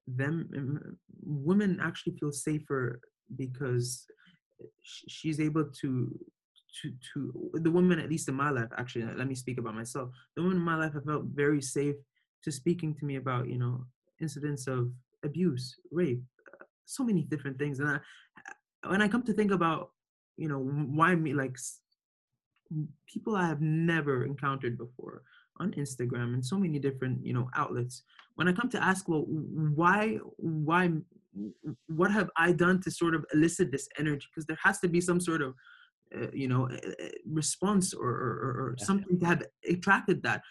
them 0.08 0.98
women 1.24 1.80
actually 1.82 2.14
feel 2.20 2.32
safer 2.32 3.00
because 3.38 4.06
she's 4.82 5.40
able 5.40 5.66
to 5.82 6.20
to 6.82 6.92
to 7.14 7.52
the 7.54 7.72
women 7.72 8.00
at 8.00 8.10
least 8.10 8.28
in 8.28 8.36
my 8.36 8.50
life 8.50 8.70
actually 8.78 9.06
let 9.16 9.28
me 9.28 9.36
speak 9.36 9.60
about 9.60 9.76
myself 9.76 10.10
the 10.36 10.42
women 10.42 10.58
in 10.58 10.64
my 10.64 10.76
life 10.76 10.94
have 10.94 11.06
felt 11.06 11.26
very 11.34 11.62
safe 11.62 11.96
to 12.44 12.52
speaking 12.52 12.94
to 12.96 13.06
me 13.06 13.18
about 13.18 13.48
you 13.48 13.58
know 13.58 13.86
incidents 14.22 14.68
of 14.68 14.92
abuse 15.24 15.76
rape 15.92 16.22
so 16.86 17.04
many 17.04 17.22
different 17.24 17.58
things 17.58 17.80
and 17.80 17.90
I, 17.90 18.00
when 18.90 19.02
i 19.02 19.08
come 19.08 19.24
to 19.24 19.34
think 19.34 19.52
about 19.52 19.92
you 20.38 20.48
know 20.48 20.60
why 20.60 21.16
me 21.16 21.34
like 21.34 21.58
people 23.08 23.36
I 23.36 23.48
have 23.48 23.62
never 23.62 24.26
encountered 24.26 24.78
before 24.78 25.24
on 25.60 25.72
Instagram 25.74 26.34
and 26.34 26.46
so 26.46 26.58
many 26.58 26.80
different 26.80 27.26
you 27.26 27.34
know 27.34 27.50
outlets. 27.56 28.04
When 28.36 28.48
I 28.48 28.54
come 28.54 28.70
to 28.72 28.84
ask, 28.84 29.08
well, 29.08 29.26
why, 29.28 30.18
why, 30.38 30.92
what 31.88 32.12
have 32.12 32.30
I 32.36 32.52
done 32.52 32.82
to 32.82 32.92
sort 32.92 33.14
of 33.14 33.26
elicit 33.34 33.72
this 33.72 33.88
energy? 34.00 34.28
Because 34.30 34.46
there 34.46 34.58
has 34.64 34.80
to 34.80 34.88
be 34.88 35.00
some 35.02 35.20
sort 35.20 35.42
of 35.42 35.54
uh, 36.16 36.28
you 36.34 36.48
know 36.48 36.70
response 37.26 37.94
or, 37.94 38.10
or, 38.10 38.50
or 38.60 38.76
yeah. 38.78 38.86
something 38.86 39.20
to 39.20 39.26
have 39.26 39.44
attracted 39.70 40.24
that. 40.24 40.42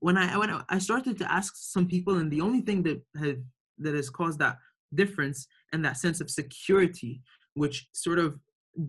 When 0.00 0.16
I 0.16 0.36
when 0.38 0.50
I 0.68 0.78
started 0.78 1.18
to 1.18 1.30
ask 1.30 1.54
some 1.56 1.86
people, 1.86 2.16
and 2.16 2.30
the 2.30 2.40
only 2.40 2.62
thing 2.62 2.82
that 2.84 3.02
had 3.18 3.44
that 3.78 3.94
has 3.94 4.10
caused 4.10 4.38
that 4.38 4.56
difference 4.94 5.46
and 5.72 5.84
that 5.84 5.96
sense 5.96 6.20
of 6.20 6.30
security, 6.30 7.20
which 7.54 7.88
sort 7.92 8.18
of 8.18 8.38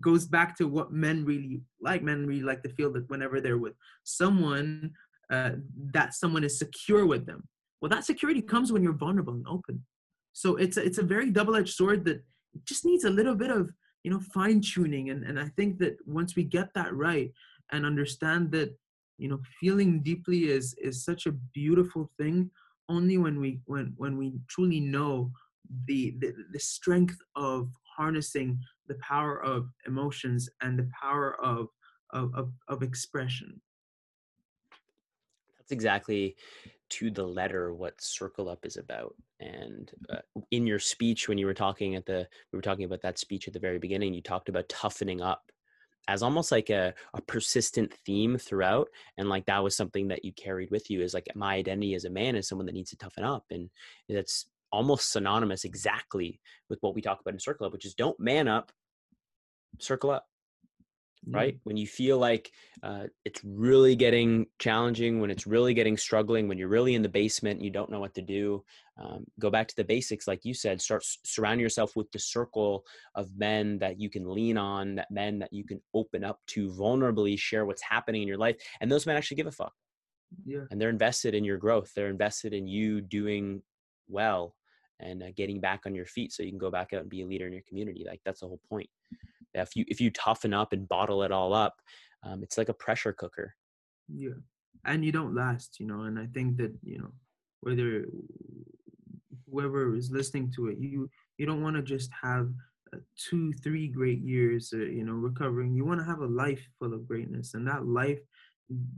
goes 0.00 0.26
back 0.26 0.56
to 0.56 0.66
what 0.68 0.92
men 0.92 1.24
really 1.24 1.60
like. 1.80 2.02
Men 2.02 2.26
really 2.26 2.42
like 2.42 2.62
to 2.62 2.70
feel 2.70 2.92
that 2.92 3.08
whenever 3.10 3.40
they're 3.40 3.58
with 3.58 3.74
someone, 4.04 4.92
uh, 5.30 5.52
that 5.92 6.14
someone 6.14 6.44
is 6.44 6.58
secure 6.58 7.04
with 7.06 7.26
them. 7.26 7.46
Well, 7.80 7.88
that 7.90 8.04
security 8.04 8.42
comes 8.42 8.72
when 8.72 8.82
you're 8.82 8.92
vulnerable 8.92 9.34
and 9.34 9.46
open. 9.48 9.84
So 10.32 10.56
it's 10.56 10.76
a, 10.76 10.84
it's 10.84 10.98
a 10.98 11.02
very 11.02 11.30
double-edged 11.30 11.74
sword 11.74 12.04
that 12.04 12.22
just 12.64 12.84
needs 12.84 13.04
a 13.04 13.10
little 13.10 13.34
bit 13.34 13.50
of 13.50 13.70
you 14.02 14.10
know 14.10 14.20
fine 14.20 14.60
tuning. 14.60 15.10
And 15.10 15.24
and 15.24 15.38
I 15.38 15.48
think 15.56 15.78
that 15.78 15.96
once 16.06 16.36
we 16.36 16.44
get 16.44 16.72
that 16.74 16.94
right 16.94 17.32
and 17.70 17.86
understand 17.86 18.50
that 18.52 18.74
you 19.18 19.28
know 19.28 19.40
feeling 19.60 20.02
deeply 20.02 20.44
is 20.50 20.74
is 20.74 21.04
such 21.04 21.26
a 21.26 21.32
beautiful 21.32 22.10
thing 22.18 22.50
only 22.88 23.18
when 23.18 23.38
we 23.38 23.60
when 23.66 23.94
when 23.96 24.16
we 24.16 24.34
truly 24.48 24.80
know 24.80 25.30
the 25.86 26.14
the, 26.18 26.34
the 26.52 26.58
strength 26.58 27.18
of 27.36 27.70
harnessing 27.96 28.58
the 28.88 28.96
power 28.96 29.42
of 29.42 29.68
emotions 29.86 30.48
and 30.60 30.78
the 30.78 30.88
power 31.00 31.40
of 31.40 31.68
of, 32.10 32.34
of, 32.34 32.52
of 32.68 32.82
expression 32.82 33.60
that's 35.58 35.72
exactly 35.72 36.36
to 36.92 37.10
the 37.10 37.26
letter 37.26 37.72
what 37.72 37.98
circle 37.98 38.50
up 38.50 38.66
is 38.66 38.76
about 38.76 39.14
and 39.40 39.92
uh, 40.10 40.18
in 40.50 40.66
your 40.66 40.78
speech 40.78 41.26
when 41.26 41.38
you 41.38 41.46
were 41.46 41.54
talking 41.54 41.94
at 41.94 42.04
the 42.04 42.28
we 42.52 42.56
were 42.56 42.62
talking 42.62 42.84
about 42.84 43.00
that 43.00 43.18
speech 43.18 43.48
at 43.48 43.54
the 43.54 43.58
very 43.58 43.78
beginning 43.78 44.12
you 44.12 44.20
talked 44.20 44.50
about 44.50 44.68
toughening 44.68 45.22
up 45.22 45.50
as 46.06 46.22
almost 46.22 46.52
like 46.52 46.68
a, 46.68 46.92
a 47.14 47.22
persistent 47.22 47.94
theme 48.04 48.36
throughout 48.36 48.88
and 49.16 49.30
like 49.30 49.46
that 49.46 49.64
was 49.64 49.74
something 49.74 50.08
that 50.08 50.22
you 50.22 50.34
carried 50.34 50.70
with 50.70 50.90
you 50.90 51.00
is 51.00 51.14
like 51.14 51.26
my 51.34 51.54
identity 51.54 51.94
as 51.94 52.04
a 52.04 52.10
man 52.10 52.36
is 52.36 52.46
someone 52.46 52.66
that 52.66 52.74
needs 52.74 52.90
to 52.90 52.96
toughen 52.98 53.24
up 53.24 53.44
and 53.50 53.70
that's 54.10 54.44
almost 54.70 55.12
synonymous 55.12 55.64
exactly 55.64 56.40
with 56.68 56.78
what 56.82 56.94
we 56.94 57.00
talk 57.00 57.22
about 57.22 57.32
in 57.32 57.40
circle 57.40 57.66
up 57.66 57.72
which 57.72 57.86
is 57.86 57.94
don't 57.94 58.20
man 58.20 58.48
up 58.48 58.70
circle 59.78 60.10
up 60.10 60.26
right? 61.28 61.58
When 61.64 61.76
you 61.76 61.86
feel 61.86 62.18
like 62.18 62.50
uh, 62.82 63.04
it's 63.24 63.40
really 63.44 63.94
getting 63.94 64.46
challenging 64.58 65.20
when 65.20 65.30
it's 65.30 65.46
really 65.46 65.74
getting 65.74 65.96
struggling 65.96 66.48
when 66.48 66.58
you're 66.58 66.68
really 66.68 66.94
in 66.94 67.02
the 67.02 67.08
basement 67.08 67.58
and 67.58 67.64
you 67.64 67.70
don't 67.70 67.90
know 67.90 68.00
what 68.00 68.14
to 68.14 68.22
do 68.22 68.64
um, 68.98 69.24
go 69.38 69.50
back 69.50 69.68
to 69.68 69.76
the 69.76 69.84
basics 69.84 70.26
like 70.26 70.44
you 70.44 70.52
said 70.52 70.80
start 70.80 71.04
surround 71.24 71.60
yourself 71.60 71.94
with 71.94 72.10
the 72.12 72.18
circle 72.18 72.84
of 73.14 73.28
men 73.36 73.78
that 73.78 74.00
you 74.00 74.10
can 74.10 74.28
lean 74.28 74.58
on 74.58 74.96
that 74.96 75.10
men 75.10 75.38
that 75.38 75.52
you 75.52 75.64
can 75.64 75.80
open 75.94 76.24
up 76.24 76.40
to 76.46 76.68
vulnerably 76.70 77.38
share 77.38 77.64
what's 77.64 77.82
happening 77.82 78.22
in 78.22 78.28
your 78.28 78.38
life 78.38 78.56
and 78.80 78.90
those 78.90 79.06
men 79.06 79.16
actually 79.16 79.36
give 79.36 79.46
a 79.46 79.52
fuck. 79.52 79.72
Yeah. 80.44 80.64
And 80.70 80.80
they're 80.80 80.88
invested 80.88 81.34
in 81.34 81.44
your 81.44 81.58
growth 81.58 81.92
they're 81.94 82.08
invested 82.08 82.52
in 82.52 82.66
you 82.66 83.00
doing 83.00 83.62
well 84.08 84.56
and 84.98 85.22
uh, 85.22 85.26
getting 85.36 85.60
back 85.60 85.82
on 85.86 85.94
your 85.94 86.06
feet 86.06 86.32
so 86.32 86.42
you 86.42 86.50
can 86.50 86.58
go 86.58 86.70
back 86.70 86.92
out 86.92 87.02
and 87.02 87.10
be 87.10 87.22
a 87.22 87.26
leader 87.26 87.46
in 87.46 87.52
your 87.52 87.62
community 87.68 88.04
like 88.08 88.20
that's 88.24 88.40
the 88.40 88.46
whole 88.46 88.60
point 88.68 88.90
if 89.54 89.76
you 89.76 89.84
if 89.88 90.00
you 90.00 90.10
toughen 90.10 90.54
up 90.54 90.72
and 90.72 90.88
bottle 90.88 91.22
it 91.22 91.32
all 91.32 91.52
up 91.52 91.80
um, 92.24 92.42
it's 92.42 92.56
like 92.56 92.68
a 92.68 92.74
pressure 92.74 93.12
cooker. 93.12 93.54
Yeah. 94.08 94.34
And 94.84 95.04
you 95.04 95.12
don't 95.12 95.34
last 95.34 95.78
you 95.78 95.86
know 95.86 96.02
and 96.02 96.18
i 96.18 96.26
think 96.34 96.56
that 96.56 96.72
you 96.82 96.98
know 96.98 97.12
whether 97.60 98.06
whoever 99.48 99.94
is 99.94 100.10
listening 100.10 100.52
to 100.56 100.68
it 100.68 100.78
you 100.80 101.08
you 101.38 101.46
don't 101.46 101.62
want 101.62 101.76
to 101.76 101.82
just 101.82 102.10
have 102.20 102.48
uh, 102.94 102.98
two 103.16 103.52
three 103.64 103.88
great 103.88 104.20
years 104.20 104.72
uh, 104.74 104.78
you 104.78 105.04
know 105.04 105.14
recovering. 105.14 105.74
You 105.74 105.84
want 105.84 106.00
to 106.00 106.06
have 106.06 106.20
a 106.20 106.26
life 106.26 106.62
full 106.78 106.92
of 106.92 107.06
greatness 107.08 107.54
and 107.54 107.66
that 107.66 107.86
life 107.86 108.20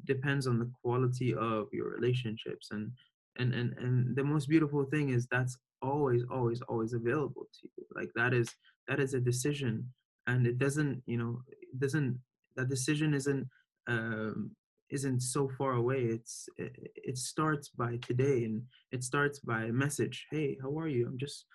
depends 0.04 0.46
on 0.46 0.58
the 0.58 0.70
quality 0.82 1.34
of 1.34 1.68
your 1.72 1.90
relationships. 1.90 2.68
And 2.70 2.90
and 3.38 3.54
and 3.54 3.74
and 3.78 4.16
the 4.16 4.24
most 4.24 4.48
beautiful 4.48 4.84
thing 4.84 5.10
is 5.10 5.26
that's 5.30 5.56
always 5.82 6.22
always 6.30 6.60
always 6.62 6.92
available 6.92 7.46
to 7.60 7.68
you. 7.76 7.84
Like 7.94 8.10
that 8.16 8.34
is 8.34 8.48
that 8.88 9.00
is 9.00 9.14
a 9.14 9.20
decision 9.20 9.88
and 10.26 10.46
it 10.46 10.58
doesn't 10.58 11.02
you 11.06 11.16
know 11.16 11.42
it 11.48 11.78
doesn't 11.78 12.18
that 12.56 12.68
decision 12.68 13.14
isn't 13.14 13.48
um, 13.86 14.50
isn't 14.90 15.20
so 15.20 15.50
far 15.58 15.72
away. 15.72 16.02
It's 16.04 16.48
it, 16.56 16.92
it, 16.94 17.18
starts 17.18 17.68
by 17.68 17.98
today 18.06 18.44
and 18.44 18.62
it 18.92 19.02
starts 19.02 19.40
by 19.40 19.64
a 19.64 19.72
message. 19.72 20.26
Hey 20.30 20.56
how 20.62 20.78
are 20.78 20.88
you? 20.88 21.06
I'm 21.06 21.18
just 21.18 21.46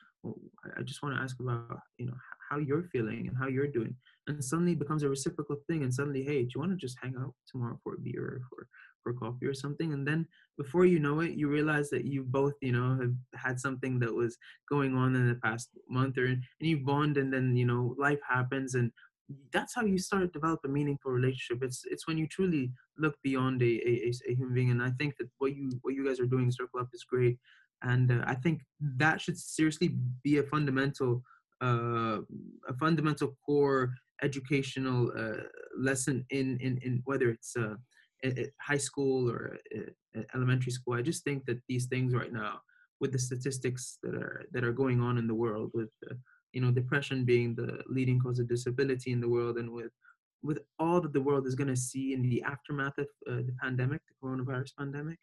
i 0.77 0.81
just 0.81 1.01
want 1.01 1.15
to 1.15 1.21
ask 1.21 1.39
about 1.39 1.79
you 1.97 2.05
know 2.05 2.17
how 2.49 2.57
you're 2.57 2.83
feeling 2.91 3.27
and 3.27 3.37
how 3.37 3.47
you're 3.47 3.67
doing. 3.67 3.95
And 4.27 4.43
suddenly 4.43 4.75
becomes 4.75 5.03
a 5.03 5.09
reciprocal 5.09 5.57
thing 5.67 5.83
and 5.83 5.93
suddenly 5.93 6.23
hey 6.23 6.43
do 6.43 6.49
you 6.53 6.59
want 6.59 6.71
to 6.71 6.77
just 6.77 6.97
hang 7.01 7.15
out 7.17 7.33
tomorrow 7.49 7.79
for 7.83 7.95
a 7.95 7.99
beer 7.99 8.41
or 8.51 8.67
for 9.03 9.13
coffee 9.13 9.45
or 9.45 9.53
something 9.53 9.93
and 9.93 10.07
then 10.07 10.25
before 10.57 10.85
you 10.85 10.99
know 10.99 11.19
it 11.21 11.31
you 11.31 11.47
realize 11.47 11.89
that 11.89 12.05
you 12.05 12.23
both 12.23 12.53
you 12.61 12.71
know 12.71 12.97
have 12.99 13.13
had 13.35 13.59
something 13.59 13.99
that 13.99 14.13
was 14.13 14.37
going 14.69 14.95
on 14.95 15.15
in 15.15 15.27
the 15.27 15.35
past 15.35 15.69
month 15.89 16.17
or 16.17 16.25
and 16.25 16.43
you 16.59 16.77
bond 16.77 17.17
and 17.17 17.33
then 17.33 17.55
you 17.55 17.65
know 17.65 17.95
life 17.97 18.19
happens 18.27 18.75
and 18.75 18.91
that's 19.53 19.75
how 19.75 19.83
you 19.83 19.97
start 19.97 20.23
to 20.23 20.27
develop 20.27 20.59
a 20.65 20.67
meaningful 20.67 21.11
relationship. 21.11 21.63
It's 21.63 21.83
it's 21.85 22.07
when 22.07 22.17
you 22.17 22.27
truly 22.27 22.71
look 22.97 23.15
beyond 23.23 23.61
a, 23.61 23.65
a, 23.65 24.11
a 24.27 24.35
human 24.35 24.53
being 24.53 24.71
and 24.71 24.83
i 24.83 24.91
think 24.91 25.15
that 25.17 25.29
what 25.37 25.55
you 25.55 25.71
what 25.81 25.93
you 25.93 26.05
guys 26.05 26.19
are 26.19 26.25
doing 26.25 26.51
circle 26.51 26.79
up 26.79 26.89
is 26.93 27.03
great 27.03 27.37
and 27.83 28.11
uh, 28.11 28.23
i 28.25 28.35
think 28.35 28.61
that 28.81 29.21
should 29.21 29.37
seriously 29.37 29.95
be 30.23 30.37
a 30.37 30.43
fundamental 30.43 31.23
uh, 31.61 32.19
a 32.67 32.73
fundamental 32.79 33.35
core 33.45 33.93
educational 34.21 35.11
uh, 35.17 35.43
lesson 35.77 36.25
in, 36.29 36.57
in 36.59 36.77
in 36.83 37.01
whether 37.05 37.29
it's 37.29 37.55
uh, 38.25 38.31
high 38.59 38.77
school 38.77 39.29
or 39.29 39.57
elementary 40.33 40.71
school. 40.71 40.93
I 40.93 41.01
just 41.01 41.23
think 41.23 41.45
that 41.45 41.61
these 41.67 41.85
things 41.85 42.13
right 42.13 42.33
now, 42.33 42.61
with 42.99 43.11
the 43.11 43.19
statistics 43.19 43.97
that 44.03 44.15
are 44.15 44.45
that 44.51 44.63
are 44.63 44.73
going 44.73 45.01
on 45.01 45.17
in 45.17 45.27
the 45.27 45.35
world, 45.35 45.71
with 45.73 45.89
uh, 46.09 46.15
you 46.53 46.61
know 46.61 46.71
depression 46.71 47.25
being 47.25 47.55
the 47.55 47.81
leading 47.87 48.19
cause 48.19 48.39
of 48.39 48.49
disability 48.49 49.11
in 49.11 49.21
the 49.21 49.29
world, 49.29 49.57
and 49.57 49.71
with 49.71 49.91
with 50.41 50.59
all 50.79 51.01
that 51.01 51.13
the 51.13 51.21
world 51.21 51.47
is 51.47 51.55
going 51.55 51.67
to 51.67 51.75
see 51.75 52.13
in 52.13 52.21
the 52.21 52.41
aftermath 52.43 52.97
of 52.97 53.07
uh, 53.27 53.35
the 53.47 53.55
pandemic, 53.61 54.01
the 54.07 54.27
coronavirus 54.27 54.71
pandemic, 54.77 55.19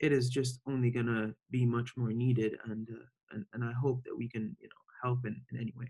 it 0.00 0.12
is 0.12 0.28
just 0.28 0.60
only 0.66 0.90
going 0.90 1.06
to 1.06 1.34
be 1.50 1.66
much 1.66 1.92
more 1.96 2.12
needed. 2.12 2.56
And, 2.64 2.88
uh, 2.90 3.04
and, 3.32 3.44
and 3.52 3.62
I 3.62 3.72
hope 3.72 4.02
that 4.04 4.16
we 4.16 4.26
can, 4.28 4.56
you 4.60 4.68
know, 4.68 4.82
help 5.02 5.26
in, 5.26 5.40
in 5.52 5.60
any 5.60 5.74
way 5.76 5.88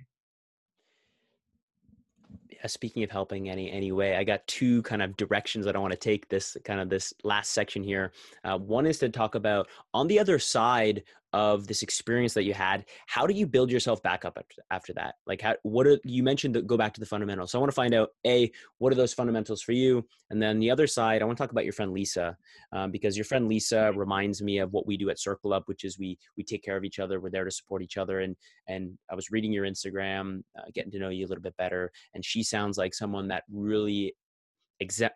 speaking 2.66 3.02
of 3.02 3.10
helping 3.10 3.48
any 3.48 3.70
any 3.70 3.92
way, 3.92 4.16
I 4.16 4.24
got 4.24 4.46
two 4.46 4.82
kind 4.82 5.02
of 5.02 5.16
directions 5.16 5.64
that 5.66 5.76
I 5.76 5.78
want 5.78 5.92
to 5.92 5.98
take 5.98 6.28
this 6.28 6.56
kind 6.64 6.80
of 6.80 6.88
this 6.88 7.12
last 7.22 7.52
section 7.52 7.82
here. 7.82 8.12
Uh, 8.44 8.58
one 8.58 8.86
is 8.86 8.98
to 8.98 9.08
talk 9.08 9.34
about 9.34 9.68
on 9.92 10.06
the 10.08 10.18
other 10.18 10.38
side 10.38 11.02
of 11.34 11.66
this 11.66 11.82
experience 11.82 12.32
that 12.32 12.44
you 12.44 12.54
had 12.54 12.84
how 13.06 13.26
do 13.26 13.34
you 13.34 13.44
build 13.44 13.68
yourself 13.68 14.00
back 14.04 14.24
up 14.24 14.38
after, 14.38 14.62
after 14.70 14.92
that? 14.92 15.16
Like 15.26 15.40
how 15.40 15.56
what 15.64 15.84
are 15.84 15.98
you 16.04 16.22
mentioned 16.22 16.54
that 16.54 16.66
go 16.66 16.76
back 16.76 16.94
to 16.94 17.00
the 17.00 17.06
fundamentals. 17.06 17.50
So 17.50 17.58
i 17.58 17.60
want 17.60 17.72
to 17.72 17.74
find 17.74 17.92
out 17.92 18.10
a 18.24 18.52
what 18.78 18.92
are 18.92 18.96
those 18.96 19.12
fundamentals 19.12 19.60
for 19.60 19.72
you? 19.72 20.06
And 20.30 20.40
then 20.40 20.60
the 20.60 20.70
other 20.70 20.86
side 20.86 21.22
i 21.22 21.24
want 21.24 21.36
to 21.36 21.42
talk 21.42 21.50
about 21.50 21.64
your 21.64 21.72
friend 21.72 21.92
lisa 21.92 22.36
um, 22.72 22.92
because 22.92 23.16
your 23.16 23.24
friend 23.24 23.48
lisa 23.48 23.92
reminds 23.96 24.42
me 24.42 24.58
of 24.58 24.72
what 24.72 24.86
we 24.86 24.96
do 24.96 25.10
at 25.10 25.18
circle 25.18 25.52
up 25.52 25.64
which 25.66 25.82
is 25.82 25.98
we 25.98 26.16
we 26.36 26.44
take 26.44 26.62
care 26.62 26.76
of 26.76 26.84
each 26.84 27.00
other 27.00 27.20
we're 27.20 27.30
there 27.30 27.44
to 27.44 27.50
support 27.50 27.82
each 27.82 27.96
other 27.96 28.20
and 28.20 28.36
and 28.68 28.96
i 29.10 29.14
was 29.14 29.30
reading 29.32 29.52
your 29.52 29.64
instagram 29.64 30.42
uh, 30.58 30.62
getting 30.72 30.92
to 30.92 30.98
know 30.98 31.08
you 31.08 31.26
a 31.26 31.28
little 31.28 31.42
bit 31.42 31.56
better 31.56 31.90
and 32.14 32.24
she 32.24 32.42
sounds 32.44 32.78
like 32.78 32.94
someone 32.94 33.28
that 33.28 33.44
really 33.52 34.14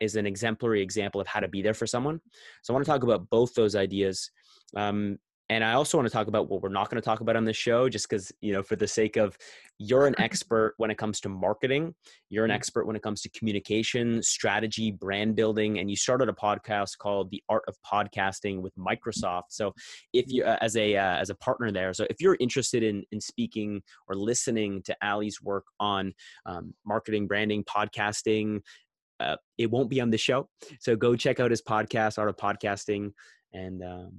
is 0.00 0.16
an 0.16 0.26
exemplary 0.26 0.82
example 0.82 1.20
of 1.20 1.26
how 1.26 1.40
to 1.40 1.48
be 1.48 1.62
there 1.62 1.74
for 1.74 1.86
someone. 1.86 2.20
So 2.62 2.72
I 2.72 2.74
want 2.74 2.86
to 2.86 2.90
talk 2.90 3.02
about 3.02 3.28
both 3.30 3.54
those 3.54 3.76
ideas. 3.76 4.30
Um, 4.76 5.18
and 5.50 5.64
I 5.64 5.72
also 5.72 5.96
want 5.96 6.06
to 6.06 6.12
talk 6.12 6.26
about 6.26 6.50
what 6.50 6.62
we're 6.62 6.68
not 6.68 6.90
going 6.90 7.00
to 7.00 7.04
talk 7.04 7.20
about 7.20 7.34
on 7.34 7.44
this 7.44 7.56
show, 7.56 7.88
just 7.88 8.08
because, 8.08 8.30
you 8.42 8.52
know, 8.52 8.62
for 8.62 8.76
the 8.76 8.86
sake 8.86 9.16
of 9.16 9.36
you're 9.78 10.06
an 10.06 10.14
expert 10.20 10.74
when 10.76 10.90
it 10.90 10.98
comes 10.98 11.20
to 11.20 11.30
marketing, 11.30 11.94
you're 12.28 12.44
an 12.44 12.50
mm. 12.50 12.54
expert 12.54 12.86
when 12.86 12.96
it 12.96 13.02
comes 13.02 13.22
to 13.22 13.30
communication, 13.30 14.22
strategy, 14.22 14.90
brand 14.90 15.36
building, 15.36 15.78
and 15.78 15.88
you 15.88 15.96
started 15.96 16.28
a 16.28 16.32
podcast 16.32 16.98
called 16.98 17.30
The 17.30 17.42
Art 17.48 17.64
of 17.66 17.76
Podcasting 17.90 18.60
with 18.60 18.74
Microsoft. 18.76 19.44
So, 19.48 19.72
if 20.12 20.26
you, 20.28 20.44
uh, 20.44 20.58
as 20.60 20.76
a 20.76 20.96
uh, 20.96 21.16
as 21.16 21.30
a 21.30 21.34
partner 21.36 21.72
there, 21.72 21.94
so 21.94 22.06
if 22.10 22.16
you're 22.20 22.36
interested 22.40 22.82
in 22.82 23.02
in 23.10 23.20
speaking 23.20 23.80
or 24.06 24.16
listening 24.16 24.82
to 24.82 24.96
Ali's 25.02 25.40
work 25.40 25.64
on 25.80 26.12
um, 26.44 26.74
marketing, 26.84 27.26
branding, 27.26 27.64
podcasting, 27.64 28.60
uh, 29.20 29.36
it 29.56 29.70
won't 29.70 29.88
be 29.88 30.00
on 30.00 30.10
the 30.10 30.18
show. 30.18 30.48
So 30.80 30.94
go 30.94 31.16
check 31.16 31.40
out 31.40 31.50
his 31.50 31.62
podcast, 31.62 32.18
Art 32.18 32.28
of 32.28 32.36
Podcasting, 32.36 33.12
and 33.54 33.82
um, 33.82 34.12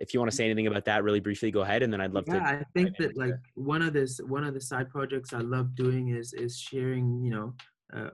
if 0.00 0.12
you 0.12 0.20
want 0.20 0.30
to 0.30 0.36
say 0.36 0.44
anything 0.44 0.66
about 0.66 0.84
that 0.84 1.04
really 1.04 1.20
briefly 1.20 1.50
go 1.50 1.60
ahead 1.60 1.82
and 1.82 1.92
then 1.92 2.00
i'd 2.00 2.12
love 2.12 2.24
yeah, 2.26 2.34
to 2.34 2.40
i 2.40 2.64
think 2.74 2.96
that 2.96 3.16
like 3.16 3.34
one 3.54 3.82
of 3.82 3.92
this 3.92 4.18
one 4.26 4.44
of 4.44 4.54
the 4.54 4.60
side 4.60 4.88
projects 4.90 5.32
i 5.32 5.38
love 5.38 5.74
doing 5.74 6.08
is 6.08 6.32
is 6.32 6.58
sharing 6.58 7.22
you 7.22 7.30
know 7.30 7.54
uh, 7.94 8.10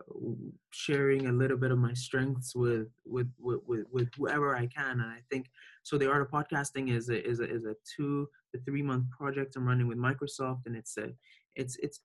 sharing 0.70 1.28
a 1.28 1.32
little 1.32 1.56
bit 1.56 1.70
of 1.70 1.78
my 1.78 1.94
strengths 1.94 2.54
with, 2.54 2.88
with 3.06 3.26
with 3.38 3.60
with 3.66 3.86
with 3.90 4.08
whoever 4.18 4.54
i 4.54 4.66
can 4.66 5.00
and 5.00 5.10
i 5.10 5.18
think 5.30 5.46
so 5.82 5.96
the 5.96 6.10
art 6.10 6.20
of 6.20 6.28
podcasting 6.28 6.94
is 6.94 7.08
a 7.08 7.26
is 7.26 7.40
a, 7.40 7.50
is 7.50 7.64
a 7.64 7.74
two 7.96 8.28
to 8.54 8.60
three 8.64 8.82
month 8.82 9.08
project 9.10 9.56
i'm 9.56 9.66
running 9.66 9.88
with 9.88 9.96
microsoft 9.96 10.66
and 10.66 10.76
it's 10.76 10.98
a 10.98 11.08
it's 11.56 11.76
it's 11.76 12.00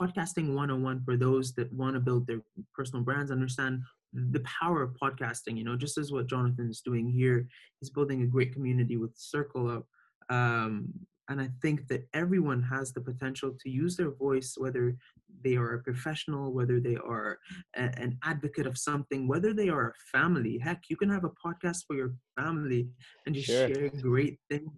podcasting 0.00 0.54
101 0.54 1.02
for 1.04 1.16
those 1.16 1.52
that 1.54 1.72
want 1.72 1.94
to 1.94 2.00
build 2.00 2.26
their 2.26 2.40
personal 2.74 3.04
brands 3.04 3.30
understand 3.30 3.82
the 4.12 4.40
power 4.40 4.82
of 4.82 4.94
podcasting 4.94 5.56
you 5.56 5.64
know 5.64 5.76
just 5.76 5.98
as 5.98 6.12
what 6.12 6.28
jonathan 6.28 6.68
is 6.68 6.82
doing 6.84 7.08
here 7.08 7.46
he's 7.80 7.90
building 7.90 8.22
a 8.22 8.26
great 8.26 8.52
community 8.52 8.96
with 8.96 9.12
circle 9.16 9.68
up 9.68 9.86
um, 10.28 10.88
and 11.28 11.40
i 11.40 11.48
think 11.62 11.86
that 11.88 12.06
everyone 12.12 12.62
has 12.62 12.92
the 12.92 13.00
potential 13.00 13.56
to 13.60 13.70
use 13.70 13.96
their 13.96 14.10
voice 14.10 14.54
whether 14.58 14.94
they 15.42 15.56
are 15.56 15.74
a 15.74 15.82
professional 15.82 16.52
whether 16.52 16.80
they 16.80 16.96
are 16.96 17.38
a, 17.76 17.82
an 17.98 18.18
advocate 18.24 18.66
of 18.66 18.78
something 18.78 19.26
whether 19.26 19.52
they 19.52 19.68
are 19.68 19.90
a 19.90 20.18
family. 20.18 20.58
Heck 20.58 20.82
you 20.88 20.96
can 20.96 21.08
have 21.10 21.24
a 21.24 21.30
podcast 21.30 21.84
for 21.86 21.96
your 21.96 22.14
family 22.38 22.88
and 23.26 23.34
just 23.34 23.46
sure. 23.46 23.68
share 23.68 23.88
great 24.00 24.38
things 24.50 24.70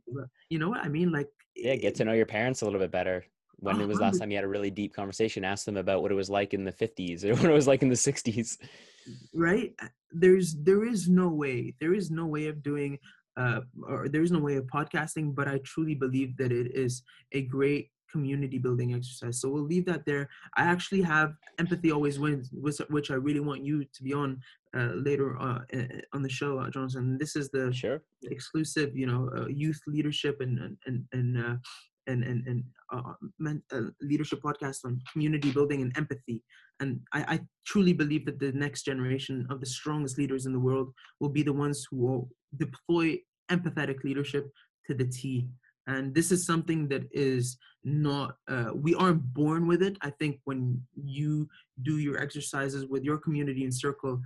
you 0.51 0.59
know 0.59 0.68
what 0.68 0.85
i 0.85 0.89
mean? 0.89 1.12
Like 1.12 1.28
yeah 1.57 1.76
get 1.76 1.95
to 1.97 2.05
know 2.05 2.12
your 2.12 2.26
parents 2.26 2.62
a 2.62 2.64
little 2.64 2.80
bit 2.80 2.91
better. 2.91 3.24
When 3.57 3.80
it 3.80 3.89
was 3.89 4.01
last 4.01 4.18
time 4.18 4.30
you 4.30 4.37
had 4.37 4.45
a 4.45 4.49
really 4.49 4.70
deep 4.70 4.95
conversation 4.95 5.45
ask 5.45 5.64
them 5.64 5.76
about 5.76 6.03
what 6.03 6.11
it 6.11 6.16
was 6.16 6.28
like 6.28 6.55
in 6.55 6.64
the 6.64 6.72
50s 6.72 7.24
or 7.24 7.35
what 7.41 7.45
it 7.45 7.53
was 7.53 7.66
like 7.66 7.82
in 7.82 7.89
the 7.89 7.95
60s 7.95 8.59
right? 9.32 9.72
There's 10.11 10.55
there 10.55 10.84
is 10.84 11.09
no 11.09 11.28
way 11.28 11.74
there 11.80 11.94
is 11.94 12.11
no 12.11 12.26
way 12.26 12.46
of 12.46 12.62
doing 12.62 12.98
uh 13.36 13.61
or 13.88 14.09
there's 14.09 14.30
no 14.30 14.38
way 14.38 14.55
of 14.55 14.64
podcasting 14.68 15.34
but 15.34 15.48
i 15.48 15.59
truly 15.64 15.96
believe 15.96 16.36
that 16.36 16.52
it 16.52 16.70
is 16.72 17.02
a 17.32 17.42
great 17.42 17.90
community 18.14 18.59
building 18.59 18.94
exercise. 18.94 19.40
So 19.40 19.48
we'll 19.48 19.70
leave 19.74 19.86
that 19.86 20.07
there. 20.07 20.28
I 20.57 20.62
actually 20.74 21.02
have 21.02 21.30
empathy 21.59 21.90
always 21.90 22.16
wins 22.24 22.48
which, 22.52 22.78
which 22.96 23.11
i 23.11 23.18
really 23.26 23.44
want 23.48 23.64
you 23.68 23.76
to 23.96 24.00
be 24.09 24.12
on 24.22 24.30
uh, 24.78 24.92
later 25.09 25.28
uh, 25.46 25.61
on 26.14 26.22
the 26.22 26.34
show 26.38 26.52
uh, 26.61 26.70
jonathan. 26.70 27.18
This 27.22 27.34
is 27.40 27.46
the 27.57 27.64
sure. 27.72 27.98
exclusive 28.36 28.90
you 29.00 29.07
know 29.11 29.22
uh, 29.36 29.48
youth 29.62 29.80
leadership 29.96 30.36
and 30.44 30.55
and 30.86 30.98
and 31.16 31.28
uh, 31.44 31.57
and 32.07 32.22
and, 32.24 32.46
and 32.46 32.64
uh, 32.92 33.12
men, 33.38 33.62
uh, 33.72 33.90
leadership 34.00 34.40
podcast 34.42 34.84
on 34.84 35.00
community 35.11 35.50
building 35.50 35.82
and 35.82 35.96
empathy. 35.96 36.42
And 36.80 37.00
I, 37.12 37.34
I, 37.34 37.40
truly 37.66 37.92
believe 37.92 38.26
that 38.26 38.38
the 38.38 38.52
next 38.52 38.82
generation 38.82 39.46
of 39.48 39.61
the 39.61 39.66
strongest 39.66 40.18
leaders 40.18 40.46
in 40.46 40.52
the 40.52 40.59
world 40.59 40.92
will 41.20 41.28
be 41.28 41.42
the 41.42 41.52
ones 41.52 41.86
who 41.88 41.96
will 41.96 42.28
deploy 42.57 43.18
empathetic 43.50 44.02
leadership 44.05 44.50
to 44.86 44.94
the 44.94 45.07
T. 45.07 45.48
And 45.86 46.14
this 46.14 46.32
is 46.32 46.46
something 46.46 46.88
that 46.88 47.05
is 47.12 47.59
not, 47.84 48.36
uh, 48.48 48.70
we 48.74 48.94
aren't 48.94 49.22
born 49.34 49.66
with 49.66 49.82
it. 49.82 49.96
I 50.00 50.11
think 50.11 50.40
when 50.44 50.82
you 50.94 51.48
do 51.82 51.98
your 51.98 52.18
exercises 52.18 52.86
with 52.86 53.05
your 53.05 53.18
community 53.18 53.64
and 53.64 53.74
circle, 53.74 54.20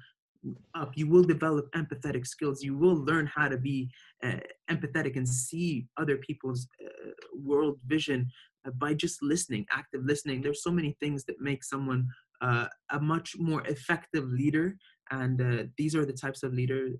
up 0.74 0.92
you 0.94 1.08
will 1.08 1.24
develop 1.24 1.70
empathetic 1.72 2.26
skills. 2.26 2.62
You 2.62 2.76
will 2.76 2.96
learn 2.96 3.26
how 3.26 3.48
to 3.48 3.56
be 3.56 3.90
uh, 4.22 4.40
empathetic 4.70 5.16
and 5.16 5.28
see 5.28 5.86
other 5.96 6.16
people's 6.16 6.66
uh, 6.84 7.10
world 7.34 7.78
vision 7.86 8.30
uh, 8.66 8.70
by 8.72 8.94
just 8.94 9.22
listening 9.22 9.66
active 9.72 10.04
listening. 10.04 10.40
There's 10.40 10.62
so 10.62 10.70
many 10.70 10.96
things 11.00 11.24
that 11.24 11.40
make 11.40 11.64
someone 11.64 12.08
a 12.40 13.00
much 13.00 13.34
more 13.36 13.66
effective 13.66 14.24
leader 14.30 14.76
and 15.10 15.68
these 15.76 15.96
are 15.96 16.04
the 16.04 16.12
types 16.12 16.44
of 16.44 16.52
leaders 16.52 16.94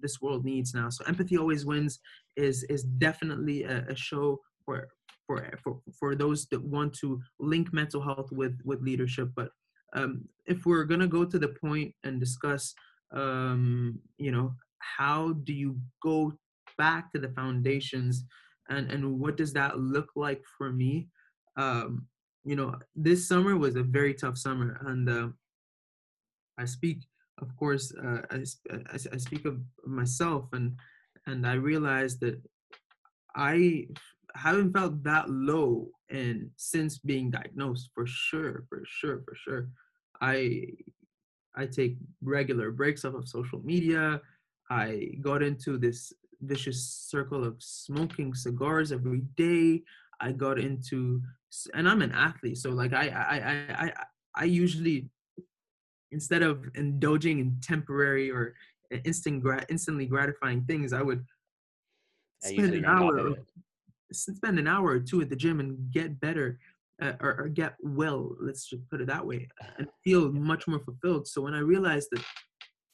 this 0.00 0.20
world 0.20 0.44
needs 0.44 0.74
now. 0.74 0.88
So 0.88 1.04
empathy 1.04 1.36
always 1.36 1.64
wins 1.64 2.00
is 2.36 2.64
is 2.64 2.82
definitely 2.82 3.62
a, 3.64 3.84
a 3.88 3.94
show 3.94 4.40
for 4.64 4.88
for 5.26 5.48
for 5.62 5.80
for 5.98 6.14
those 6.14 6.46
that 6.46 6.62
want 6.62 6.92
to 6.94 7.20
link 7.38 7.72
mental 7.72 8.02
health 8.02 8.30
with 8.32 8.58
with 8.64 8.80
leadership 8.82 9.30
but 9.34 9.50
um, 9.94 10.28
if 10.46 10.66
we're 10.66 10.84
gonna 10.84 11.06
go 11.06 11.24
to 11.24 11.38
the 11.38 11.48
point 11.48 11.94
and 12.04 12.20
discuss, 12.20 12.74
um, 13.12 13.98
you 14.18 14.32
know, 14.32 14.54
how 14.78 15.32
do 15.44 15.52
you 15.52 15.78
go 16.02 16.32
back 16.76 17.12
to 17.12 17.18
the 17.18 17.30
foundations, 17.30 18.24
and 18.68 18.90
and 18.90 19.18
what 19.18 19.36
does 19.36 19.52
that 19.54 19.78
look 19.78 20.10
like 20.16 20.42
for 20.58 20.72
me? 20.72 21.08
Um, 21.56 22.06
you 22.44 22.56
know, 22.56 22.74
this 22.94 23.26
summer 23.26 23.56
was 23.56 23.76
a 23.76 23.82
very 23.82 24.14
tough 24.14 24.36
summer, 24.36 24.78
and 24.86 25.08
uh, 25.08 25.28
I 26.58 26.66
speak, 26.66 27.06
of 27.40 27.56
course, 27.56 27.94
uh, 27.94 28.20
I, 28.30 28.44
I, 28.70 28.98
I 29.12 29.16
speak 29.16 29.44
of 29.46 29.60
myself, 29.86 30.46
and 30.52 30.76
and 31.26 31.46
I 31.46 31.54
realized 31.54 32.20
that 32.20 32.40
I 33.34 33.86
haven't 34.34 34.72
felt 34.72 35.02
that 35.04 35.30
low 35.30 35.88
and 36.10 36.50
since 36.56 36.98
being 36.98 37.30
diagnosed 37.30 37.90
for 37.94 38.04
sure 38.06 38.64
for 38.68 38.82
sure 38.84 39.22
for 39.24 39.34
sure 39.36 39.68
I 40.20 40.66
I 41.56 41.66
take 41.66 41.96
regular 42.22 42.70
breaks 42.70 43.04
off 43.04 43.14
of 43.14 43.28
social 43.28 43.60
media. 43.62 44.20
I 44.70 45.12
got 45.20 45.42
into 45.42 45.78
this 45.78 46.12
vicious 46.40 47.06
circle 47.08 47.44
of 47.44 47.56
smoking 47.58 48.34
cigars 48.34 48.92
every 48.92 49.22
day. 49.36 49.82
I 50.20 50.32
got 50.32 50.58
into, 50.58 51.22
and 51.74 51.88
I'm 51.88 52.02
an 52.02 52.12
athlete, 52.12 52.58
so 52.58 52.70
like 52.70 52.92
I 52.92 53.08
I 53.08 53.36
I 53.36 53.86
I, 53.86 53.92
I 54.36 54.44
usually 54.44 55.08
instead 56.10 56.42
of 56.42 56.64
indulging 56.74 57.40
in 57.40 57.58
temporary 57.60 58.30
or 58.30 58.54
instant 59.04 59.42
grat 59.42 59.66
instantly 59.68 60.06
gratifying 60.06 60.64
things, 60.64 60.92
I 60.92 61.02
would 61.02 61.24
spend 62.42 62.74
an 62.74 62.84
hour 62.84 63.34
spend 64.12 64.58
an 64.58 64.68
hour 64.68 64.90
or 64.90 65.00
two 65.00 65.20
at 65.22 65.28
the 65.28 65.36
gym 65.36 65.60
and 65.60 65.90
get 65.90 66.20
better 66.20 66.58
uh, 67.02 67.12
or, 67.20 67.40
or, 67.40 67.48
get 67.48 67.74
well 67.82 68.36
let's 68.40 68.68
just 68.68 68.88
put 68.88 69.00
it 69.00 69.08
that 69.08 69.26
way 69.26 69.48
and 69.78 69.88
feel 70.04 70.30
much 70.32 70.68
more 70.68 70.78
fulfilled. 70.78 71.26
So 71.26 71.42
when 71.42 71.54
i 71.54 71.58
realized 71.58 72.08
that 72.12 72.22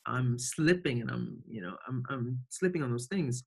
i'm 0.06 0.38
slipping 0.38 1.02
and 1.02 1.10
i'm 1.10 1.36
you 1.46 1.60
know 1.60 1.76
i'm, 1.86 2.02
I'm 2.08 2.38
slipping 2.48 2.82
on 2.82 2.90
those 2.90 3.06
things 3.06 3.44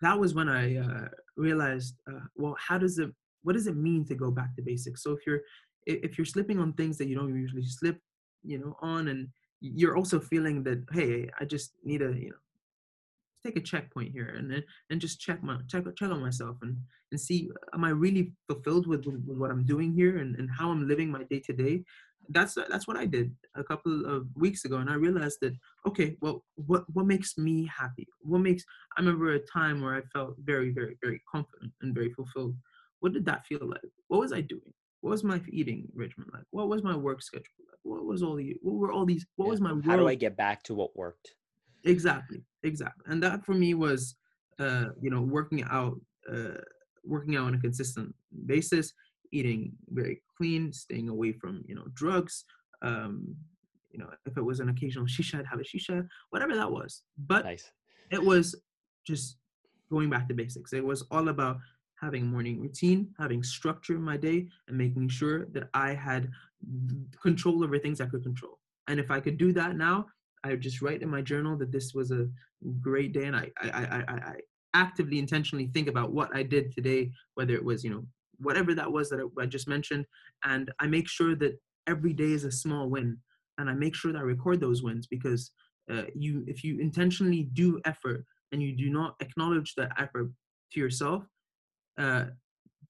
that 0.00 0.16
was 0.16 0.32
when 0.32 0.48
i 0.48 0.76
uh, 0.76 1.08
realized 1.36 1.96
uh, 2.08 2.20
well 2.36 2.54
how 2.58 2.78
does 2.78 2.98
it 2.98 3.10
what 3.42 3.54
does 3.54 3.66
it 3.66 3.76
mean 3.76 4.04
to 4.06 4.14
go 4.14 4.30
back 4.30 4.54
to 4.56 4.62
basics? 4.62 5.02
So 5.02 5.12
if 5.12 5.26
you're 5.26 5.40
if 5.86 6.18
you're 6.18 6.24
slipping 6.26 6.58
on 6.58 6.74
things 6.74 6.98
that 6.98 7.08
you 7.08 7.16
don't 7.16 7.34
usually 7.34 7.64
slip 7.64 7.98
you 8.42 8.58
know 8.58 8.76
on 8.82 9.08
and 9.08 9.28
you're 9.60 9.96
also 9.96 10.20
feeling 10.20 10.62
that 10.64 10.84
hey 10.92 11.30
i 11.40 11.44
just 11.44 11.72
need 11.82 11.98
to 11.98 12.12
you 12.12 12.28
know 12.28 12.42
take 13.44 13.56
a 13.56 13.60
checkpoint 13.60 14.12
here 14.12 14.34
and 14.36 14.64
and 14.90 15.00
just 15.00 15.20
check 15.20 15.42
my 15.42 15.58
check 15.68 15.84
check 15.96 16.10
on 16.10 16.20
myself 16.20 16.56
and 16.62 16.76
and 17.10 17.20
see 17.20 17.50
am 17.74 17.84
I 17.84 17.90
really 17.90 18.32
fulfilled 18.48 18.86
with, 18.86 19.06
with, 19.06 19.22
with 19.26 19.38
what 19.38 19.50
I'm 19.50 19.64
doing 19.64 19.92
here 19.92 20.18
and, 20.18 20.36
and 20.36 20.50
how 20.50 20.70
I'm 20.70 20.86
living 20.86 21.10
my 21.10 21.22
day 21.24 21.40
to 21.46 21.52
day. 21.52 21.84
that's 22.30 22.54
that's 22.68 22.86
what 22.86 22.96
I 22.96 23.06
did 23.06 23.34
a 23.54 23.64
couple 23.64 24.04
of 24.06 24.26
weeks 24.34 24.64
ago, 24.64 24.76
and 24.76 24.90
I 24.90 24.94
realized 24.94 25.38
that 25.42 25.54
okay, 25.86 26.16
well, 26.20 26.44
what 26.54 26.84
what 26.92 27.06
makes 27.06 27.38
me 27.38 27.66
happy? 27.66 28.06
What 28.20 28.40
makes 28.40 28.64
I 28.96 29.00
remember 29.00 29.32
a 29.32 29.38
time 29.38 29.80
where 29.80 29.94
I 29.94 30.02
felt 30.12 30.36
very, 30.42 30.70
very, 30.70 30.96
very 31.02 31.22
confident 31.30 31.72
and 31.80 31.94
very 31.94 32.12
fulfilled. 32.12 32.56
What 33.00 33.12
did 33.12 33.24
that 33.26 33.46
feel 33.46 33.60
like? 33.62 33.80
What 34.08 34.20
was 34.20 34.32
I 34.32 34.40
doing? 34.40 34.72
What 35.00 35.10
was 35.10 35.24
my 35.24 35.40
eating 35.48 35.86
regimen 35.94 36.28
like? 36.32 36.44
What 36.50 36.68
was 36.68 36.82
my 36.82 36.96
work 36.96 37.22
schedule 37.22 37.44
like? 37.70 37.78
What 37.82 38.04
was 38.04 38.22
all 38.22 38.34
the 38.34 38.56
what 38.62 38.74
were 38.74 38.92
all 38.92 39.06
these? 39.06 39.24
What 39.36 39.46
yeah. 39.46 39.50
was 39.50 39.60
my? 39.60 39.72
How 39.84 39.96
do 39.96 40.08
I 40.08 40.14
get 40.14 40.36
back 40.36 40.62
to 40.64 40.74
what 40.74 40.96
worked? 40.96 41.34
Exactly, 41.84 42.42
exactly, 42.62 43.04
and 43.06 43.22
that 43.22 43.44
for 43.44 43.54
me 43.54 43.74
was, 43.74 44.16
uh, 44.58 44.86
you 45.00 45.10
know, 45.10 45.22
working 45.22 45.62
out, 45.64 46.00
uh, 46.30 46.60
working 47.04 47.36
out 47.36 47.46
on 47.46 47.54
a 47.54 47.60
consistent 47.60 48.14
basis, 48.46 48.92
eating 49.32 49.72
very 49.90 50.20
clean, 50.36 50.72
staying 50.72 51.08
away 51.08 51.32
from 51.32 51.62
you 51.66 51.74
know 51.74 51.84
drugs. 51.94 52.44
Um, 52.82 53.36
you 53.90 53.98
know, 53.98 54.10
if 54.26 54.36
it 54.36 54.42
was 54.42 54.60
an 54.60 54.68
occasional 54.68 55.06
shisha, 55.14 55.38
I'd 55.38 55.46
have 55.46 55.60
a 55.60 55.64
shisha, 55.64 56.06
whatever 56.30 56.54
that 56.54 56.70
was. 56.70 57.02
But 57.16 57.44
nice. 57.44 57.70
it 58.10 58.22
was 58.22 58.54
just 59.06 59.36
going 59.90 60.10
back 60.10 60.28
to 60.28 60.34
basics. 60.34 60.72
It 60.72 60.84
was 60.84 61.02
all 61.10 61.28
about 61.28 61.58
having 62.00 62.22
a 62.22 62.26
morning 62.26 62.60
routine, 62.60 63.08
having 63.18 63.42
structure 63.42 63.94
in 63.94 64.02
my 64.02 64.16
day, 64.16 64.46
and 64.68 64.78
making 64.78 65.08
sure 65.08 65.46
that 65.46 65.68
I 65.74 65.94
had 65.94 66.30
control 67.22 67.64
over 67.64 67.78
things 67.78 68.00
I 68.00 68.06
could 68.06 68.22
control. 68.22 68.58
And 68.86 69.00
if 69.00 69.10
I 69.10 69.20
could 69.20 69.36
do 69.36 69.52
that 69.52 69.76
now, 69.76 70.06
I 70.44 70.50
would 70.50 70.60
just 70.60 70.82
write 70.82 71.02
in 71.02 71.08
my 71.08 71.22
journal 71.22 71.56
that 71.58 71.72
this 71.72 71.94
was 71.94 72.10
a 72.10 72.28
great 72.80 73.12
day, 73.12 73.24
and 73.24 73.36
I 73.36 73.50
I 73.62 73.68
I, 73.70 74.04
I 74.08 74.34
actively 74.74 75.18
intentionally 75.18 75.70
think 75.72 75.88
about 75.88 76.12
what 76.12 76.34
I 76.34 76.42
did 76.42 76.72
today, 76.72 77.10
whether 77.34 77.54
it 77.54 77.64
was 77.64 77.84
you 77.84 77.90
know 77.90 78.04
whatever 78.38 78.74
that 78.74 78.90
was 78.90 79.10
that 79.10 79.28
I 79.38 79.46
just 79.46 79.68
mentioned, 79.68 80.06
and 80.44 80.70
I 80.78 80.86
make 80.86 81.08
sure 81.08 81.34
that 81.36 81.58
every 81.86 82.12
day 82.12 82.32
is 82.32 82.44
a 82.44 82.52
small 82.52 82.88
win, 82.88 83.18
and 83.58 83.68
I 83.68 83.74
make 83.74 83.94
sure 83.94 84.12
that 84.12 84.18
I 84.18 84.22
record 84.22 84.60
those 84.60 84.82
wins 84.82 85.06
because 85.06 85.50
uh, 85.90 86.02
you, 86.14 86.44
if 86.46 86.62
you 86.62 86.78
intentionally 86.80 87.48
do 87.54 87.80
effort 87.84 88.24
and 88.52 88.62
you 88.62 88.76
do 88.76 88.90
not 88.90 89.16
acknowledge 89.20 89.74
that 89.74 89.90
effort 89.98 90.30
to 90.72 90.80
yourself, 90.80 91.24
uh, 91.98 92.26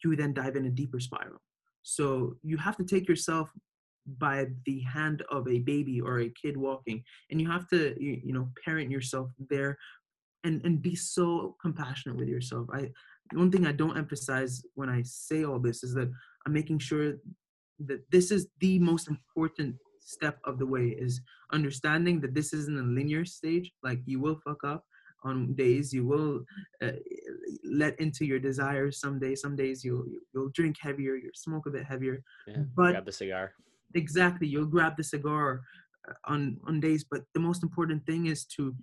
you 0.05 0.17
then 0.17 0.35
dive 0.35 0.57
in 0.57 0.67
a 0.67 0.71
deeper 0.71 1.01
spiral. 1.01 1.41
So 1.83 2.35
you 2.43 2.57
have 2.59 2.77
to 2.77 2.85
take 2.85 3.09
yourself 3.09 3.51
by 4.19 4.47
the 4.65 4.81
hand 4.81 5.23
of 5.31 5.49
a 5.49 5.59
baby 5.59 6.01
or 6.01 6.21
a 6.21 6.31
kid 6.31 6.57
walking, 6.57 7.03
and 7.31 7.41
you 7.41 7.51
have 7.51 7.69
to, 7.69 7.95
you, 8.03 8.21
you 8.25 8.33
know, 8.33 8.49
parent 8.65 8.91
yourself 8.91 9.31
there 9.51 9.77
and 10.45 10.65
and 10.65 10.81
be 10.81 10.95
so 10.95 11.57
compassionate 11.61 12.17
with 12.17 12.29
yourself 12.29 12.69
i 12.73 12.89
one 13.33 13.51
thing 13.51 13.67
I 13.67 13.73
don't 13.73 13.97
emphasize 13.97 14.63
when 14.75 14.89
I 14.89 15.03
say 15.03 15.45
all 15.45 15.59
this 15.59 15.83
is 15.83 15.95
that 15.95 16.11
I'm 16.47 16.53
making 16.53 16.79
sure 16.79 17.15
that 17.81 18.11
this 18.11 18.31
is 18.31 18.49
the 18.61 18.79
most 18.79 19.09
important 19.09 19.77
step 20.01 20.39
of 20.45 20.59
the 20.59 20.67
way 20.67 20.89
is 20.99 21.21
understanding 21.53 22.21
that 22.21 22.35
this 22.35 22.53
isn't 22.53 22.79
a 22.79 22.83
linear 22.83 23.25
stage. 23.25 23.73
Like 23.83 24.01
you 24.07 24.21
will 24.21 24.41
fuck 24.45 24.65
up 24.65 24.85
on 25.25 25.55
days, 25.55 25.93
you 25.93 26.07
will 26.07 26.45
uh, 26.83 26.93
let 27.65 27.99
into 28.01 28.25
your 28.25 28.39
desires 28.39 29.01
some 29.01 29.19
days. 29.19 29.41
Some 29.43 29.57
days 29.57 29.85
you'll 29.85 30.05
you'll 30.33 30.51
drink 30.51 30.77
heavier, 30.81 31.17
you'll 31.17 31.33
smoke 31.35 31.67
a 31.67 31.71
bit 31.71 31.85
heavier. 31.85 32.23
Yeah, 32.47 32.63
but 32.75 32.93
grab 32.93 33.05
the 33.05 33.13
cigar. 33.13 33.53
Exactly, 33.95 34.47
you'll 34.47 34.67
grab 34.67 34.97
the 34.97 35.05
cigar 35.05 35.63
uh, 36.09 36.13
on 36.27 36.59
on 36.67 36.81
days. 36.81 37.05
But 37.11 37.23
the 37.35 37.41
most 37.41 37.63
important 37.63 38.05
thing 38.07 38.27
is 38.27 38.45
to 38.57 38.75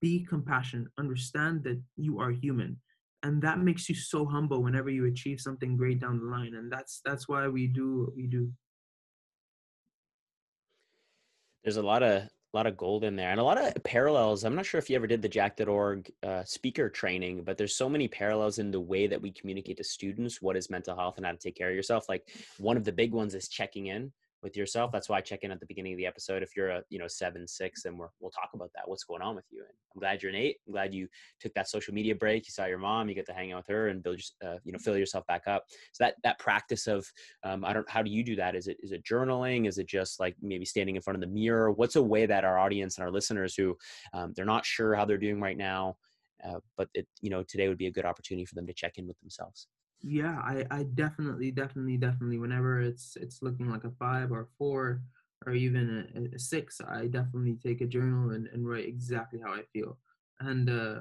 be 0.00 0.24
compassionate. 0.24 0.88
Understand 0.98 1.64
that 1.64 1.80
you 1.96 2.20
are 2.20 2.30
human 2.30 2.78
and 3.22 3.42
that 3.42 3.58
makes 3.58 3.88
you 3.88 3.94
so 3.94 4.24
humble 4.24 4.62
whenever 4.62 4.90
you 4.90 5.06
achieve 5.06 5.40
something 5.40 5.76
great 5.76 6.00
down 6.00 6.18
the 6.18 6.24
line 6.24 6.54
and 6.54 6.72
that's 6.72 7.00
that's 7.04 7.28
why 7.28 7.46
we 7.48 7.66
do 7.66 8.04
what 8.04 8.16
we 8.16 8.26
do 8.26 8.50
there's 11.64 11.76
a 11.76 11.82
lot 11.82 12.02
of 12.02 12.22
a 12.22 12.56
lot 12.56 12.66
of 12.66 12.76
gold 12.76 13.04
in 13.04 13.14
there 13.14 13.30
and 13.30 13.38
a 13.38 13.44
lot 13.44 13.58
of 13.58 13.82
parallels 13.84 14.44
i'm 14.44 14.54
not 14.56 14.66
sure 14.66 14.78
if 14.78 14.90
you 14.90 14.96
ever 14.96 15.06
did 15.06 15.22
the 15.22 15.28
jack.org 15.28 16.10
uh, 16.22 16.42
speaker 16.44 16.88
training 16.88 17.42
but 17.44 17.56
there's 17.56 17.76
so 17.76 17.88
many 17.88 18.08
parallels 18.08 18.58
in 18.58 18.70
the 18.70 18.80
way 18.80 19.06
that 19.06 19.20
we 19.20 19.30
communicate 19.30 19.76
to 19.76 19.84
students 19.84 20.42
what 20.42 20.56
is 20.56 20.70
mental 20.70 20.96
health 20.96 21.16
and 21.16 21.26
how 21.26 21.32
to 21.32 21.38
take 21.38 21.56
care 21.56 21.68
of 21.68 21.76
yourself 21.76 22.08
like 22.08 22.28
one 22.58 22.76
of 22.76 22.84
the 22.84 22.92
big 22.92 23.12
ones 23.12 23.34
is 23.34 23.48
checking 23.48 23.86
in 23.86 24.10
with 24.42 24.56
yourself. 24.56 24.90
That's 24.92 25.08
why 25.08 25.18
I 25.18 25.20
check 25.20 25.40
in 25.42 25.50
at 25.50 25.60
the 25.60 25.66
beginning 25.66 25.92
of 25.92 25.98
the 25.98 26.06
episode. 26.06 26.42
If 26.42 26.56
you're 26.56 26.70
a 26.70 26.82
you 26.88 26.98
know 26.98 27.08
seven 27.08 27.46
six, 27.46 27.82
then 27.82 27.96
we're, 27.96 28.08
we'll 28.20 28.30
talk 28.30 28.50
about 28.54 28.70
that. 28.74 28.88
What's 28.88 29.04
going 29.04 29.22
on 29.22 29.34
with 29.34 29.44
you? 29.50 29.60
And 29.60 29.68
I'm 29.94 30.00
glad 30.00 30.22
you're 30.22 30.30
an 30.30 30.36
eight. 30.36 30.56
I'm 30.66 30.72
glad 30.72 30.94
you 30.94 31.08
took 31.40 31.52
that 31.54 31.68
social 31.68 31.94
media 31.94 32.14
break. 32.14 32.46
You 32.46 32.52
saw 32.52 32.66
your 32.66 32.78
mom. 32.78 33.08
You 33.08 33.14
get 33.14 33.26
to 33.26 33.32
hang 33.32 33.52
out 33.52 33.58
with 33.58 33.74
her 33.74 33.88
and 33.88 34.02
build 34.02 34.20
uh, 34.44 34.56
you 34.64 34.72
know 34.72 34.78
fill 34.78 34.96
yourself 34.96 35.26
back 35.26 35.46
up. 35.46 35.64
So 35.92 36.04
that 36.04 36.14
that 36.24 36.38
practice 36.38 36.86
of 36.86 37.06
um, 37.44 37.64
I 37.64 37.72
don't 37.72 37.88
how 37.88 38.02
do 38.02 38.10
you 38.10 38.24
do 38.24 38.36
that? 38.36 38.54
Is 38.54 38.66
it 38.66 38.78
is 38.80 38.92
it 38.92 39.04
journaling? 39.04 39.68
Is 39.68 39.78
it 39.78 39.86
just 39.86 40.20
like 40.20 40.36
maybe 40.40 40.64
standing 40.64 40.96
in 40.96 41.02
front 41.02 41.16
of 41.16 41.20
the 41.20 41.34
mirror? 41.34 41.70
What's 41.70 41.96
a 41.96 42.02
way 42.02 42.26
that 42.26 42.44
our 42.44 42.58
audience 42.58 42.96
and 42.96 43.04
our 43.04 43.12
listeners 43.12 43.54
who 43.54 43.76
um, 44.14 44.32
they're 44.36 44.44
not 44.44 44.64
sure 44.64 44.94
how 44.94 45.04
they're 45.04 45.18
doing 45.18 45.40
right 45.40 45.56
now, 45.56 45.96
uh, 46.46 46.60
but 46.76 46.88
it 46.94 47.06
you 47.20 47.30
know 47.30 47.42
today 47.42 47.68
would 47.68 47.78
be 47.78 47.86
a 47.86 47.92
good 47.92 48.04
opportunity 48.04 48.44
for 48.44 48.54
them 48.54 48.66
to 48.66 48.74
check 48.74 48.94
in 48.96 49.06
with 49.06 49.18
themselves 49.20 49.68
yeah 50.02 50.40
i 50.44 50.64
i 50.70 50.82
definitely 50.94 51.50
definitely 51.50 51.96
definitely 51.96 52.38
whenever 52.38 52.80
it's 52.80 53.16
it's 53.16 53.42
looking 53.42 53.70
like 53.70 53.84
a 53.84 53.90
five 53.98 54.32
or 54.32 54.42
a 54.42 54.46
four 54.58 55.02
or 55.46 55.52
even 55.52 56.06
a, 56.14 56.36
a 56.36 56.38
six 56.38 56.80
i 56.88 57.06
definitely 57.06 57.56
take 57.62 57.80
a 57.80 57.86
journal 57.86 58.30
and, 58.30 58.46
and 58.48 58.66
write 58.66 58.86
exactly 58.86 59.40
how 59.42 59.52
i 59.52 59.62
feel. 59.72 59.98
And 60.40 60.70
uh, 60.70 61.00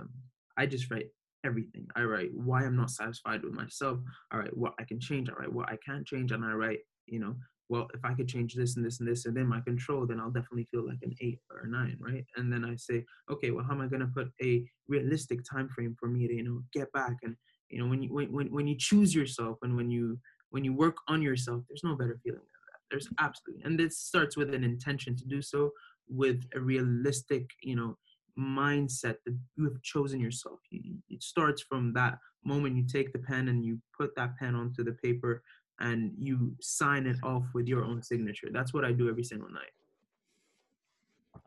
i 0.57 0.65
just 0.65 0.91
write 0.91 1.07
everything. 1.45 1.87
I 1.95 2.01
write 2.01 2.31
why 2.33 2.65
i'm 2.65 2.75
not 2.75 2.91
satisfied 2.91 3.43
with 3.43 3.53
myself. 3.53 3.99
All 4.33 4.39
right 4.39 4.55
what 4.55 4.73
i 4.79 4.83
can 4.83 4.99
change. 4.99 5.29
All 5.29 5.37
right 5.37 5.51
what 5.51 5.69
i 5.69 5.77
can't 5.85 6.05
change. 6.05 6.31
And 6.31 6.43
i 6.43 6.51
write 6.51 6.79
you 7.05 7.19
know 7.19 7.35
well 7.69 7.87
if 7.93 8.03
i 8.03 8.13
could 8.13 8.27
change 8.27 8.53
this 8.55 8.75
and 8.75 8.85
this 8.85 8.99
and 8.99 9.07
this 9.07 9.25
and 9.25 9.35
then 9.35 9.47
my 9.47 9.61
control 9.61 10.05
then 10.05 10.19
i'll 10.19 10.31
definitely 10.31 10.65
feel 10.65 10.85
like 10.85 10.99
an 11.03 11.13
eight 11.21 11.39
or 11.51 11.61
a 11.61 11.67
nine 11.67 11.97
right? 11.99 12.25
And 12.35 12.51
then 12.51 12.65
i 12.65 12.75
say 12.75 13.05
okay 13.31 13.51
well 13.51 13.63
how 13.65 13.73
am 13.73 13.81
i 13.81 13.87
going 13.87 14.01
to 14.01 14.07
put 14.07 14.27
a 14.41 14.63
realistic 14.87 15.39
time 15.49 15.69
frame 15.69 15.95
for 15.99 16.07
me 16.07 16.27
to 16.27 16.33
you 16.33 16.43
know 16.43 16.61
get 16.73 16.91
back 16.91 17.15
and 17.23 17.35
you 17.69 17.79
know 17.79 17.87
when 17.87 18.03
you 18.03 18.13
when, 18.13 18.31
when, 18.31 18.47
when 18.51 18.67
you 18.67 18.75
choose 18.77 19.13
yourself 19.13 19.57
and 19.61 19.75
when 19.75 19.89
you 19.89 20.19
when 20.49 20.63
you 20.63 20.73
work 20.73 20.97
on 21.07 21.21
yourself 21.21 21.63
there's 21.67 21.83
no 21.83 21.95
better 21.95 22.19
feeling 22.23 22.39
than 22.39 22.65
that. 22.71 22.79
There's 22.89 23.07
absolutely 23.19 23.63
and 23.65 23.79
this 23.79 23.97
starts 23.97 24.35
with 24.37 24.53
an 24.53 24.63
intention 24.63 25.15
to 25.17 25.25
do 25.25 25.41
so 25.41 25.71
with 26.07 26.43
a 26.55 26.59
realistic 26.59 27.49
you 27.61 27.75
know 27.75 27.97
mindset 28.37 29.15
that 29.25 29.37
you 29.57 29.65
have 29.65 29.81
chosen 29.81 30.19
yourself. 30.19 30.59
It 30.71 31.21
starts 31.21 31.61
from 31.61 31.93
that 31.93 32.19
moment 32.45 32.77
you 32.77 32.85
take 32.87 33.11
the 33.11 33.19
pen 33.19 33.49
and 33.49 33.65
you 33.65 33.79
put 33.97 34.15
that 34.15 34.37
pen 34.37 34.55
onto 34.55 34.81
the 34.83 34.93
paper 34.93 35.43
and 35.81 36.13
you 36.17 36.55
sign 36.61 37.05
it 37.05 37.17
off 37.21 37.43
with 37.53 37.67
your 37.67 37.83
own 37.83 38.01
signature. 38.01 38.47
That's 38.51 38.73
what 38.73 38.85
i 38.85 38.91
do 38.91 39.09
every 39.09 39.23
single 39.23 39.49
night 39.49 39.71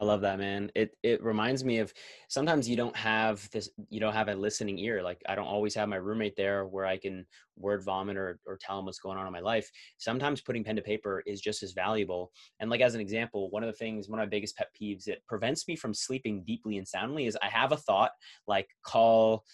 I 0.02 0.04
love 0.04 0.22
that, 0.22 0.40
man. 0.40 0.68
It 0.74 0.96
it 1.04 1.22
reminds 1.22 1.64
me 1.64 1.78
of 1.78 1.94
sometimes 2.28 2.68
you 2.68 2.74
don't 2.74 2.96
have 2.96 3.48
this, 3.52 3.70
you 3.88 4.00
don't 4.00 4.12
have 4.12 4.26
a 4.26 4.34
listening 4.34 4.76
ear. 4.80 5.00
Like 5.00 5.22
I 5.28 5.36
don't 5.36 5.46
always 5.46 5.76
have 5.76 5.88
my 5.88 5.94
roommate 5.94 6.34
there 6.34 6.66
where 6.66 6.84
I 6.84 6.96
can 6.96 7.24
word 7.56 7.84
vomit 7.84 8.16
or 8.16 8.40
or 8.44 8.58
tell 8.60 8.80
him 8.80 8.86
what's 8.86 8.98
going 8.98 9.16
on 9.16 9.28
in 9.28 9.32
my 9.32 9.38
life. 9.38 9.70
Sometimes 9.98 10.40
putting 10.40 10.64
pen 10.64 10.74
to 10.74 10.82
paper 10.82 11.22
is 11.24 11.40
just 11.40 11.62
as 11.62 11.70
valuable. 11.70 12.32
And 12.58 12.68
like 12.68 12.80
as 12.80 12.96
an 12.96 13.00
example, 13.00 13.48
one 13.50 13.62
of 13.62 13.68
the 13.68 13.76
things, 13.76 14.08
one 14.08 14.18
of 14.18 14.26
my 14.26 14.28
biggest 14.28 14.56
pet 14.56 14.70
peeves 14.74 15.04
that 15.04 15.24
prevents 15.28 15.68
me 15.68 15.76
from 15.76 15.94
sleeping 15.94 16.42
deeply 16.44 16.78
and 16.78 16.88
soundly 16.88 17.26
is 17.26 17.38
I 17.40 17.46
have 17.46 17.70
a 17.70 17.76
thought 17.76 18.10
like 18.48 18.70
call 18.84 19.44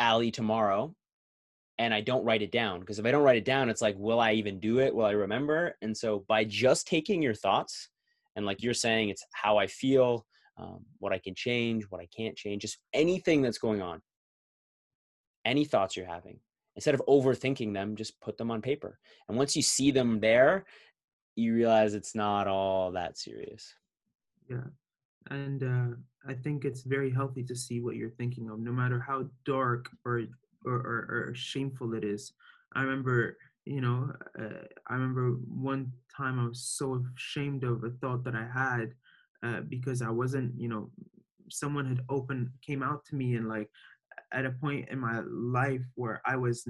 Ali 0.00 0.32
tomorrow 0.32 0.96
and 1.78 1.94
I 1.94 2.00
don't 2.00 2.24
write 2.24 2.42
it 2.42 2.50
down 2.50 2.80
because 2.80 2.98
if 2.98 3.06
I 3.06 3.12
don't 3.12 3.22
write 3.22 3.36
it 3.38 3.44
down, 3.44 3.68
it's 3.68 3.82
like, 3.82 3.94
will 3.96 4.18
I 4.18 4.32
even 4.32 4.58
do 4.58 4.80
it? 4.80 4.92
Will 4.92 5.06
I 5.06 5.12
remember? 5.12 5.76
And 5.80 5.96
so 5.96 6.24
by 6.26 6.42
just 6.44 6.88
taking 6.88 7.22
your 7.22 7.34
thoughts 7.34 7.88
and 8.36 8.46
like 8.46 8.62
you're 8.62 8.74
saying, 8.74 9.08
it's 9.08 9.24
how 9.34 9.56
I 9.58 9.66
feel, 9.66 10.26
um, 10.58 10.84
what 10.98 11.12
I 11.12 11.18
can 11.18 11.34
change, 11.34 11.84
what 11.84 12.00
I 12.00 12.08
can't 12.16 12.36
change, 12.36 12.62
just 12.62 12.78
anything 12.92 13.42
that's 13.42 13.58
going 13.58 13.82
on, 13.82 14.00
any 15.44 15.64
thoughts 15.64 15.96
you're 15.96 16.06
having. 16.06 16.38
Instead 16.76 16.94
of 16.94 17.02
overthinking 17.06 17.74
them, 17.74 17.96
just 17.96 18.18
put 18.20 18.38
them 18.38 18.50
on 18.50 18.62
paper. 18.62 18.98
And 19.28 19.36
once 19.36 19.54
you 19.54 19.62
see 19.62 19.90
them 19.90 20.20
there, 20.20 20.64
you 21.36 21.54
realize 21.54 21.94
it's 21.94 22.14
not 22.14 22.46
all 22.46 22.92
that 22.92 23.18
serious. 23.18 23.74
Yeah. 24.48 24.64
And 25.30 25.62
uh, 25.62 25.96
I 26.26 26.34
think 26.34 26.64
it's 26.64 26.82
very 26.82 27.10
healthy 27.10 27.44
to 27.44 27.54
see 27.54 27.80
what 27.80 27.96
you're 27.96 28.10
thinking 28.10 28.48
of, 28.50 28.58
no 28.58 28.72
matter 28.72 28.98
how 28.98 29.26
dark 29.44 29.90
or, 30.04 30.22
or, 30.64 30.74
or, 30.74 31.28
or 31.28 31.32
shameful 31.34 31.94
it 31.94 32.04
is. 32.04 32.32
I 32.74 32.82
remember 32.82 33.36
you 33.64 33.80
know 33.80 34.12
uh, 34.40 34.64
i 34.88 34.94
remember 34.94 35.30
one 35.48 35.90
time 36.14 36.38
i 36.40 36.48
was 36.48 36.60
so 36.60 37.04
ashamed 37.16 37.64
of 37.64 37.84
a 37.84 37.90
thought 38.00 38.24
that 38.24 38.34
i 38.34 38.46
had 38.52 38.92
uh, 39.44 39.60
because 39.68 40.02
i 40.02 40.10
wasn't 40.10 40.52
you 40.58 40.68
know 40.68 40.90
someone 41.50 41.86
had 41.86 42.00
opened 42.08 42.48
came 42.66 42.82
out 42.82 43.04
to 43.04 43.14
me 43.14 43.34
and 43.34 43.48
like 43.48 43.68
at 44.32 44.46
a 44.46 44.50
point 44.50 44.88
in 44.88 44.98
my 44.98 45.20
life 45.26 45.82
where 45.94 46.20
i 46.26 46.36
was 46.36 46.66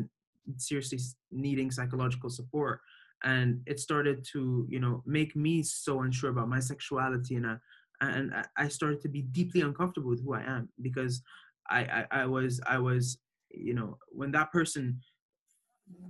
seriously 0.56 0.98
needing 1.30 1.70
psychological 1.70 2.28
support 2.28 2.80
and 3.24 3.60
it 3.66 3.78
started 3.78 4.26
to 4.32 4.66
you 4.68 4.80
know 4.80 5.02
make 5.06 5.34
me 5.36 5.62
so 5.62 6.00
unsure 6.02 6.30
about 6.30 6.48
my 6.48 6.60
sexuality 6.60 7.36
and 7.36 7.46
I, 7.46 7.56
and 8.00 8.32
I 8.56 8.68
started 8.68 9.00
to 9.02 9.08
be 9.08 9.22
deeply 9.22 9.60
uncomfortable 9.60 10.10
with 10.10 10.24
who 10.24 10.34
I 10.34 10.42
am 10.42 10.68
because 10.80 11.22
I, 11.70 11.80
I, 12.10 12.22
I 12.22 12.26
was 12.26 12.60
I 12.66 12.78
was 12.78 13.18
you 13.50 13.74
know 13.74 13.98
when 14.08 14.32
that 14.32 14.50
person 14.50 14.98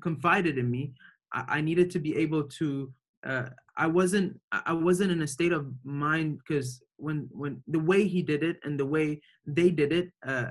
confided 0.00 0.58
in 0.58 0.70
me, 0.70 0.92
I, 1.32 1.58
I 1.58 1.60
needed 1.60 1.90
to 1.92 1.98
be 1.98 2.16
able 2.16 2.44
to 2.44 2.92
uh, 3.24 3.48
I 3.76 3.86
wasn't 3.86 4.38
I 4.50 4.72
wasn't 4.72 5.12
in 5.12 5.22
a 5.22 5.26
state 5.26 5.52
of 5.52 5.66
mind 5.84 6.38
because 6.38 6.82
when 6.96 7.28
when 7.32 7.62
the 7.68 7.78
way 7.78 8.06
he 8.06 8.22
did 8.22 8.42
it 8.42 8.58
and 8.64 8.78
the 8.78 8.86
way 8.86 9.20
they 9.46 9.70
did 9.70 9.92
it 9.92 10.12
uh, 10.26 10.50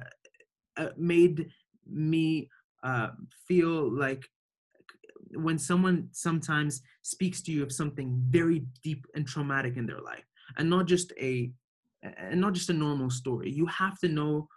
uh, 0.77 0.89
made 0.97 1.47
me 1.85 2.49
uh, 2.83 3.09
feel 3.47 3.91
like 3.91 4.25
when 5.33 5.57
someone 5.57 6.07
sometimes 6.11 6.81
speaks 7.03 7.41
to 7.41 7.51
you 7.51 7.63
of 7.63 7.71
something 7.71 8.21
very 8.29 8.65
deep 8.83 9.05
and 9.15 9.27
traumatic 9.27 9.77
in 9.77 9.85
their 9.85 10.01
life 10.01 10.25
and 10.57 10.69
not 10.69 10.87
just 10.87 11.13
a 11.19 11.51
and 12.03 12.41
not 12.41 12.53
just 12.53 12.69
a 12.69 12.73
normal 12.73 13.09
story 13.09 13.49
you 13.49 13.65
have 13.67 13.99
to 13.99 14.07
know 14.07 14.47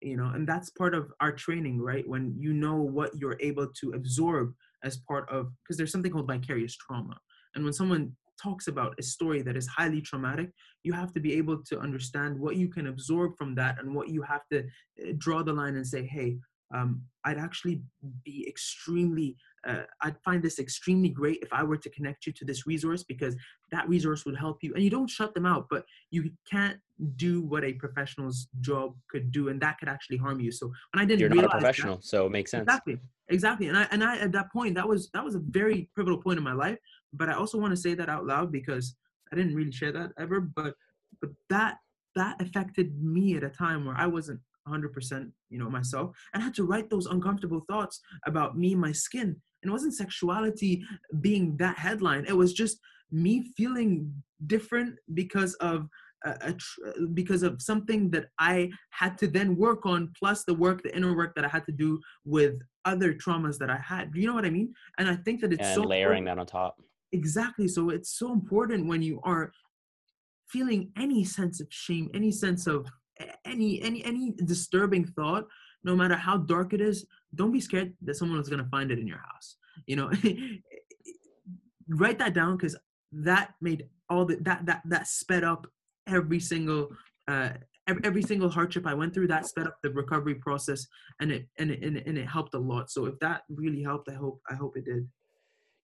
you 0.00 0.16
know 0.16 0.30
and 0.34 0.48
that's 0.48 0.70
part 0.70 0.94
of 0.94 1.12
our 1.20 1.32
training 1.32 1.80
right? 1.80 2.06
When 2.08 2.34
you 2.36 2.52
know 2.52 2.76
what 2.76 3.16
you're 3.16 3.38
able 3.40 3.68
to 3.80 3.92
absorb 3.92 4.54
as 4.82 4.98
part 5.08 5.28
of 5.30 5.50
because 5.62 5.76
there's 5.76 5.92
something 5.92 6.12
called 6.12 6.26
vicarious 6.26 6.76
trauma. 6.76 7.18
And 7.54 7.64
when 7.64 7.72
someone 7.72 8.12
talks 8.40 8.68
about 8.68 8.94
a 8.98 9.02
story 9.02 9.42
that 9.42 9.56
is 9.56 9.66
highly 9.66 10.00
traumatic 10.00 10.50
you 10.82 10.94
have 10.94 11.12
to 11.12 11.20
be 11.20 11.34
able 11.34 11.62
to 11.62 11.78
understand 11.78 12.38
what 12.38 12.56
you 12.56 12.68
can 12.68 12.86
absorb 12.86 13.36
from 13.36 13.54
that 13.54 13.78
and 13.78 13.94
what 13.94 14.08
you 14.08 14.22
have 14.22 14.40
to 14.50 14.60
eh, 14.60 15.12
draw 15.18 15.42
the 15.42 15.52
line 15.52 15.76
and 15.76 15.86
say 15.86 16.06
hey 16.06 16.38
um, 16.74 17.02
I'd 17.24 17.38
actually 17.38 17.82
be 18.24 18.46
extremely, 18.48 19.36
uh, 19.66 19.82
I'd 20.02 20.16
find 20.24 20.42
this 20.42 20.58
extremely 20.58 21.08
great 21.08 21.38
if 21.42 21.52
I 21.52 21.62
were 21.62 21.76
to 21.76 21.90
connect 21.90 22.26
you 22.26 22.32
to 22.32 22.44
this 22.44 22.66
resource 22.66 23.02
because 23.02 23.36
that 23.70 23.88
resource 23.88 24.24
would 24.24 24.36
help 24.36 24.62
you. 24.62 24.72
And 24.74 24.82
you 24.82 24.90
don't 24.90 25.08
shut 25.08 25.34
them 25.34 25.46
out, 25.46 25.66
but 25.68 25.84
you 26.10 26.30
can't 26.50 26.78
do 27.16 27.42
what 27.42 27.64
a 27.64 27.72
professional's 27.74 28.48
job 28.60 28.94
could 29.10 29.32
do, 29.32 29.48
and 29.48 29.60
that 29.60 29.78
could 29.78 29.88
actually 29.88 30.16
harm 30.16 30.40
you. 30.40 30.50
So 30.50 30.66
when 30.92 31.02
I 31.02 31.04
didn't, 31.04 31.20
you're 31.20 31.28
not 31.28 31.44
a 31.44 31.48
professional, 31.48 31.96
that, 31.96 32.04
so 32.04 32.26
it 32.26 32.30
makes 32.30 32.50
sense. 32.50 32.62
Exactly, 32.62 32.98
exactly. 33.28 33.68
And 33.68 33.76
I 33.76 33.86
and 33.90 34.02
I 34.02 34.18
at 34.18 34.32
that 34.32 34.52
point, 34.52 34.74
that 34.74 34.88
was 34.88 35.10
that 35.14 35.24
was 35.24 35.34
a 35.34 35.40
very 35.40 35.88
pivotal 35.96 36.18
point 36.18 36.38
in 36.38 36.44
my 36.44 36.52
life. 36.52 36.78
But 37.12 37.28
I 37.28 37.34
also 37.34 37.58
want 37.58 37.72
to 37.72 37.76
say 37.76 37.94
that 37.94 38.08
out 38.08 38.26
loud 38.26 38.52
because 38.52 38.94
I 39.32 39.36
didn't 39.36 39.54
really 39.54 39.72
share 39.72 39.92
that 39.92 40.12
ever. 40.18 40.40
But 40.40 40.74
but 41.20 41.30
that 41.48 41.78
that 42.16 42.40
affected 42.40 43.02
me 43.02 43.36
at 43.36 43.44
a 43.44 43.50
time 43.50 43.84
where 43.84 43.96
I 43.96 44.06
wasn't 44.06 44.40
100% 44.68 45.30
you 45.48 45.58
know 45.58 45.70
myself 45.70 46.16
and 46.32 46.42
I 46.42 46.44
had 46.44 46.54
to 46.54 46.64
write 46.64 46.90
those 46.90 47.06
uncomfortable 47.06 47.62
thoughts 47.68 48.00
about 48.26 48.56
me 48.56 48.74
my 48.74 48.92
skin 48.92 49.28
and 49.62 49.68
it 49.68 49.72
wasn't 49.72 49.94
sexuality 49.94 50.82
being 51.20 51.56
that 51.58 51.78
headline 51.78 52.24
it 52.26 52.36
was 52.36 52.52
just 52.52 52.78
me 53.10 53.52
feeling 53.56 54.12
different 54.46 54.96
because 55.14 55.54
of 55.54 55.88
a, 56.24 56.30
a 56.42 56.52
tr- 56.52 56.80
because 57.14 57.42
of 57.42 57.60
something 57.60 58.10
that 58.10 58.26
I 58.38 58.70
had 58.90 59.16
to 59.18 59.26
then 59.26 59.56
work 59.56 59.86
on 59.86 60.12
plus 60.18 60.44
the 60.44 60.54
work 60.54 60.82
the 60.82 60.94
inner 60.94 61.16
work 61.16 61.34
that 61.34 61.44
I 61.44 61.48
had 61.48 61.64
to 61.66 61.72
do 61.72 62.00
with 62.24 62.54
other 62.84 63.12
traumas 63.14 63.58
that 63.58 63.70
I 63.70 63.78
had 63.78 64.12
do 64.12 64.20
you 64.20 64.26
know 64.26 64.34
what 64.34 64.44
I 64.44 64.50
mean? 64.50 64.72
And 64.98 65.08
I 65.08 65.16
think 65.16 65.40
that 65.40 65.52
it's 65.52 65.66
and 65.66 65.74
so 65.74 65.82
layering 65.82 66.24
that 66.24 66.38
on 66.38 66.46
top. 66.46 66.80
Exactly 67.12 67.68
so 67.68 67.90
it's 67.90 68.18
so 68.18 68.32
important 68.32 68.86
when 68.86 69.02
you 69.02 69.20
are 69.24 69.52
feeling 70.48 70.90
any 70.96 71.24
sense 71.24 71.60
of 71.60 71.66
shame 71.70 72.10
any 72.14 72.32
sense 72.32 72.66
of 72.66 72.86
any 73.44 73.80
any 73.82 74.04
any 74.04 74.32
disturbing 74.44 75.04
thought 75.04 75.46
no 75.84 75.96
matter 75.96 76.14
how 76.14 76.36
dark 76.36 76.72
it 76.72 76.80
is 76.80 77.06
don't 77.34 77.52
be 77.52 77.60
scared 77.60 77.92
that 78.02 78.16
someone 78.16 78.38
is 78.38 78.48
going 78.48 78.62
to 78.62 78.70
find 78.70 78.90
it 78.90 78.98
in 78.98 79.06
your 79.06 79.18
house 79.18 79.56
you 79.86 79.96
know? 79.96 80.10
Write 81.88 82.18
that 82.18 82.34
down 82.34 82.56
because 82.56 82.76
that 83.12 83.54
made 83.60 83.88
all 84.08 84.24
the 84.24 84.36
that 84.42 84.64
that 84.66 84.82
that 84.84 85.08
sped 85.08 85.42
up 85.42 85.66
every 86.06 86.38
single 86.38 86.88
uh 87.26 87.50
every, 87.88 88.02
every 88.04 88.22
single 88.22 88.48
hardship 88.48 88.86
i 88.86 88.94
went 88.94 89.12
through 89.12 89.26
that 89.26 89.44
sped 89.46 89.66
up 89.66 89.76
the 89.82 89.90
recovery 89.90 90.36
process 90.36 90.86
and 91.20 91.32
it 91.32 91.48
and 91.58 91.72
it 91.72 91.82
and 91.82 91.96
it, 91.96 92.06
and 92.06 92.16
it 92.16 92.28
helped 92.28 92.54
a 92.54 92.58
lot. 92.58 92.90
So 92.90 93.06
if 93.06 93.18
that 93.18 93.42
really 93.48 93.82
helped 93.82 94.08
i 94.08 94.14
hope 94.14 94.40
i 94.48 94.54
hope 94.54 94.76
it 94.76 94.84
did. 94.84 95.08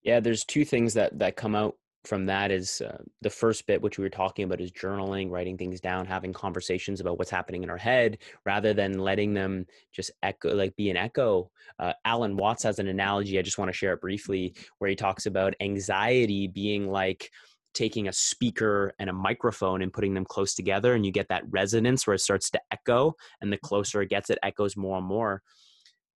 Yeah 0.03 0.21
there's 0.21 0.45
two 0.45 0.63
things 0.63 0.93
that 0.93 1.19
that 1.19 1.35
come 1.35 1.55
out 1.55 1.75
from 2.07 2.25
that 2.25 2.51
is 2.51 2.81
uh, 2.81 2.97
the 3.21 3.29
first 3.29 3.67
bit, 3.67 3.81
which 3.81 3.97
we 3.97 4.03
were 4.03 4.09
talking 4.09 4.45
about, 4.45 4.61
is 4.61 4.71
journaling, 4.71 5.29
writing 5.29 5.57
things 5.57 5.81
down, 5.81 6.05
having 6.05 6.33
conversations 6.33 7.01
about 7.01 7.19
what's 7.19 7.29
happening 7.29 7.63
in 7.63 7.69
our 7.69 7.77
head, 7.77 8.17
rather 8.45 8.73
than 8.73 8.97
letting 8.97 9.33
them 9.33 9.65
just 9.91 10.11
echo, 10.23 10.55
like 10.55 10.75
be 10.75 10.89
an 10.89 10.97
echo. 10.97 11.51
Uh, 11.77 11.93
Alan 12.05 12.37
Watts 12.37 12.63
has 12.63 12.79
an 12.79 12.87
analogy. 12.87 13.37
I 13.37 13.41
just 13.41 13.57
want 13.57 13.69
to 13.69 13.77
share 13.77 13.93
it 13.93 14.01
briefly, 14.01 14.55
where 14.79 14.89
he 14.89 14.95
talks 14.95 15.25
about 15.25 15.53
anxiety 15.59 16.47
being 16.47 16.89
like 16.89 17.29
taking 17.73 18.07
a 18.07 18.13
speaker 18.13 18.93
and 18.97 19.09
a 19.09 19.13
microphone 19.13 19.83
and 19.83 19.93
putting 19.93 20.13
them 20.13 20.25
close 20.25 20.55
together, 20.55 20.93
and 20.93 21.05
you 21.05 21.11
get 21.11 21.27
that 21.27 21.43
resonance 21.49 22.07
where 22.07 22.15
it 22.15 22.21
starts 22.21 22.49
to 22.49 22.61
echo, 22.71 23.13
and 23.41 23.53
the 23.53 23.57
closer 23.57 24.01
it 24.01 24.09
gets, 24.09 24.29
it 24.29 24.39
echoes 24.41 24.75
more 24.77 24.97
and 24.97 25.05
more. 25.05 25.43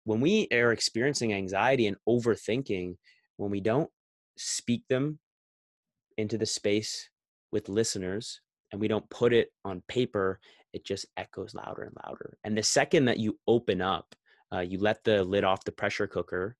When 0.04 0.20
we 0.20 0.48
are 0.52 0.72
experiencing 0.72 1.34
anxiety 1.34 1.88
and 1.88 1.98
overthinking, 2.08 2.98
when 3.38 3.52
we 3.52 3.62
don't 3.62 3.90
speak 4.38 4.84
them 4.88 5.20
into 6.18 6.38
the 6.38 6.46
space 6.46 7.10
with 7.52 7.70
listeners 7.70 8.42
and 8.72 8.82
we 8.82 8.88
don't 8.88 9.10
put 9.10 9.34
it 9.34 9.50
on 9.64 9.84
paper, 9.88 10.40
it 10.74 10.86
just 10.86 11.06
echoes 11.16 11.56
louder 11.56 11.84
and 11.84 11.96
louder. 12.06 12.38
And 12.44 12.58
the 12.58 12.64
second 12.64 13.06
that 13.06 13.20
you 13.20 13.40
open 13.48 13.82
up, 13.82 14.14
uh, 14.54 14.60
you 14.60 14.78
let 14.78 15.04
the 15.04 15.24
lid 15.24 15.44
off 15.44 15.64
the 15.64 15.72
pressure 15.72 16.08
cooker, 16.08 16.58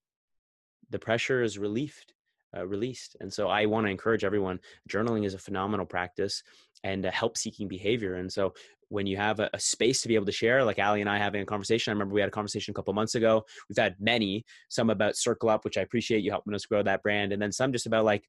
the 0.90 1.00
pressure 1.00 1.44
is 1.44 1.58
relieved. 1.58 2.14
Uh, 2.58 2.66
released. 2.66 3.18
And 3.20 3.32
so 3.32 3.50
I 3.50 3.66
want 3.66 3.86
to 3.86 3.92
encourage 3.92 4.24
everyone 4.24 4.62
journaling 4.90 5.26
is 5.26 5.34
a 5.34 5.38
phenomenal 5.38 5.86
practice 5.86 6.42
and 6.82 7.04
a 7.04 7.12
help 7.12 7.38
seeking 7.38 7.68
behavior. 7.68 8.16
And 8.16 8.32
so 8.32 8.54
when 8.88 9.06
you 9.06 9.18
have 9.18 9.42
a, 9.42 9.50
a, 9.54 9.60
space 9.60 10.02
to 10.02 10.08
be 10.08 10.16
able 10.16 10.28
to 10.28 10.32
share, 10.32 10.64
like 10.64 10.80
Ali 10.80 11.02
and 11.02 11.10
I 11.10 11.18
having 11.18 11.42
a 11.42 11.46
conversation, 11.46 11.92
I 11.92 11.94
remember 11.94 12.14
we 12.14 12.22
had 12.22 12.30
a 12.30 12.32
conversation 12.32 12.72
a 12.72 12.76
couple 12.76 12.94
months 12.94 13.16
ago. 13.16 13.44
We've 13.68 13.78
had 13.78 13.96
many, 14.00 14.46
some 14.70 14.90
about 14.90 15.18
Circle 15.18 15.50
Up, 15.50 15.66
which 15.66 15.78
I 15.78 15.82
appreciate 15.82 16.24
you 16.24 16.32
helping 16.32 16.54
us 16.54 16.66
grow 16.66 16.82
that 16.84 17.04
brand, 17.04 17.34
and 17.34 17.42
then 17.42 17.52
some 17.52 17.74
just 17.74 17.86
about 17.86 18.06
like 18.06 18.24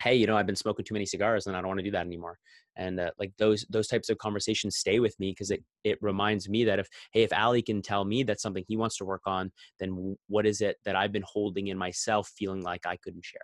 hey 0.00 0.14
you 0.14 0.26
know 0.26 0.36
i've 0.36 0.46
been 0.46 0.56
smoking 0.56 0.84
too 0.84 0.94
many 0.94 1.06
cigars 1.06 1.46
and 1.46 1.56
i 1.56 1.60
don't 1.60 1.68
want 1.68 1.78
to 1.78 1.84
do 1.84 1.90
that 1.90 2.06
anymore. 2.06 2.38
And 2.74 2.98
uh, 3.00 3.10
like 3.18 3.32
those 3.38 3.66
those 3.68 3.86
types 3.86 4.08
of 4.08 4.16
conversations 4.16 4.76
stay 4.76 4.98
with 4.98 5.14
me 5.20 5.32
because 5.32 5.50
it 5.50 5.62
it 5.84 5.98
reminds 6.00 6.48
me 6.48 6.64
that 6.64 6.78
if 6.78 6.88
hey 7.12 7.22
if 7.22 7.32
ali 7.32 7.60
can 7.60 7.82
tell 7.82 8.04
me 8.04 8.22
that's 8.22 8.42
something 8.42 8.64
he 8.66 8.78
wants 8.78 8.96
to 8.96 9.04
work 9.04 9.22
on 9.26 9.52
then 9.78 10.16
what 10.28 10.46
is 10.46 10.62
it 10.62 10.76
that 10.86 10.96
i've 10.96 11.12
been 11.12 11.24
holding 11.26 11.66
in 11.66 11.76
myself 11.76 12.30
feeling 12.36 12.62
like 12.62 12.86
i 12.86 12.96
couldn't 12.96 13.24
share? 13.24 13.40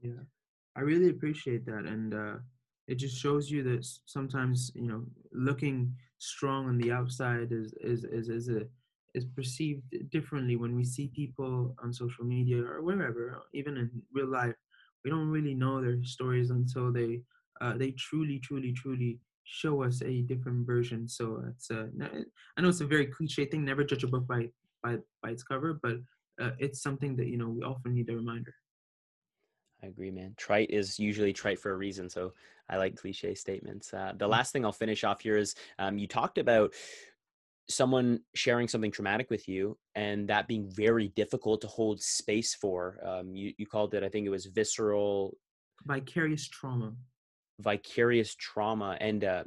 Yeah. 0.00 0.22
I 0.76 0.80
really 0.80 1.10
appreciate 1.10 1.64
that 1.66 1.84
and 1.84 2.14
uh 2.14 2.34
it 2.88 2.96
just 2.96 3.16
shows 3.16 3.50
you 3.50 3.62
that 3.62 3.86
sometimes 4.06 4.72
you 4.74 4.88
know 4.88 5.04
looking 5.32 5.94
strong 6.18 6.68
on 6.68 6.78
the 6.78 6.90
outside 6.90 7.52
is 7.52 7.74
is 7.80 8.04
is, 8.04 8.28
is 8.28 8.48
a 8.48 8.62
is 9.14 9.24
perceived 9.24 9.82
differently 10.10 10.56
when 10.56 10.74
we 10.74 10.84
see 10.84 11.08
people 11.08 11.74
on 11.82 11.92
social 11.92 12.24
media 12.24 12.62
or 12.62 12.82
wherever 12.82 13.42
even 13.54 13.76
in 13.76 13.90
real 14.12 14.28
life 14.28 14.54
we 15.08 15.16
don't 15.16 15.28
really 15.28 15.54
know 15.54 15.80
their 15.80 16.02
stories 16.02 16.50
until 16.50 16.92
they 16.92 17.22
uh, 17.62 17.76
they 17.76 17.92
truly, 17.92 18.38
truly, 18.38 18.72
truly 18.72 19.18
show 19.44 19.82
us 19.82 20.02
a 20.02 20.20
different 20.22 20.66
version. 20.66 21.08
So 21.08 21.42
it's 21.48 21.70
a, 21.70 21.88
I 22.56 22.60
know 22.60 22.68
it's 22.68 22.82
a 22.82 22.86
very 22.86 23.06
cliche 23.06 23.46
thing, 23.46 23.64
never 23.64 23.82
judge 23.82 24.04
a 24.04 24.06
book 24.06 24.26
by 24.26 24.50
by 24.82 24.98
by 25.22 25.30
its 25.30 25.42
cover, 25.42 25.80
but 25.82 25.96
uh, 26.40 26.50
it's 26.58 26.82
something 26.82 27.16
that 27.16 27.28
you 27.28 27.38
know 27.38 27.48
we 27.48 27.62
often 27.62 27.94
need 27.94 28.10
a 28.10 28.14
reminder. 28.14 28.54
I 29.82 29.86
agree, 29.86 30.10
man. 30.10 30.34
Trite 30.36 30.70
is 30.70 30.98
usually 30.98 31.32
trite 31.32 31.58
for 31.58 31.72
a 31.72 31.76
reason, 31.76 32.10
so 32.10 32.34
I 32.68 32.76
like 32.76 32.96
cliche 32.96 33.34
statements. 33.34 33.94
Uh, 33.94 34.12
the 34.16 34.26
mm. 34.26 34.30
last 34.30 34.52
thing 34.52 34.64
I'll 34.64 34.72
finish 34.72 35.04
off 35.04 35.22
here 35.22 35.38
is 35.38 35.54
um, 35.78 35.96
you 35.96 36.06
talked 36.06 36.36
about 36.36 36.74
someone 37.68 38.20
sharing 38.34 38.66
something 38.68 38.90
traumatic 38.90 39.30
with 39.30 39.48
you 39.48 39.76
and 39.94 40.28
that 40.28 40.48
being 40.48 40.70
very 40.70 41.08
difficult 41.08 41.60
to 41.60 41.66
hold 41.66 42.00
space 42.00 42.54
for 42.54 42.98
um, 43.06 43.34
you, 43.34 43.52
you 43.58 43.66
called 43.66 43.94
it 43.94 44.02
i 44.02 44.08
think 44.08 44.26
it 44.26 44.30
was 44.30 44.46
visceral 44.46 45.36
vicarious 45.86 46.48
trauma. 46.48 46.92
Vicarious 47.60 48.34
trauma 48.36 48.96
and 49.00 49.24
uh, 49.24 49.44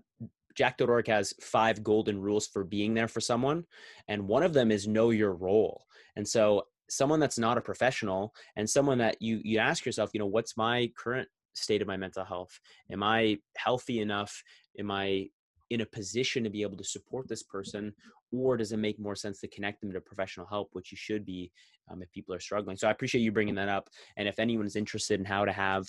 jack.org 0.55 1.07
has 1.07 1.33
five 1.41 1.81
golden 1.81 2.19
rules 2.19 2.47
for 2.47 2.63
being 2.63 2.93
there 2.93 3.07
for 3.07 3.21
someone 3.21 3.63
and 4.07 4.27
one 4.27 4.43
of 4.43 4.53
them 4.53 4.71
is 4.71 4.87
know 4.87 5.11
your 5.11 5.33
role 5.33 5.85
and 6.15 6.27
so 6.27 6.63
someone 6.89 7.21
that's 7.21 7.39
not 7.39 7.57
a 7.57 7.61
professional 7.61 8.33
and 8.57 8.69
someone 8.69 8.97
that 8.97 9.15
you 9.21 9.39
you 9.43 9.59
ask 9.59 9.85
yourself 9.85 10.09
you 10.13 10.19
know 10.19 10.25
what's 10.25 10.57
my 10.57 10.91
current 10.97 11.27
state 11.53 11.81
of 11.81 11.87
my 11.87 11.97
mental 11.97 12.25
health? 12.25 12.59
Am 12.91 13.03
i 13.03 13.37
healthy 13.57 13.99
enough? 13.99 14.43
Am 14.79 14.91
i 14.91 15.27
in 15.71 15.81
a 15.81 15.85
position 15.85 16.43
to 16.43 16.49
be 16.49 16.61
able 16.61 16.77
to 16.77 16.83
support 16.83 17.27
this 17.29 17.43
person 17.43 17.93
or 18.33 18.57
does 18.57 18.71
it 18.71 18.77
make 18.77 18.99
more 18.99 19.15
sense 19.15 19.39
to 19.39 19.47
connect 19.47 19.81
them 19.81 19.91
to 19.91 20.01
professional 20.01 20.45
help 20.45 20.69
which 20.73 20.91
you 20.91 20.97
should 20.97 21.25
be 21.25 21.51
um, 21.89 22.01
if 22.01 22.11
people 22.11 22.35
are 22.35 22.39
struggling? 22.39 22.75
So 22.75 22.87
i 22.87 22.91
appreciate 22.91 23.21
you 23.21 23.31
bringing 23.31 23.55
that 23.55 23.69
up 23.69 23.89
and 24.17 24.27
if 24.27 24.37
anyone's 24.37 24.75
interested 24.75 25.19
in 25.19 25.25
how 25.25 25.45
to 25.45 25.51
have 25.51 25.87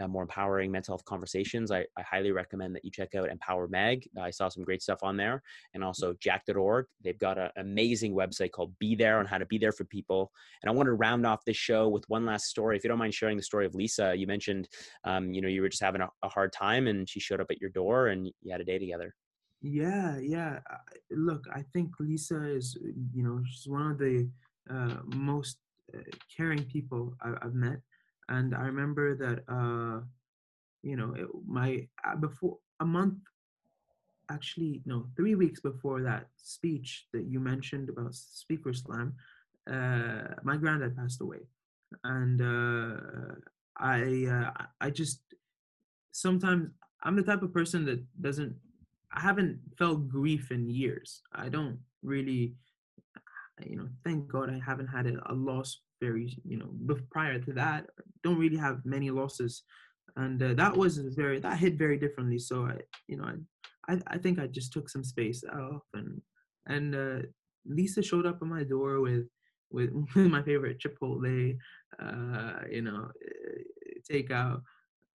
uh, 0.00 0.08
more 0.08 0.22
empowering 0.22 0.72
mental 0.72 0.94
health 0.94 1.04
conversations 1.04 1.70
I, 1.70 1.80
I, 1.96 2.02
highly 2.02 2.32
recommend 2.32 2.74
that 2.74 2.84
you 2.84 2.90
check 2.90 3.14
out 3.14 3.28
empower 3.28 3.68
mag. 3.68 4.08
I 4.20 4.30
saw 4.30 4.48
some 4.48 4.64
great 4.64 4.82
stuff 4.82 5.02
on 5.02 5.16
there 5.16 5.42
and 5.74 5.84
also 5.84 6.14
jack.org 6.20 6.86
they've 7.04 7.18
got 7.18 7.38
an 7.38 7.50
amazing 7.56 8.14
website 8.14 8.50
called 8.50 8.72
be 8.78 8.94
there 8.94 9.18
on 9.18 9.26
how 9.26 9.38
to 9.38 9.46
be 9.46 9.58
there 9.58 9.72
for 9.72 9.84
people 9.84 10.32
and 10.62 10.70
i 10.70 10.74
want 10.74 10.86
to 10.86 10.94
round 10.94 11.26
off 11.26 11.44
this 11.44 11.56
show 11.56 11.88
with 11.88 12.08
one 12.08 12.24
last 12.24 12.46
story 12.46 12.76
if 12.76 12.82
you 12.84 12.88
don't 12.88 12.98
mind 12.98 13.14
sharing 13.14 13.36
the 13.36 13.42
story 13.42 13.66
of 13.66 13.74
lisa. 13.74 14.14
You 14.16 14.26
mentioned 14.26 14.68
um, 15.04 15.32
you 15.32 15.40
know 15.40 15.48
you 15.48 15.60
were 15.60 15.68
just 15.68 15.82
having 15.82 16.00
a, 16.00 16.08
a 16.22 16.28
hard 16.28 16.52
time 16.52 16.86
and 16.86 17.08
she 17.08 17.20
showed 17.20 17.40
up 17.40 17.50
at 17.50 17.60
your 17.60 17.70
door 17.70 18.08
and 18.08 18.26
you 18.26 18.50
had 18.50 18.60
a 18.60 18.64
day 18.64 18.78
together 18.78 19.14
yeah, 19.62 20.18
yeah. 20.18 20.60
Look, 21.10 21.44
I 21.52 21.62
think 21.72 21.90
Lisa 22.00 22.44
is, 22.44 22.76
you 23.14 23.22
know, 23.22 23.42
she's 23.46 23.68
one 23.68 23.90
of 23.90 23.98
the 23.98 24.28
uh, 24.70 24.96
most 25.14 25.58
uh, 25.94 26.00
caring 26.34 26.64
people 26.64 27.14
I- 27.22 27.36
have 27.42 27.54
met. 27.54 27.80
and 28.28 28.54
I 28.54 28.62
remember 28.72 29.16
that 29.24 29.38
uh, 29.50 30.00
you 30.82 30.96
know 30.96 31.14
it, 31.14 31.28
my 31.46 31.88
uh, 32.06 32.16
before 32.16 32.58
a 32.80 32.86
month 32.86 33.18
actually 34.30 34.80
no 34.86 35.06
three 35.16 35.34
weeks 35.34 35.60
before 35.60 36.02
that 36.02 36.26
speech 36.36 37.06
that 37.12 37.24
you 37.24 37.40
mentioned 37.40 37.88
about 37.88 38.14
speaker 38.14 38.72
slam 38.72 39.14
uh, 39.70 40.34
my 40.44 40.56
granddad 40.56 40.96
passed 40.96 41.20
away 41.20 41.40
and 42.04 42.40
uh, 42.40 43.34
i 43.78 44.26
uh, 44.30 44.50
i 44.80 44.88
just 44.90 45.20
sometimes 46.12 46.68
i'm 47.04 47.16
the 47.16 47.22
type 47.22 47.42
of 47.42 47.52
person 47.52 47.84
that 47.84 48.00
doesn't 48.20 48.54
i 49.12 49.20
haven't 49.20 49.58
felt 49.78 50.08
grief 50.08 50.50
in 50.50 50.70
years. 50.70 51.22
I 51.32 51.48
don't 51.48 51.78
really 52.02 52.54
you 53.66 53.76
know 53.76 53.88
thank 54.04 54.26
god 54.26 54.48
i 54.48 54.58
haven't 54.64 54.86
had 54.86 55.06
a, 55.06 55.14
a 55.30 55.34
loss 55.34 55.80
very 56.00 56.34
you 56.46 56.56
know 56.56 56.70
prior 57.10 57.38
to 57.38 57.52
that 57.52 57.86
don't 58.22 58.38
really 58.38 58.56
have 58.56 58.84
many 58.84 59.10
losses. 59.10 59.62
And 60.16 60.42
uh, 60.42 60.54
that 60.54 60.76
was 60.76 60.98
very 60.98 61.38
that 61.40 61.58
hit 61.58 61.74
very 61.78 61.98
differently. 61.98 62.38
So 62.38 62.64
i 62.66 62.76
you 63.08 63.16
know 63.16 63.24
i 63.24 63.92
i, 63.92 63.98
I 64.14 64.18
think 64.18 64.38
i 64.38 64.46
just 64.46 64.72
took 64.72 64.88
some 64.88 65.04
space 65.04 65.44
off 65.44 65.82
and 65.94 66.20
and 66.66 66.94
uh, 66.94 67.18
lisa 67.66 68.02
showed 68.02 68.26
up 68.26 68.38
at 68.42 68.48
my 68.48 68.64
door 68.64 69.00
with 69.00 69.26
with 69.70 69.90
my 70.14 70.42
favorite 70.42 70.80
chipotle 70.82 71.56
uh 72.02 72.60
you 72.70 72.82
know 72.82 73.10
eh, 73.26 73.62
takeout. 74.10 74.62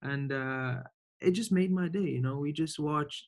And 0.02 0.32
uh 0.32 0.76
it 1.20 1.32
just 1.32 1.52
made 1.52 1.72
my 1.72 1.88
day 1.88 2.10
you 2.18 2.22
know? 2.22 2.38
We 2.38 2.52
just 2.52 2.80
watched 2.80 3.28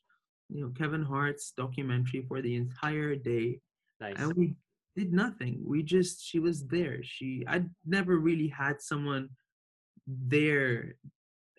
you 0.50 0.62
know 0.62 0.72
kevin 0.78 1.04
hart's 1.04 1.52
documentary 1.52 2.22
for 2.28 2.42
the 2.42 2.56
entire 2.56 3.16
day. 3.16 3.60
Nice. 4.00 4.16
and 4.18 4.34
we 4.34 4.56
did 4.96 5.14
nothing. 5.14 5.62
We 5.66 5.84
just 5.84 6.26
she 6.26 6.40
was 6.40 6.66
there. 6.68 7.04
She 7.04 7.44
i 7.48 7.64
never 7.86 8.18
really 8.18 8.48
had 8.48 8.82
someone 8.82 9.30
there 10.08 10.96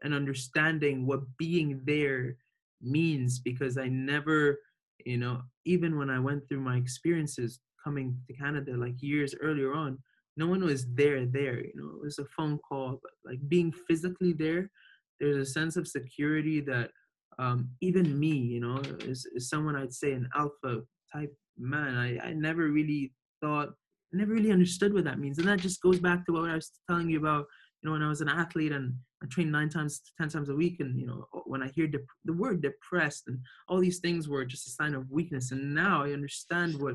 and 0.02 0.14
understanding 0.14 1.06
what 1.06 1.20
being 1.36 1.80
there 1.84 2.36
means 2.80 3.38
because 3.38 3.76
I 3.78 3.88
never, 3.88 4.60
you 5.04 5.18
know, 5.18 5.42
even 5.64 5.98
when 5.98 6.10
I 6.10 6.18
went 6.18 6.48
through 6.48 6.60
my 6.60 6.76
experiences 6.76 7.60
coming 7.82 8.16
to 8.26 8.32
Canada 8.32 8.76
like 8.76 9.02
years 9.02 9.34
earlier 9.40 9.74
on, 9.74 9.98
no 10.36 10.46
one 10.46 10.64
was 10.64 10.86
there 10.94 11.26
there, 11.26 11.58
you 11.58 11.72
know, 11.74 11.90
it 11.96 12.04
was 12.04 12.18
a 12.18 12.24
phone 12.36 12.58
call, 12.58 13.00
but 13.02 13.12
like 13.24 13.40
being 13.48 13.72
physically 13.72 14.32
there, 14.32 14.70
there's 15.18 15.36
a 15.36 15.52
sense 15.52 15.76
of 15.76 15.88
security 15.88 16.60
that 16.60 16.90
um, 17.38 17.68
even 17.80 18.18
me, 18.18 18.32
you 18.32 18.60
know, 18.60 18.80
is, 19.00 19.26
is 19.34 19.48
someone 19.48 19.76
I'd 19.76 19.92
say 19.92 20.12
an 20.12 20.28
alpha 20.34 20.82
type 21.12 21.32
man. 21.58 21.96
I, 21.96 22.28
I 22.28 22.32
never 22.32 22.68
really 22.68 23.12
thought, 23.40 23.70
never 24.12 24.32
really 24.32 24.52
understood 24.52 24.92
what 24.92 25.04
that 25.04 25.18
means. 25.18 25.38
And 25.38 25.46
that 25.48 25.60
just 25.60 25.82
goes 25.82 26.00
back 26.00 26.26
to 26.26 26.32
what 26.32 26.50
I 26.50 26.54
was 26.54 26.72
telling 26.88 27.08
you 27.08 27.18
about, 27.18 27.46
you 27.82 27.88
know, 27.88 27.92
when 27.92 28.02
I 28.02 28.08
was 28.08 28.20
an 28.20 28.28
athlete 28.28 28.72
and 28.72 28.94
I 29.22 29.26
trained 29.26 29.52
nine 29.52 29.68
times, 29.68 30.00
ten 30.18 30.28
times 30.28 30.48
a 30.48 30.54
week, 30.54 30.80
and 30.80 30.98
you 30.98 31.06
know, 31.06 31.26
when 31.44 31.62
I 31.62 31.68
hear 31.68 31.86
dep- 31.86 32.02
the 32.24 32.32
word 32.32 32.62
depressed 32.62 33.24
and 33.26 33.38
all 33.68 33.80
these 33.80 33.98
things 33.98 34.28
were 34.28 34.44
just 34.44 34.68
a 34.68 34.70
sign 34.70 34.94
of 34.94 35.10
weakness, 35.10 35.50
and 35.50 35.74
now 35.74 36.04
I 36.04 36.12
understand 36.12 36.80
what 36.80 36.94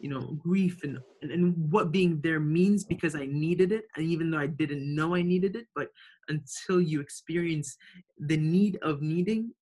you 0.00 0.08
know 0.08 0.36
grief 0.38 0.82
and, 0.82 0.98
and, 1.22 1.30
and 1.30 1.70
what 1.70 1.92
being 1.92 2.20
there 2.22 2.40
means 2.40 2.84
because 2.84 3.14
I 3.14 3.26
needed 3.26 3.70
it, 3.70 3.84
and 3.96 4.04
even 4.06 4.30
though 4.30 4.38
I 4.38 4.48
didn't 4.48 4.94
know 4.94 5.14
I 5.14 5.22
needed 5.22 5.54
it, 5.54 5.66
but 5.76 5.88
until 6.28 6.80
you 6.80 7.00
experience 7.00 7.76
the 8.18 8.36
need 8.36 8.78
of 8.82 9.00
needing 9.00 9.52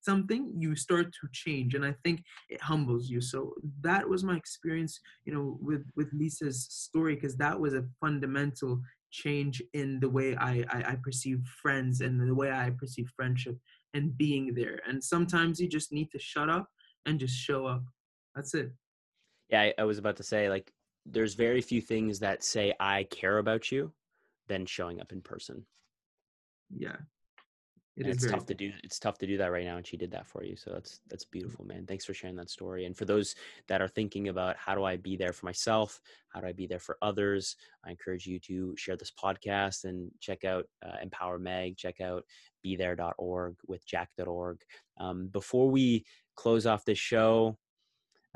something 0.00 0.52
you 0.56 0.74
start 0.74 1.06
to 1.06 1.28
change 1.32 1.74
and 1.74 1.84
i 1.84 1.94
think 2.04 2.22
it 2.48 2.60
humbles 2.60 3.10
you 3.10 3.20
so 3.20 3.54
that 3.80 4.08
was 4.08 4.24
my 4.24 4.36
experience 4.36 4.98
you 5.24 5.34
know 5.34 5.58
with 5.60 5.84
with 5.94 6.08
lisa's 6.12 6.66
story 6.70 7.14
because 7.14 7.36
that 7.36 7.58
was 7.58 7.74
a 7.74 7.84
fundamental 8.00 8.80
change 9.14 9.62
in 9.74 10.00
the 10.00 10.08
way 10.08 10.34
I, 10.34 10.64
I, 10.68 10.78
I 10.88 10.96
perceive 11.00 11.40
friends 11.62 12.00
and 12.00 12.20
the 12.20 12.34
way 12.34 12.50
I 12.50 12.70
perceive 12.76 13.08
friendship 13.14 13.56
and 13.94 14.16
being 14.18 14.54
there. 14.54 14.80
And 14.86 15.02
sometimes 15.02 15.60
you 15.60 15.68
just 15.68 15.92
need 15.92 16.10
to 16.10 16.18
shut 16.18 16.50
up 16.50 16.66
and 17.06 17.20
just 17.20 17.36
show 17.36 17.64
up. 17.66 17.84
That's 18.34 18.54
it. 18.54 18.72
Yeah, 19.50 19.62
I, 19.62 19.74
I 19.78 19.84
was 19.84 19.98
about 19.98 20.16
to 20.16 20.24
say 20.24 20.50
like 20.50 20.72
there's 21.06 21.34
very 21.34 21.60
few 21.60 21.80
things 21.80 22.18
that 22.18 22.42
say 22.42 22.74
I 22.80 23.04
care 23.04 23.38
about 23.38 23.70
you 23.70 23.92
than 24.48 24.66
showing 24.66 25.00
up 25.00 25.12
in 25.12 25.20
person. 25.20 25.64
Yeah. 26.76 26.96
It 27.96 28.08
is 28.08 28.24
it's 28.24 28.32
tough 28.32 28.46
to 28.46 28.54
do. 28.54 28.72
It's 28.82 28.98
tough 28.98 29.18
to 29.18 29.26
do 29.26 29.36
that 29.38 29.52
right 29.52 29.64
now, 29.64 29.76
and 29.76 29.86
she 29.86 29.96
did 29.96 30.10
that 30.10 30.26
for 30.26 30.42
you. 30.42 30.56
So 30.56 30.72
that's 30.72 31.00
that's 31.08 31.24
beautiful, 31.24 31.64
man. 31.64 31.86
Thanks 31.86 32.04
for 32.04 32.12
sharing 32.12 32.34
that 32.36 32.50
story. 32.50 32.86
And 32.86 32.96
for 32.96 33.04
those 33.04 33.36
that 33.68 33.80
are 33.80 33.88
thinking 33.88 34.28
about 34.28 34.56
how 34.56 34.74
do 34.74 34.82
I 34.82 34.96
be 34.96 35.16
there 35.16 35.32
for 35.32 35.46
myself, 35.46 36.00
how 36.30 36.40
do 36.40 36.48
I 36.48 36.52
be 36.52 36.66
there 36.66 36.80
for 36.80 36.98
others, 37.02 37.54
I 37.84 37.90
encourage 37.90 38.26
you 38.26 38.40
to 38.40 38.74
share 38.76 38.96
this 38.96 39.12
podcast 39.12 39.84
and 39.84 40.10
check 40.20 40.44
out 40.44 40.66
uh, 40.84 40.96
Empower 41.02 41.38
Mag. 41.38 41.76
Check 41.76 42.00
out 42.00 42.24
BeThere.org 42.66 43.56
with 43.68 43.86
Jack.org. 43.86 44.60
Um, 44.98 45.28
before 45.28 45.70
we 45.70 46.04
close 46.34 46.66
off 46.66 46.84
this 46.84 46.98
show, 46.98 47.56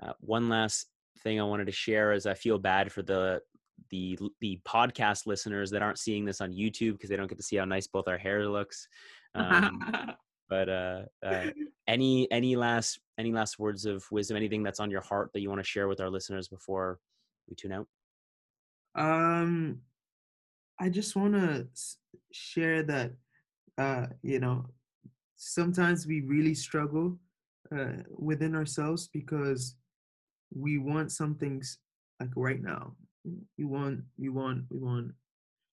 uh, 0.01 0.13
one 0.21 0.49
last 0.49 0.87
thing 1.25 1.41
I 1.41 1.45
wanted 1.45 1.67
to 1.67 1.73
share 1.73 2.13
is 2.13 2.27
I 2.27 2.35
feel 2.35 2.59
bad 2.59 2.93
for 2.93 3.03
the 3.03 3.43
the 3.91 4.19
the 4.41 4.61
podcast 4.67 5.27
listeners 5.27 5.71
that 5.71 5.83
aren't 5.83 5.99
seeing 5.99 6.25
this 6.25 6.41
on 6.41 6.53
YouTube 6.53 6.93
because 6.93 7.11
they 7.11 7.17
don't 7.17 7.29
get 7.29 7.39
to 7.39 7.45
see 7.45 7.57
how 7.57 7.65
nice 7.65 7.87
both 7.87 8.09
our 8.09 8.19
hair 8.19 8.49
looks. 8.49 8.89
Um, 9.39 10.15
but 10.49 10.69
uh, 10.69 11.03
uh, 11.25 11.47
any 11.87 12.31
any 12.31 12.57
last 12.57 13.01
any 13.19 13.33
last 13.33 13.59
words 13.59 13.85
of 13.85 14.05
wisdom? 14.11 14.37
Anything 14.37 14.63
that's 14.63 14.81
on 14.81 14.91
your 14.91 15.01
heart 15.01 15.31
that 15.33 15.41
you 15.41 15.49
want 15.49 15.61
to 15.61 15.67
share 15.67 15.89
with 15.89 16.01
our 16.01 16.11
listeners 16.11 16.49
before 16.49 16.99
we 17.49 17.55
tune 17.55 17.73
out? 17.73 17.87
Um, 18.95 19.81
I 20.81 20.89
just 20.89 21.15
want 21.17 21.35
to 21.35 21.67
share 22.33 22.83
that 22.85 23.13
uh, 23.77 24.07
you 24.23 24.41
know 24.41 24.67
sometimes 25.37 26.07
we 26.07 26.21
really 26.23 26.55
struggle 26.55 27.19
uh, 27.75 28.03
within 28.17 28.55
ourselves 28.55 29.09
because 29.13 29.77
we 30.55 30.79
want 30.79 31.13
some 31.13 31.35
things 31.35 31.79
like 32.21 32.31
right 32.37 32.63
now. 32.63 32.95
We 33.59 33.65
want 33.65 34.01
we 34.19 34.29
want 34.29 34.65
we 34.71 34.79
want 34.79 35.13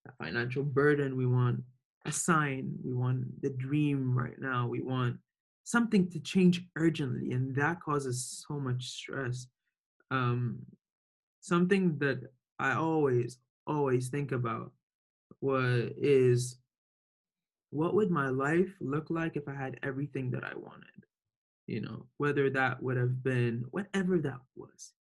a 0.08 0.12
financial 0.24 0.64
burden. 0.64 1.16
We 1.16 1.26
want 1.26 1.64
a 2.06 2.12
sign. 2.12 2.72
We 2.84 2.94
want 2.94 3.42
the 3.42 3.50
dream 3.50 4.18
right 4.18 4.40
now. 4.40 4.68
We 4.68 4.82
want 4.82 5.18
something 5.64 6.10
to 6.12 6.20
change 6.20 6.64
urgently, 6.78 7.32
and 7.32 7.56
that 7.56 7.82
causes 7.82 8.46
so 8.48 8.60
much 8.60 8.86
stress. 8.86 9.48
Um, 10.12 10.60
something 11.42 11.98
that 12.00 12.22
I 12.60 12.74
always, 12.74 13.40
always 13.68 14.10
think 14.10 14.32
about 14.32 14.72
what 15.40 15.94
is 15.98 16.58
what 17.72 17.94
would 17.94 18.10
my 18.10 18.30
life 18.30 18.74
look 18.80 19.10
like 19.10 19.36
if 19.36 19.48
I 19.50 19.54
had 19.54 19.78
everything 19.84 20.32
that 20.32 20.44
I 20.46 20.54
wanted? 20.56 21.04
You 21.68 21.82
know, 21.82 22.06
whether 22.18 22.50
that 22.52 22.82
would 22.82 22.96
have 22.96 23.24
been 23.24 23.66
whatever 23.72 24.20
that 24.20 24.40
was. 24.56 24.94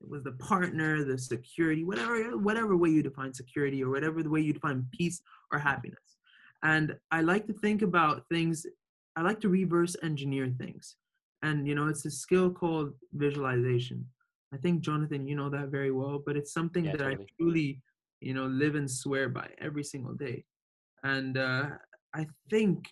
It 0.00 0.08
was 0.08 0.22
the 0.22 0.32
partner, 0.32 1.04
the 1.04 1.18
security, 1.18 1.84
whatever 1.84 2.38
whatever 2.38 2.76
way 2.76 2.90
you 2.90 3.02
define 3.02 3.34
security 3.34 3.82
or 3.82 3.90
whatever 3.90 4.22
the 4.22 4.30
way 4.30 4.40
you 4.40 4.52
define 4.52 4.86
peace 4.92 5.20
or 5.52 5.58
happiness. 5.58 6.16
And 6.62 6.96
I 7.10 7.22
like 7.22 7.46
to 7.46 7.52
think 7.52 7.82
about 7.82 8.28
things, 8.28 8.66
I 9.16 9.22
like 9.22 9.40
to 9.40 9.48
reverse 9.48 9.96
engineer 10.02 10.52
things. 10.58 10.96
And, 11.42 11.66
you 11.66 11.74
know, 11.74 11.88
it's 11.88 12.04
a 12.04 12.10
skill 12.10 12.50
called 12.50 12.92
visualization. 13.14 14.06
I 14.54 14.58
think, 14.58 14.82
Jonathan, 14.82 15.26
you 15.26 15.34
know 15.34 15.48
that 15.50 15.68
very 15.68 15.90
well, 15.90 16.22
but 16.24 16.36
it's 16.36 16.52
something 16.52 16.84
yeah, 16.84 16.92
that 16.92 16.98
totally. 17.00 17.24
I 17.24 17.26
truly, 17.36 17.82
you 18.20 18.34
know, 18.34 18.46
live 18.46 18.74
and 18.76 18.88
swear 18.90 19.28
by 19.28 19.48
every 19.58 19.82
single 19.82 20.14
day. 20.14 20.44
And 21.02 21.36
uh, 21.36 21.70
I 22.14 22.26
think 22.48 22.88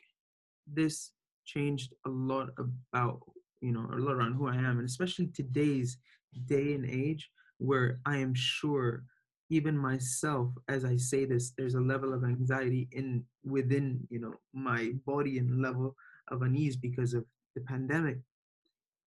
this 0.66 1.12
changed 1.44 1.94
a 2.06 2.08
lot 2.08 2.48
about, 2.58 3.20
you 3.60 3.72
know, 3.72 3.88
a 3.92 3.98
lot 3.98 4.14
around 4.14 4.34
who 4.34 4.48
I 4.48 4.56
am, 4.56 4.78
and 4.78 4.88
especially 4.88 5.28
today's 5.28 5.98
day 6.46 6.74
and 6.74 6.86
age 6.86 7.30
where 7.58 8.00
I 8.06 8.16
am 8.16 8.34
sure 8.34 9.04
even 9.50 9.76
myself 9.76 10.48
as 10.68 10.84
i 10.84 10.96
say 10.96 11.24
this 11.24 11.52
there's 11.58 11.74
a 11.74 11.80
level 11.80 12.14
of 12.14 12.24
anxiety 12.24 12.88
in 12.92 13.22
within 13.44 14.00
you 14.08 14.20
know 14.20 14.34
my 14.54 14.92
body 15.04 15.38
and 15.38 15.60
level 15.60 15.94
of 16.30 16.42
unease 16.42 16.76
because 16.76 17.14
of 17.14 17.24
the 17.54 17.60
pandemic. 17.62 18.18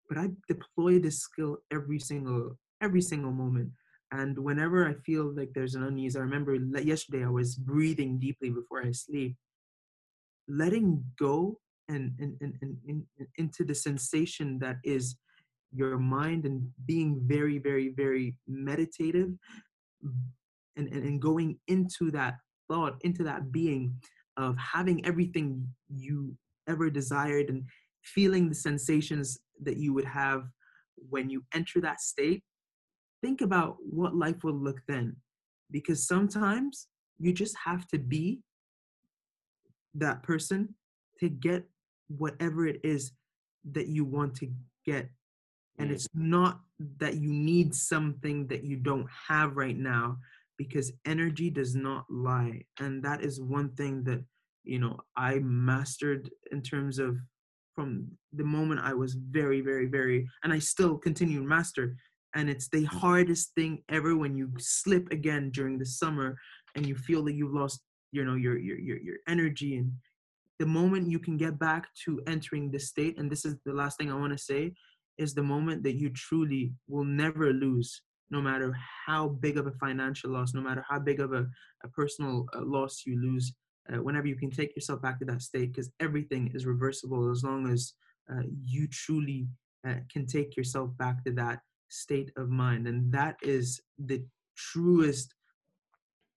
But 0.07 0.17
i 0.17 0.29
deploy 0.47 0.99
this 0.99 1.19
skill 1.19 1.57
every 1.71 1.99
single 1.99 2.57
every 2.81 3.01
single 3.01 3.31
moment. 3.31 3.69
And 4.11 4.37
whenever 4.39 4.87
i 4.87 4.93
feel 5.05 5.33
like 5.35 5.51
there's 5.53 5.75
an 5.75 5.83
unease 5.83 6.15
i 6.15 6.19
remember 6.19 6.55
yesterday 6.55 7.23
i 7.23 7.29
was 7.29 7.55
breathing 7.55 8.19
deeply 8.19 8.49
before 8.49 8.81
i 8.83 8.91
sleep. 8.91 9.35
Letting 10.47 11.03
go 11.19 11.59
and, 11.89 12.13
and, 12.19 12.35
and, 12.41 12.77
and, 12.87 13.03
into 13.37 13.63
the 13.63 13.75
sensation 13.75 14.57
that 14.59 14.77
is 14.83 15.15
your 15.71 15.99
mind 15.99 16.45
and 16.45 16.67
being 16.87 17.21
very 17.25 17.59
very 17.59 17.89
very 17.89 18.35
meditative 18.47 19.29
and, 20.01 20.87
and, 20.87 21.03
and 21.03 21.21
going 21.21 21.57
into 21.67 22.11
that 22.11 22.35
thought, 22.69 22.95
into 23.01 23.23
that 23.23 23.51
being 23.51 23.93
of 24.37 24.55
having 24.57 25.05
everything 25.05 25.67
you 25.89 26.35
ever 26.67 26.89
desired 26.89 27.49
and 27.49 27.63
feeling 28.03 28.47
the 28.47 28.55
sensations 28.55 29.39
that 29.61 29.77
you 29.77 29.93
would 29.93 30.05
have 30.05 30.43
when 31.09 31.29
you 31.29 31.43
enter 31.53 31.81
that 31.81 31.99
state, 31.99 32.43
think 33.21 33.41
about 33.41 33.77
what 33.81 34.15
life 34.15 34.43
will 34.43 34.53
look 34.53 34.79
then. 34.87 35.15
Because 35.71 36.07
sometimes 36.07 36.87
you 37.17 37.33
just 37.33 37.55
have 37.63 37.87
to 37.87 37.99
be 37.99 38.41
that 39.95 40.23
person 40.23 40.75
to 41.19 41.29
get 41.29 41.63
whatever 42.07 42.65
it 42.65 42.79
is 42.83 43.11
that 43.71 43.87
you 43.87 44.05
want 44.05 44.35
to 44.35 44.47
get 44.85 45.09
and 45.79 45.89
Mm. 45.89 45.93
it's 45.93 46.07
not 46.13 46.61
that 46.99 47.15
you 47.15 47.31
need 47.33 47.73
something 47.73 48.47
that 48.47 48.63
you 48.63 48.77
don't 48.77 49.07
have 49.27 49.55
right 49.55 49.77
now 49.77 50.17
because 50.57 50.91
energy 51.05 51.49
does 51.49 51.73
not 51.73 52.05
lie. 52.09 52.65
And 52.79 53.01
that 53.03 53.23
is 53.23 53.41
one 53.41 53.69
thing 53.75 54.03
that 54.03 54.23
you 54.65 54.77
know 54.77 54.99
i 55.15 55.39
mastered 55.39 56.29
in 56.51 56.61
terms 56.61 56.99
of 56.99 57.17
from 57.75 58.05
the 58.33 58.43
moment 58.43 58.81
i 58.81 58.93
was 58.93 59.13
very 59.13 59.61
very 59.61 59.85
very 59.85 60.27
and 60.43 60.51
i 60.51 60.59
still 60.59 60.97
continue 60.97 61.39
to 61.41 61.47
master. 61.47 61.95
And 62.35 62.47
it's 62.47 62.69
the 62.69 62.83
hardest 62.83 63.55
thing 63.55 63.83
ever 63.89 64.15
when 64.15 64.37
you 64.37 64.51
slip 64.59 65.11
again 65.11 65.49
during 65.49 65.79
the 65.79 65.85
summer 65.85 66.37
and 66.75 66.85
you 66.85 66.95
feel 66.95 67.23
that 67.23 67.33
you've 67.33 67.53
lost 67.53 67.81
you 68.11 68.23
know 68.25 68.35
your 68.35 68.57
your 68.59 68.77
your, 68.77 68.99
your 68.99 69.17
energy. 69.27 69.77
And 69.77 69.93
the 70.59 70.65
moment 70.65 71.09
you 71.09 71.19
can 71.19 71.37
get 71.37 71.57
back 71.57 71.87
to 72.03 72.21
entering 72.27 72.69
the 72.69 72.79
state 72.79 73.17
and 73.17 73.31
this 73.31 73.45
is 73.45 73.55
the 73.65 73.73
last 73.73 73.97
thing 73.97 74.11
i 74.11 74.15
want 74.15 74.33
to 74.33 74.37
say 74.51 74.73
is 75.19 75.33
the 75.33 75.43
moment 75.43 75.83
that 75.83 75.95
you 75.95 76.09
truly 76.09 76.73
will 76.87 77.03
never 77.03 77.53
lose 77.53 78.01
no 78.31 78.41
matter 78.41 78.75
how 79.05 79.27
big 79.27 79.57
of 79.57 79.67
a 79.67 79.71
financial 79.71 80.31
loss 80.31 80.53
no 80.53 80.61
matter 80.61 80.83
how 80.89 80.99
big 80.99 81.19
of 81.19 81.33
a, 81.33 81.45
a 81.83 81.87
personal 81.89 82.47
uh, 82.55 82.61
loss 82.61 83.03
you 83.05 83.19
lose 83.21 83.53
uh, 83.91 84.01
whenever 84.01 84.27
you 84.27 84.35
can 84.35 84.51
take 84.51 84.75
yourself 84.75 85.01
back 85.01 85.19
to 85.19 85.25
that 85.25 85.41
state 85.41 85.71
because 85.71 85.91
everything 85.99 86.51
is 86.53 86.65
reversible 86.65 87.31
as 87.31 87.43
long 87.43 87.67
as 87.71 87.93
uh, 88.31 88.43
you 88.65 88.87
truly 88.87 89.47
uh, 89.87 89.95
can 90.11 90.25
take 90.25 90.55
yourself 90.55 90.89
back 90.97 91.23
to 91.23 91.31
that 91.31 91.59
state 91.89 92.31
of 92.37 92.49
mind. 92.49 92.87
And 92.87 93.11
that 93.11 93.37
is 93.41 93.81
the 93.97 94.23
truest 94.55 95.33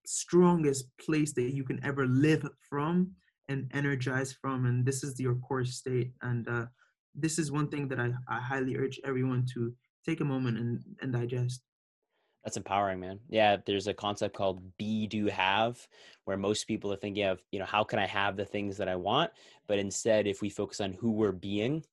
strongest 0.05 0.87
place 0.99 1.33
that 1.35 1.55
you 1.55 1.65
can 1.65 1.85
ever 1.85 2.07
live 2.07 2.47
from 2.69 3.13
and 3.49 3.71
energize 3.73 4.33
from. 4.33 4.67
And 4.67 4.85
this 4.85 5.05
is 5.05 5.21
your 5.21 5.37
core 5.37 5.65
state. 5.65 6.13
And 6.23 6.49
uh, 6.49 6.67
this 7.15 7.39
is 7.39 7.53
one 7.53 7.69
thing 7.69 7.89
that 7.89 8.01
I, 8.01 8.13
I 8.29 8.41
highly 8.41 8.77
urge 8.77 9.01
everyone 9.05 9.47
to 9.55 9.75
take 10.05 10.21
a 10.21 10.25
moment 10.25 10.59
and, 10.59 10.83
and 11.01 11.13
digest 11.13 11.63
That's 12.45 12.57
empowering, 12.57 12.99
man. 13.01 13.21
Yeah, 13.29 13.57
there's 13.65 13.87
a 13.87 13.95
concept 13.95 14.35
called 14.35 14.77
be 14.77 15.07
do 15.07 15.27
have 15.27 15.87
where 16.25 16.37
most 16.37 16.65
people 16.67 16.93
are 16.93 16.97
thinking 16.97 17.25
of, 17.25 17.41
you 17.53 17.59
know, 17.61 17.65
how 17.65 17.85
can 17.85 17.99
I 18.01 18.07
have 18.07 18.37
the 18.37 18.45
things 18.45 18.77
that 18.79 18.89
I 18.89 18.97
want? 18.97 19.31
But 19.69 19.79
instead, 19.79 20.27
if 20.27 20.43
we 20.43 20.51
focus 20.51 20.81
on 20.81 20.93
who 20.93 21.13
we're 21.13 21.33
being 21.33 21.85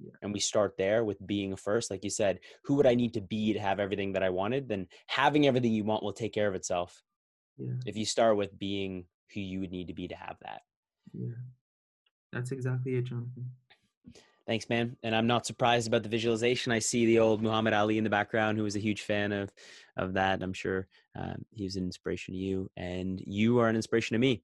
Yeah. 0.00 0.10
and 0.20 0.32
we 0.32 0.40
start 0.40 0.76
there 0.76 1.04
with 1.04 1.24
being 1.26 1.54
first, 1.56 1.90
like 1.90 2.02
you 2.04 2.10
said, 2.10 2.40
who 2.64 2.74
would 2.74 2.86
I 2.86 2.94
need 2.94 3.14
to 3.14 3.20
be 3.20 3.52
to 3.52 3.60
have 3.60 3.78
everything 3.78 4.12
that 4.14 4.22
I 4.22 4.30
wanted? 4.30 4.68
Then 4.68 4.88
having 5.06 5.46
everything 5.46 5.72
you 5.72 5.84
want 5.84 6.02
will 6.02 6.12
take 6.12 6.32
care 6.34 6.48
of 6.48 6.54
itself. 6.56 7.02
yeah 7.58 7.74
If 7.86 7.96
you 7.96 8.04
start 8.06 8.36
with 8.36 8.58
being 8.58 9.06
who 9.34 9.40
you 9.40 9.60
would 9.60 9.70
need 9.72 9.88
to 9.88 9.94
be 9.94 10.08
to 10.08 10.16
have 10.16 10.36
that. 10.42 10.62
yeah 11.12 11.34
that's 12.32 12.52
exactly 12.52 12.94
it 12.96 13.04
jonathan 13.04 13.50
Thanks, 14.46 14.68
man. 14.68 14.96
And 15.02 15.14
I'm 15.14 15.26
not 15.28 15.46
surprised 15.46 15.86
about 15.86 16.02
the 16.02 16.08
visualization. 16.08 16.72
I 16.72 16.80
see 16.80 17.06
the 17.06 17.20
old 17.20 17.42
Muhammad 17.42 17.74
Ali 17.74 17.96
in 17.98 18.04
the 18.04 18.10
background, 18.10 18.58
who 18.58 18.64
was 18.64 18.76
a 18.76 18.80
huge 18.80 19.02
fan 19.02 19.32
of 19.32 19.52
of 19.96 20.14
that. 20.14 20.42
I'm 20.42 20.52
sure 20.52 20.88
um, 21.14 21.44
he 21.50 21.64
was 21.64 21.76
an 21.76 21.84
inspiration 21.84 22.34
to 22.34 22.40
you, 22.40 22.70
and 22.76 23.22
you 23.24 23.60
are 23.60 23.68
an 23.68 23.76
inspiration 23.76 24.14
to 24.14 24.18
me, 24.18 24.42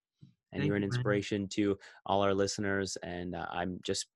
and 0.53 0.61
Thank 0.61 0.67
you're 0.69 0.77
an 0.77 0.83
you, 0.83 0.89
man. 0.89 0.97
inspiration 0.97 1.49
to 1.49 1.79
all 2.07 2.23
our 2.23 2.35
listeners. 2.35 2.97
And 3.03 3.35
uh, 3.35 3.47
I'm 3.51 3.81
just 3.83 4.07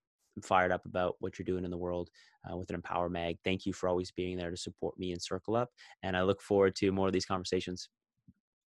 fired 0.43 0.72
up 0.72 0.87
about 0.87 1.16
what 1.18 1.39
you're 1.39 1.45
doing 1.45 1.64
in 1.64 1.70
the 1.70 1.76
world 1.76 2.11
uh, 2.51 2.57
with 2.57 2.70
an 2.70 2.76
Empower 2.76 3.09
Mag. 3.09 3.39
Thank 3.45 3.66
you 3.66 3.72
for 3.72 3.89
always 3.89 4.11
being 4.12 4.37
there 4.37 4.51
to 4.51 4.57
support 4.57 4.99
me 4.99 5.11
and 5.12 5.20
Circle 5.20 5.57
Up, 5.57 5.70
and 6.03 6.16
I 6.16 6.22
look 6.22 6.41
forward 6.41 6.76
to 6.76 6.93
more 6.93 7.09
of 7.09 7.12
these 7.12 7.26
conversations. 7.26 7.89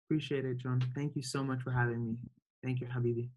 appreciate 0.06 0.44
it 0.44 0.58
john 0.58 0.78
thank 0.94 1.16
you 1.16 1.22
so 1.22 1.42
much 1.42 1.60
for 1.62 1.70
having 1.70 2.00
me 2.04 2.16
thank 2.64 2.80
you 2.80 2.86
habibi 2.86 3.30